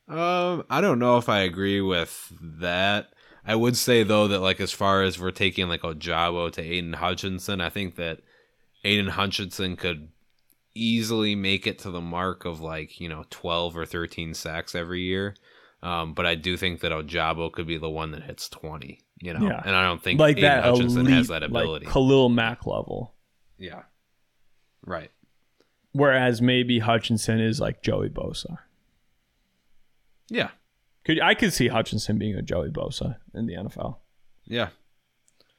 um, 0.07 0.63
I 0.69 0.81
don't 0.81 0.99
know 0.99 1.17
if 1.17 1.29
I 1.29 1.39
agree 1.39 1.81
with 1.81 2.31
that. 2.41 3.09
I 3.45 3.55
would 3.55 3.75
say 3.75 4.03
though 4.03 4.27
that 4.29 4.39
like 4.39 4.61
as 4.61 4.71
far 4.71 5.03
as 5.03 5.19
we're 5.19 5.31
taking 5.31 5.67
like 5.67 5.81
Ojabo 5.81 6.51
to 6.53 6.61
Aidan 6.61 6.93
Hutchinson, 6.93 7.59
I 7.59 7.69
think 7.69 7.95
that 7.95 8.19
Aidan 8.85 9.09
Hutchinson 9.09 9.75
could 9.75 10.09
easily 10.75 11.35
make 11.35 11.67
it 11.67 11.77
to 11.79 11.91
the 11.91 12.01
mark 12.01 12.45
of 12.45 12.61
like 12.61 12.99
you 13.01 13.09
know 13.09 13.25
12 13.29 13.77
or 13.77 13.85
13 13.85 14.33
sacks 14.33 14.75
every 14.75 15.01
year. 15.01 15.35
Um, 15.81 16.13
but 16.13 16.25
I 16.25 16.35
do 16.35 16.55
think 16.55 16.79
that 16.79 16.93
Ojabo 16.93 17.51
could 17.51 17.67
be 17.67 17.77
the 17.77 17.89
one 17.89 18.11
that 18.11 18.23
hits 18.23 18.47
20. 18.47 19.01
You 19.23 19.33
know, 19.33 19.47
Yeah. 19.47 19.61
and 19.65 19.73
I 19.75 19.83
don't 19.85 20.03
think 20.03 20.19
Like 20.19 20.37
Aidan 20.37 20.49
that 20.49 20.63
Hutchinson 20.65 21.01
elite, 21.01 21.13
has 21.13 21.27
that 21.29 21.43
ability. 21.43 21.85
like 21.85 21.93
Khalil 21.93 22.27
Mack 22.29 22.65
level. 22.67 23.15
yeah, 23.57 23.83
right. 24.85 25.09
Whereas 25.93 26.41
maybe 26.41 26.79
Hutchinson 26.79 27.39
is 27.39 27.59
like 27.61 27.81
Joey 27.81 28.09
Bosa. 28.09 28.57
Yeah, 30.29 30.49
Could 31.05 31.19
I 31.21 31.35
could 31.35 31.53
see 31.53 31.67
Hutchinson 31.67 32.17
being 32.17 32.35
a 32.35 32.41
Joey 32.41 32.69
Bosa 32.69 33.17
in 33.33 33.45
the 33.45 33.53
NFL. 33.53 33.97
Yeah. 34.45 34.69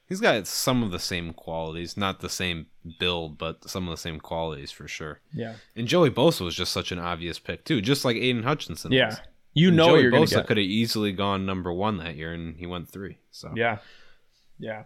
He's 0.07 0.19
got 0.21 0.45
some 0.45 0.83
of 0.83 0.91
the 0.91 0.99
same 0.99 1.33
qualities, 1.33 1.97
not 1.97 2.19
the 2.19 2.29
same 2.29 2.67
build, 2.99 3.39
but 3.39 3.67
some 3.67 3.87
of 3.87 3.91
the 3.91 3.97
same 3.97 4.19
qualities 4.19 4.69
for 4.71 4.87
sure. 4.87 5.21
Yeah. 5.33 5.55
And 5.75 5.87
Joey 5.87 6.11
Bosa 6.11 6.41
was 6.41 6.55
just 6.55 6.71
such 6.71 6.91
an 6.91 6.99
obvious 6.99 7.39
pick 7.39 7.63
too, 7.65 7.81
just 7.81 8.05
like 8.05 8.15
Aidan 8.17 8.43
Hutchinson. 8.43 8.91
Yeah. 8.91 9.07
was. 9.09 9.19
You 9.55 9.69
And 9.69 9.77
know 9.77 9.87
Joey 9.87 10.01
you're 10.01 10.11
going 10.11 10.27
to 10.27 10.35
Bosa 10.35 10.45
could 10.45 10.57
have 10.57 10.65
easily 10.65 11.13
gone 11.13 11.45
number 11.45 11.73
one 11.73 11.97
that 11.97 12.15
year, 12.15 12.33
and 12.33 12.55
he 12.55 12.67
went 12.67 12.89
three. 12.89 13.17
So 13.31 13.51
Yeah. 13.55 13.79
Yeah. 14.59 14.83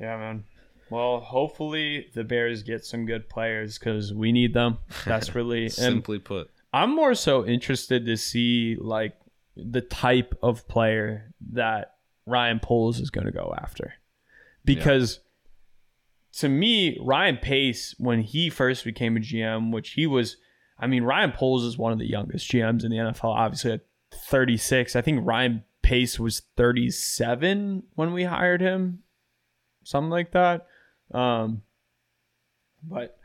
Yeah, 0.00 0.16
man. 0.16 0.44
Well, 0.90 1.20
hopefully 1.20 2.10
the 2.14 2.24
Bears 2.24 2.62
get 2.62 2.84
some 2.84 3.06
good 3.06 3.28
players 3.28 3.78
because 3.78 4.12
we 4.12 4.32
need 4.32 4.54
them 4.54 4.78
desperately. 5.04 5.64
and 5.64 5.72
simply 5.72 6.18
put, 6.18 6.50
I'm 6.72 6.94
more 6.94 7.14
so 7.14 7.46
interested 7.46 8.06
to 8.06 8.16
see 8.16 8.76
like 8.80 9.14
the 9.56 9.80
type 9.80 10.34
of 10.42 10.66
player 10.66 11.32
that 11.52 11.94
Ryan 12.26 12.60
Poles 12.60 12.98
is 12.98 13.10
going 13.10 13.26
to 13.26 13.32
go 13.32 13.54
after. 13.56 13.94
Because 14.64 15.20
to 16.38 16.48
me, 16.48 16.98
Ryan 17.00 17.36
Pace, 17.36 17.94
when 17.98 18.22
he 18.22 18.50
first 18.50 18.84
became 18.84 19.16
a 19.16 19.20
GM, 19.20 19.72
which 19.72 19.90
he 19.90 20.06
was, 20.06 20.36
I 20.78 20.86
mean, 20.86 21.04
Ryan 21.04 21.32
Poles 21.32 21.64
is 21.64 21.78
one 21.78 21.92
of 21.92 21.98
the 21.98 22.08
youngest 22.08 22.50
GMs 22.50 22.84
in 22.84 22.90
the 22.90 22.96
NFL, 22.96 23.34
obviously 23.34 23.72
at 23.72 23.80
36. 24.12 24.96
I 24.96 25.00
think 25.00 25.26
Ryan 25.26 25.64
Pace 25.82 26.18
was 26.18 26.42
37 26.56 27.84
when 27.94 28.12
we 28.12 28.24
hired 28.24 28.60
him, 28.60 29.00
something 29.84 30.10
like 30.10 30.32
that. 30.32 30.66
Um, 31.12 31.62
but 32.82 33.18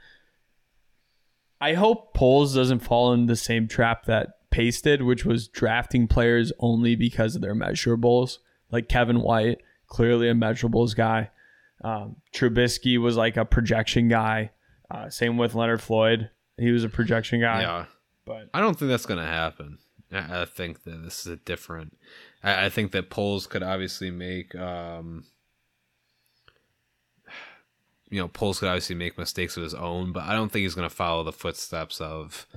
I 1.60 1.74
hope 1.74 2.14
Poles 2.14 2.56
doesn't 2.56 2.80
fall 2.80 3.14
in 3.14 3.26
the 3.26 3.36
same 3.36 3.68
trap 3.68 4.06
that 4.06 4.50
Pace 4.52 4.82
did, 4.82 5.02
which 5.02 5.26
was 5.26 5.48
drafting 5.48 6.08
players 6.08 6.52
only 6.60 6.96
because 6.96 7.36
of 7.36 7.42
their 7.42 7.56
measurables. 7.56 8.38
Like 8.72 8.88
Kevin 8.88 9.22
White, 9.22 9.60
clearly 9.88 10.30
a 10.30 10.34
measurables 10.34 10.96
guy. 10.96 11.32
Um, 11.84 12.18
Trubisky 12.34 12.98
was 12.98 13.16
like 13.16 13.38
a 13.38 13.46
projection 13.46 14.08
guy. 14.08 14.52
Uh, 14.92 15.10
same 15.10 15.38
with 15.38 15.56
Leonard 15.56 15.82
Floyd. 15.82 16.30
He 16.60 16.72
was 16.72 16.84
a 16.84 16.90
projection 16.90 17.42
guy. 17.42 17.62
yeah, 17.62 17.86
But 18.26 18.50
I 18.54 18.60
don't 18.60 18.78
think 18.78 18.90
that's 18.90 19.06
going 19.06 19.20
to 19.20 19.26
happen. 19.26 19.78
I, 20.12 20.42
I 20.42 20.46
think 20.46 20.84
that 20.84 21.04
this 21.04 21.22
is 21.22 21.28
a 21.28 21.38
different. 21.38 21.98
I, 22.44 22.66
I 22.66 22.70
think 22.70 22.92
that 22.92 23.10
Poles 23.10 23.48
could 23.48 23.64
obviously 23.64 24.12
make. 24.12 24.56
Um, 24.56 25.26
you 28.10 28.20
know, 28.20 28.28
Poles 28.28 28.60
could 28.60 28.70
obviously 28.70 28.96
make 28.96 29.18
mistakes 29.18 29.56
of 29.56 29.64
his 29.64 29.76
own, 29.76 30.12
but 30.12 30.24
I 30.24 30.34
don't 30.34 30.52
think 30.52 30.64
he's 30.64 30.76
going 30.76 30.90
to 30.90 30.96
follow 30.96 31.24
the 31.24 31.32
footsteps 31.32 32.02
of 32.02 32.48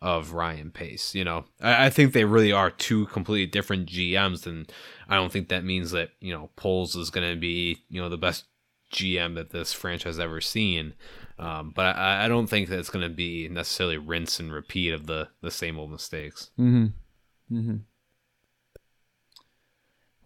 of 0.00 0.32
Ryan 0.32 0.70
Pace. 0.70 1.14
You 1.14 1.24
know, 1.24 1.44
I, 1.60 1.86
I 1.86 1.90
think 1.90 2.12
they 2.12 2.24
really 2.24 2.52
are 2.52 2.70
two 2.70 3.06
completely 3.06 3.46
different 3.46 3.88
GMs, 3.88 4.46
and 4.46 4.70
I 5.08 5.16
don't 5.16 5.32
think 5.32 5.48
that 5.48 5.64
means 5.64 5.90
that 5.92 6.10
you 6.20 6.32
know 6.32 6.50
Poles 6.56 6.96
is 6.96 7.10
going 7.10 7.30
to 7.32 7.38
be 7.38 7.78
you 7.88 8.00
know 8.00 8.08
the 8.08 8.18
best 8.18 8.44
GM 8.92 9.34
that 9.34 9.50
this 9.50 9.72
franchise 9.72 10.18
ever 10.18 10.40
seen. 10.40 10.94
Um, 11.38 11.72
but 11.74 11.96
I, 11.96 12.24
I 12.24 12.28
don't 12.28 12.46
think 12.46 12.68
that 12.68 12.78
it's 12.78 12.90
going 12.90 13.08
to 13.08 13.14
be 13.14 13.48
necessarily 13.48 13.98
rinse 13.98 14.38
and 14.38 14.52
repeat 14.52 14.92
of 14.92 15.06
the 15.06 15.28
the 15.40 15.50
same 15.50 15.78
old 15.78 15.90
mistakes. 15.90 16.50
Mm-hmm. 16.58 17.56
Mm-hmm. 17.56 17.76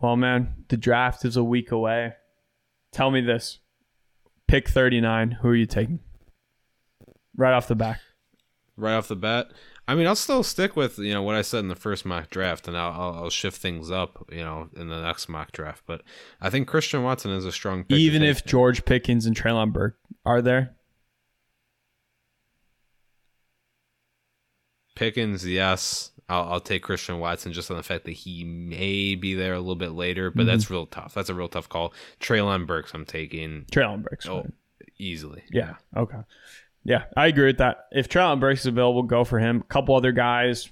Well, 0.00 0.16
man, 0.16 0.64
the 0.68 0.76
draft 0.76 1.24
is 1.24 1.36
a 1.36 1.44
week 1.44 1.70
away. 1.72 2.14
Tell 2.92 3.10
me 3.10 3.20
this: 3.20 3.58
pick 4.46 4.68
thirty 4.68 5.00
nine. 5.00 5.38
Who 5.42 5.48
are 5.48 5.56
you 5.56 5.66
taking? 5.66 6.00
right 7.38 7.54
off 7.54 7.68
the 7.68 7.74
back. 7.74 8.00
Right 8.76 8.94
off 8.94 9.08
the 9.08 9.16
bat, 9.16 9.50
I 9.88 9.94
mean, 9.94 10.06
I'll 10.06 10.14
still 10.14 10.42
stick 10.42 10.76
with 10.76 10.98
you 10.98 11.14
know 11.14 11.22
what 11.22 11.34
I 11.34 11.42
said 11.42 11.60
in 11.60 11.68
the 11.68 11.74
first 11.74 12.04
mock 12.04 12.28
draft, 12.28 12.68
and 12.68 12.76
I'll, 12.76 12.92
I'll, 12.92 13.14
I'll 13.24 13.30
shift 13.30 13.56
things 13.56 13.90
up, 13.90 14.28
you 14.30 14.44
know, 14.44 14.68
in 14.76 14.88
the 14.88 15.00
next 15.00 15.28
mock 15.28 15.50
draft. 15.50 15.82
But 15.86 16.02
I 16.40 16.50
think 16.50 16.68
Christian 16.68 17.02
Watson 17.02 17.30
is 17.30 17.46
a 17.46 17.52
strong 17.52 17.84
pick. 17.84 17.96
Even 17.96 18.22
if 18.22 18.44
George 18.44 18.84
Pickens 18.84 19.24
and 19.24 19.34
Treylon 19.34 19.72
Burke 19.72 19.96
are 20.26 20.42
there. 20.42 20.76
Pickens, 24.98 25.46
yes, 25.46 26.10
I'll, 26.28 26.54
I'll 26.54 26.60
take 26.60 26.82
Christian 26.82 27.20
Watson 27.20 27.52
just 27.52 27.70
on 27.70 27.76
the 27.76 27.84
fact 27.84 28.04
that 28.06 28.12
he 28.12 28.42
may 28.42 29.14
be 29.14 29.34
there 29.34 29.54
a 29.54 29.60
little 29.60 29.76
bit 29.76 29.92
later, 29.92 30.32
but 30.32 30.44
that's 30.44 30.64
mhm. 30.64 30.70
real 30.70 30.86
tough. 30.86 31.14
That's 31.14 31.28
a 31.28 31.34
real 31.34 31.48
tough 31.48 31.68
call. 31.68 31.94
Treylon 32.20 32.66
Burks, 32.66 32.92
I'm 32.94 33.04
taking 33.04 33.64
Treylon 33.70 34.02
Burks. 34.02 34.26
oh 34.26 34.42
fine. 34.42 34.52
easily. 34.98 35.44
Yeah. 35.52 35.74
Okay. 35.96 36.18
Yeah, 36.82 37.04
I 37.16 37.28
agree 37.28 37.46
with 37.46 37.58
that. 37.58 37.86
If 37.92 38.08
Treylon 38.08 38.40
Burks 38.40 38.60
is 38.60 38.66
available, 38.66 39.04
go 39.04 39.22
for 39.22 39.38
him. 39.38 39.60
A 39.60 39.72
couple 39.72 39.94
other 39.94 40.10
guys. 40.10 40.68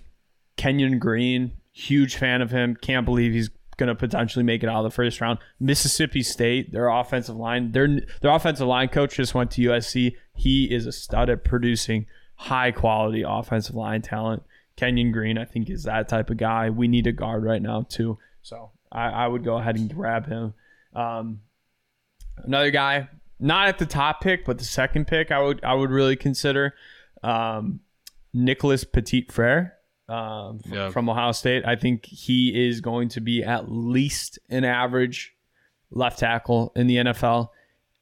Kenyon 0.57 0.99
Green, 0.99 1.53
huge 1.71 2.17
fan 2.17 2.43
of 2.43 2.51
him. 2.51 2.75
Can't 2.75 3.05
believe 3.05 3.33
he's 3.33 3.51
going 3.77 3.89
to 3.89 3.95
potentially 3.95 4.43
make 4.43 4.65
it 4.65 4.69
out 4.69 4.79
of 4.79 4.85
the 4.85 4.95
first 4.95 5.21
round. 5.21 5.39
Mississippi 5.61 6.23
State, 6.23 6.73
their 6.73 6.89
offensive 6.89 7.37
line, 7.37 7.71
their 7.73 8.01
their 8.23 8.33
offensive 8.33 8.67
line 8.67 8.89
coach 8.89 9.15
just 9.15 9.35
went 9.35 9.53
to 9.53 9.63
USC. 9.63 10.17
He 10.35 10.65
is 10.75 10.87
a 10.87 10.93
stud 10.93 11.31
at 11.31 11.45
producing 11.45 12.07
high 12.37 12.71
quality 12.71 13.25
offensive 13.27 13.75
line 13.75 14.03
talent. 14.03 14.43
Kenyon 14.77 15.11
Green, 15.11 15.39
I 15.39 15.45
think, 15.47 15.71
is 15.71 15.85
that 15.85 16.09
type 16.09 16.29
of 16.31 16.37
guy. 16.37 16.69
We 16.71 16.87
need 16.87 17.07
a 17.07 17.13
guard 17.13 17.43
right 17.45 17.63
now 17.63 17.87
too. 17.89 18.19
So 18.43 18.71
I, 18.93 19.09
I 19.09 19.27
would 19.27 19.43
go 19.45 19.57
ahead 19.57 19.77
and 19.77 19.93
grab 19.93 20.27
him. 20.27 20.55
Um, 20.95 21.41
another 22.45 22.71
guy, 22.71 23.09
not 23.41 23.69
at 23.69 23.79
the 23.79 23.87
top 23.87 24.21
pick, 24.21 24.45
but 24.45 24.59
the 24.59 24.65
second 24.65 25.07
pick, 25.07 25.31
I 25.31 25.41
would 25.41 25.65
I 25.65 25.75
would 25.75 25.91
really 25.91 26.17
consider 26.17 26.75
um, 27.23 27.81
Nicholas 28.33 28.85
Petit 28.85 29.27
Frere 29.31 29.75
um, 30.09 30.61
Yeah. 30.67 30.91
from 30.91 31.09
Ohio 31.09 31.33
State. 31.33 31.65
I 31.67 31.77
think 31.77 32.05
he 32.07 32.69
is 32.69 32.81
going 32.81 33.09
to 33.11 33.21
be 33.21 33.43
at 33.43 33.71
least 33.71 34.39
an 34.51 34.65
average 34.65 35.35
left 35.91 36.19
tackle 36.19 36.73
in 36.77 36.87
the 36.87 36.97
NFL. 36.97 37.49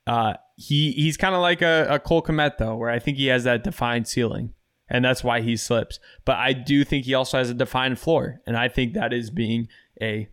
Uh, 0.07 0.35
he 0.57 0.93
he's 0.93 1.17
kind 1.17 1.35
of 1.35 1.41
like 1.41 1.63
a, 1.63 1.87
a 1.91 1.99
Cole 1.99 2.23
Kmet 2.23 2.59
though, 2.59 2.77
where 2.77 2.91
I 2.91 2.99
think 2.99 3.17
he 3.17 3.27
has 3.27 3.45
that 3.45 3.65
defined 3.65 4.07
ceiling, 4.09 4.55
and 4.89 5.05
that's 5.05 5.25
why 5.25 5.41
he 5.41 5.57
slips. 5.57 5.99
But 6.25 6.37
I 6.37 6.53
do 6.53 6.85
think 6.85 7.05
he 7.07 7.15
also 7.15 7.39
has 7.39 7.51
a 7.51 7.55
defined 7.55 7.99
floor, 7.99 8.41
and 8.47 8.57
I 8.57 8.69
think 8.69 8.95
that 8.95 9.13
is 9.13 9.31
being 9.31 9.69
a 10.01 10.29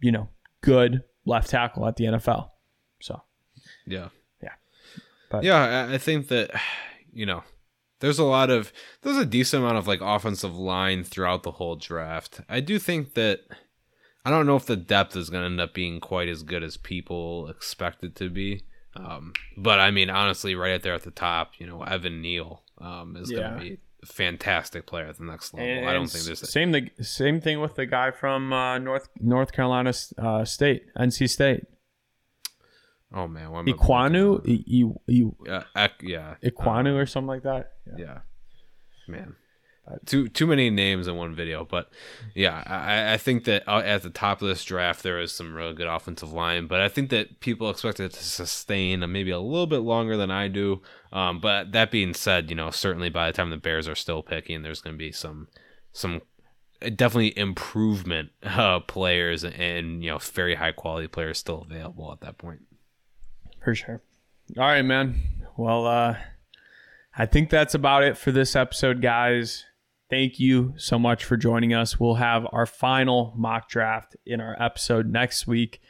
you 0.00 0.12
know 0.12 0.28
good 0.60 1.02
left 1.24 1.50
tackle 1.50 1.86
at 1.86 1.96
the 1.96 2.04
NFL. 2.04 2.50
So 3.00 3.22
Yeah. 3.86 4.08
Yeah. 4.42 4.54
But- 5.30 5.44
yeah, 5.44 5.86
I- 5.88 5.94
I 5.94 5.98
think 5.98 6.28
that 6.28 6.50
you 7.12 7.26
know, 7.26 7.42
there's 8.00 8.18
a 8.18 8.24
lot 8.24 8.50
of 8.50 8.72
there's 9.02 9.16
a 9.16 9.24
decent 9.26 9.62
amount 9.62 9.78
of 9.78 9.86
like 9.86 10.00
offensive 10.02 10.56
line 10.56 11.04
throughout 11.04 11.42
the 11.42 11.52
whole 11.52 11.76
draft. 11.76 12.40
I 12.48 12.60
do 12.60 12.78
think 12.78 13.14
that 13.14 13.40
I 14.24 14.30
don't 14.30 14.46
know 14.46 14.56
if 14.56 14.66
the 14.66 14.76
depth 14.76 15.16
is 15.16 15.30
going 15.30 15.42
to 15.42 15.46
end 15.46 15.60
up 15.60 15.72
being 15.74 16.00
quite 16.00 16.28
as 16.28 16.42
good 16.42 16.62
as 16.62 16.76
people 16.76 17.48
expect 17.48 18.04
it 18.04 18.14
to 18.16 18.28
be. 18.28 18.64
Um, 18.98 19.32
but 19.56 19.78
I 19.78 19.90
mean, 19.90 20.10
honestly, 20.10 20.54
right 20.54 20.74
up 20.74 20.82
there 20.82 20.94
at 20.94 21.02
the 21.04 21.10
top, 21.10 21.52
you 21.58 21.66
know, 21.66 21.82
Evan 21.82 22.20
Neal 22.20 22.62
um, 22.78 23.16
is 23.16 23.30
Yeah. 23.30 23.38
going 23.38 23.52
to 23.54 23.60
be 23.60 23.78
a 24.02 24.06
fantastic 24.06 24.86
player 24.86 25.06
at 25.06 25.18
the 25.18 25.24
next 25.24 25.54
level. 25.54 25.68
And- 25.68 25.88
I 25.88 25.92
don't 25.92 26.08
think 26.08 26.24
there's 26.24 26.48
same 26.50 26.72
the 26.72 26.88
same 27.02 27.40
thing 27.40 27.60
with 27.60 27.74
the 27.76 27.86
guy 27.86 28.10
from 28.10 28.52
uh, 28.52 28.78
North 28.78 29.08
North 29.20 29.52
Carolina 29.52 29.92
uh, 30.18 30.44
State, 30.44 30.82
NC 30.98 31.28
State, 31.28 31.64
oh 33.12 33.26
man, 33.28 33.50
what 33.50 33.60
am 33.60 33.68
I 33.68 33.72
Ekwonu, 33.72 35.34
I- 35.48 35.54
I- 35.74 35.84
I- 35.84 35.90
yeah, 36.02 36.34
Ekwonu 36.44 36.94
or 37.00 37.06
something 37.06 37.28
like 37.28 37.42
that. 37.44 37.72
Yeah. 37.86 38.04
yeah 38.04 38.18
man 39.08 39.36
too 40.06 40.28
too 40.28 40.46
many 40.46 40.70
names 40.70 41.06
in 41.06 41.16
one 41.16 41.34
video 41.34 41.64
but 41.64 41.90
yeah 42.34 42.62
i 42.66 43.14
i 43.14 43.16
think 43.16 43.44
that 43.44 43.66
uh, 43.68 43.82
at 43.84 44.02
the 44.02 44.10
top 44.10 44.42
of 44.42 44.48
this 44.48 44.64
draft 44.64 45.02
there 45.02 45.20
is 45.20 45.32
some 45.32 45.54
really 45.54 45.74
good 45.74 45.86
offensive 45.86 46.32
line 46.32 46.66
but 46.66 46.80
i 46.80 46.88
think 46.88 47.10
that 47.10 47.40
people 47.40 47.70
expect 47.70 48.00
it 48.00 48.12
to 48.12 48.22
sustain 48.22 49.00
maybe 49.10 49.30
a 49.30 49.38
little 49.38 49.66
bit 49.66 49.78
longer 49.78 50.16
than 50.16 50.30
i 50.30 50.48
do 50.48 50.80
um 51.12 51.40
but 51.40 51.72
that 51.72 51.90
being 51.90 52.12
said 52.14 52.50
you 52.50 52.56
know 52.56 52.70
certainly 52.70 53.08
by 53.08 53.26
the 53.30 53.36
time 53.36 53.50
the 53.50 53.56
bears 53.56 53.88
are 53.88 53.94
still 53.94 54.22
picking 54.22 54.62
there's 54.62 54.80
going 54.80 54.94
to 54.94 54.98
be 54.98 55.12
some 55.12 55.48
some 55.92 56.20
uh, 56.82 56.88
definitely 56.90 57.36
improvement 57.38 58.30
uh 58.42 58.80
players 58.80 59.44
and 59.44 60.02
you 60.04 60.10
know 60.10 60.18
very 60.18 60.54
high 60.56 60.72
quality 60.72 61.08
players 61.08 61.38
still 61.38 61.62
available 61.68 62.12
at 62.12 62.20
that 62.20 62.36
point 62.38 62.60
For 63.60 63.74
sure. 63.74 64.00
All 64.56 64.64
right, 64.64 64.82
man. 64.82 65.20
Well, 65.56 65.86
uh, 65.86 66.16
I 67.16 67.26
think 67.26 67.50
that's 67.50 67.74
about 67.74 68.02
it 68.04 68.16
for 68.16 68.30
this 68.32 68.54
episode, 68.56 69.02
guys. 69.02 69.64
Thank 70.10 70.40
you 70.40 70.74
so 70.76 70.98
much 70.98 71.24
for 71.24 71.36
joining 71.36 71.74
us. 71.74 72.00
We'll 72.00 72.14
have 72.14 72.46
our 72.52 72.64
final 72.66 73.34
mock 73.36 73.68
draft 73.68 74.16
in 74.24 74.40
our 74.40 74.56
episode 74.60 75.06
next 75.06 75.46
week, 75.46 75.80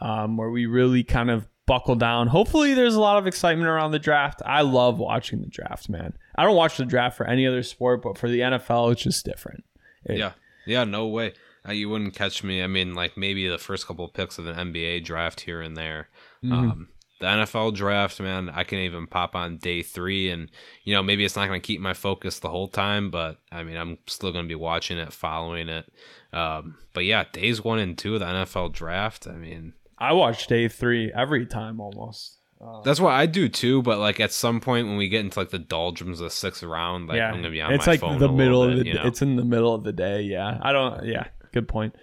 um, 0.00 0.36
where 0.36 0.50
we 0.50 0.66
really 0.66 1.02
kind 1.02 1.30
of 1.30 1.48
buckle 1.66 1.96
down. 1.96 2.28
Hopefully, 2.28 2.74
there's 2.74 2.94
a 2.94 3.00
lot 3.00 3.18
of 3.18 3.26
excitement 3.26 3.68
around 3.68 3.90
the 3.90 3.98
draft. 3.98 4.40
I 4.46 4.62
love 4.62 4.98
watching 5.00 5.40
the 5.40 5.48
draft, 5.48 5.88
man. 5.88 6.12
I 6.36 6.44
don't 6.44 6.54
watch 6.54 6.76
the 6.76 6.84
draft 6.84 7.16
for 7.16 7.26
any 7.26 7.44
other 7.46 7.64
sport, 7.64 8.02
but 8.02 8.16
for 8.16 8.28
the 8.28 8.40
NFL, 8.40 8.92
it's 8.92 9.02
just 9.02 9.24
different. 9.24 9.64
It- 10.04 10.18
Yeah, 10.18 10.32
yeah, 10.64 10.84
no 10.84 11.08
way. 11.08 11.32
Uh, 11.68 11.72
you 11.72 11.88
wouldn't 11.88 12.14
catch 12.14 12.44
me. 12.44 12.62
I 12.62 12.68
mean, 12.68 12.94
like 12.94 13.16
maybe 13.16 13.48
the 13.48 13.58
first 13.58 13.88
couple 13.88 14.04
of 14.04 14.12
picks 14.14 14.38
of 14.38 14.46
an 14.46 14.54
NBA 14.72 15.00
draft 15.02 15.40
here 15.40 15.60
and 15.60 15.76
there. 15.76 16.08
Um, 16.44 16.88
the 17.18 17.26
NFL 17.26 17.74
draft, 17.74 18.20
man, 18.20 18.50
I 18.50 18.64
can 18.64 18.78
even 18.80 19.06
pop 19.06 19.34
on 19.34 19.56
day 19.56 19.82
three, 19.82 20.30
and 20.30 20.50
you 20.84 20.94
know 20.94 21.02
maybe 21.02 21.24
it's 21.24 21.36
not 21.36 21.48
going 21.48 21.60
to 21.60 21.66
keep 21.66 21.80
my 21.80 21.94
focus 21.94 22.38
the 22.38 22.50
whole 22.50 22.68
time, 22.68 23.10
but 23.10 23.38
I 23.50 23.62
mean 23.62 23.76
I'm 23.76 23.98
still 24.06 24.32
going 24.32 24.44
to 24.44 24.48
be 24.48 24.54
watching 24.54 24.98
it, 24.98 25.12
following 25.12 25.68
it. 25.68 25.90
Um, 26.32 26.76
but 26.92 27.04
yeah, 27.04 27.24
days 27.32 27.62
one 27.64 27.78
and 27.78 27.96
two 27.96 28.14
of 28.14 28.20
the 28.20 28.26
NFL 28.26 28.72
draft. 28.72 29.26
I 29.26 29.32
mean, 29.32 29.72
I 29.98 30.12
watch 30.12 30.46
day 30.46 30.68
three 30.68 31.10
every 31.14 31.46
time 31.46 31.80
almost. 31.80 32.36
that's 32.84 33.00
what 33.00 33.14
I 33.14 33.24
do 33.26 33.48
too. 33.48 33.80
But 33.82 33.98
like 33.98 34.20
at 34.20 34.32
some 34.32 34.60
point 34.60 34.86
when 34.86 34.98
we 34.98 35.08
get 35.08 35.24
into 35.24 35.38
like 35.38 35.50
the 35.50 35.58
doldrums 35.58 36.20
of 36.20 36.24
the 36.24 36.30
sixth 36.30 36.62
round, 36.62 37.08
like 37.08 37.16
yeah, 37.16 37.28
I'm 37.28 37.32
going 37.32 37.44
to 37.44 37.50
be 37.50 37.62
on 37.62 37.72
it's 37.72 37.86
my 37.86 37.94
like 37.94 38.00
phone 38.00 38.18
the 38.18 38.26
a 38.26 38.28
little 38.28 38.36
middle 38.36 38.66
bit, 38.66 38.72
of 38.72 38.78
the. 38.80 38.86
you 38.86 38.94
know? 38.94 39.06
It's 39.06 39.22
in 39.22 39.36
the 39.36 39.44
middle 39.44 39.74
of 39.74 39.84
the 39.84 39.92
day. 39.92 40.22
Yeah, 40.22 40.58
I 40.60 40.72
don't. 40.72 41.06
Yeah, 41.06 41.28
good 41.52 41.68
point. 41.68 41.94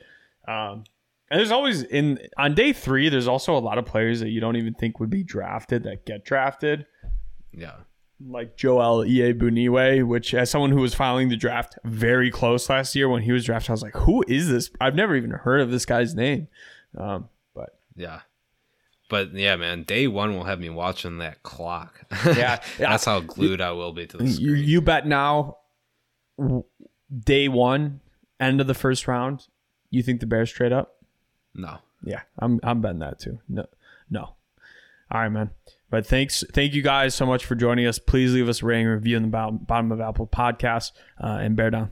Um, 0.47 0.85
and 1.33 1.39
there's 1.39 1.49
always 1.49 1.81
in 1.81 2.19
on 2.37 2.53
day 2.53 2.73
three. 2.73 3.09
There's 3.09 3.27
also 3.27 3.57
a 3.57 3.59
lot 3.59 3.79
of 3.79 3.85
players 3.85 4.19
that 4.19 4.29
you 4.29 4.39
don't 4.39 4.55
even 4.55 4.75
think 4.75 4.99
would 4.99 5.09
be 5.09 5.23
drafted 5.23 5.81
that 5.81 6.05
get 6.05 6.23
drafted, 6.23 6.85
yeah. 7.51 7.77
like 8.23 8.55
Joel 8.55 9.03
Iyiegbuniwe. 9.03 10.05
Which, 10.05 10.35
as 10.35 10.51
someone 10.51 10.69
who 10.69 10.81
was 10.81 10.93
following 10.93 11.29
the 11.29 11.35
draft 11.35 11.79
very 11.85 12.29
close 12.29 12.69
last 12.69 12.95
year 12.95 13.09
when 13.09 13.23
he 13.23 13.31
was 13.31 13.45
drafted, 13.45 13.71
I 13.71 13.73
was 13.73 13.81
like, 13.81 13.95
"Who 13.95 14.23
is 14.27 14.47
this? 14.47 14.69
I've 14.79 14.93
never 14.93 15.15
even 15.15 15.31
heard 15.31 15.61
of 15.61 15.71
this 15.71 15.87
guy's 15.87 16.13
name." 16.13 16.49
Um, 16.95 17.29
but 17.55 17.79
Yeah. 17.95 18.19
But 19.09 19.33
yeah, 19.33 19.55
man, 19.55 19.81
day 19.81 20.05
one 20.05 20.35
will 20.35 20.43
have 20.43 20.59
me 20.59 20.69
watching 20.69 21.17
that 21.17 21.41
clock. 21.41 22.05
Yeah. 22.27 22.61
that's 22.77 23.05
how 23.05 23.21
glued 23.21 23.59
I 23.59 23.71
will 23.71 23.91
be 23.91 24.05
to 24.05 24.17
the 24.17 24.25
you, 24.25 24.33
screen. 24.33 24.63
you 24.67 24.81
bet 24.81 25.07
now, 25.07 25.57
day 27.25 27.47
one, 27.47 28.01
end 28.39 28.61
of 28.61 28.67
the 28.67 28.75
first 28.75 29.07
round, 29.07 29.47
you 29.89 30.03
think 30.03 30.19
the 30.19 30.27
Bears 30.27 30.51
trade 30.51 30.71
up? 30.71 31.02
No, 31.55 31.79
Yeah, 32.03 32.21
I'm 32.39 32.59
I'm 32.63 32.81
betting 32.81 32.99
that 32.99 33.19
too. 33.19 33.39
No, 33.47 33.65
no. 34.09 34.35
All 35.11 35.21
right, 35.21 35.29
man. 35.29 35.51
But 35.89 36.07
thanks, 36.07 36.43
thank 36.53 36.73
you 36.73 36.81
guys 36.81 37.13
so 37.13 37.25
much 37.25 37.45
for 37.45 37.53
joining 37.53 37.85
us. 37.85 37.99
Please 37.99 38.33
leave 38.33 38.49
us 38.49 38.63
a 38.63 38.65
rating 38.65 38.87
review 38.87 39.15
in 39.15 39.23
the 39.23 39.29
bottom, 39.29 39.57
bottom 39.59 39.91
of 39.91 40.01
Apple 40.01 40.25
Podcasts 40.25 40.91
uh, 41.23 41.37
and 41.39 41.55
bear 41.55 41.69
down. 41.69 41.91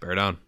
bear 0.00 0.16
down. 0.16 0.38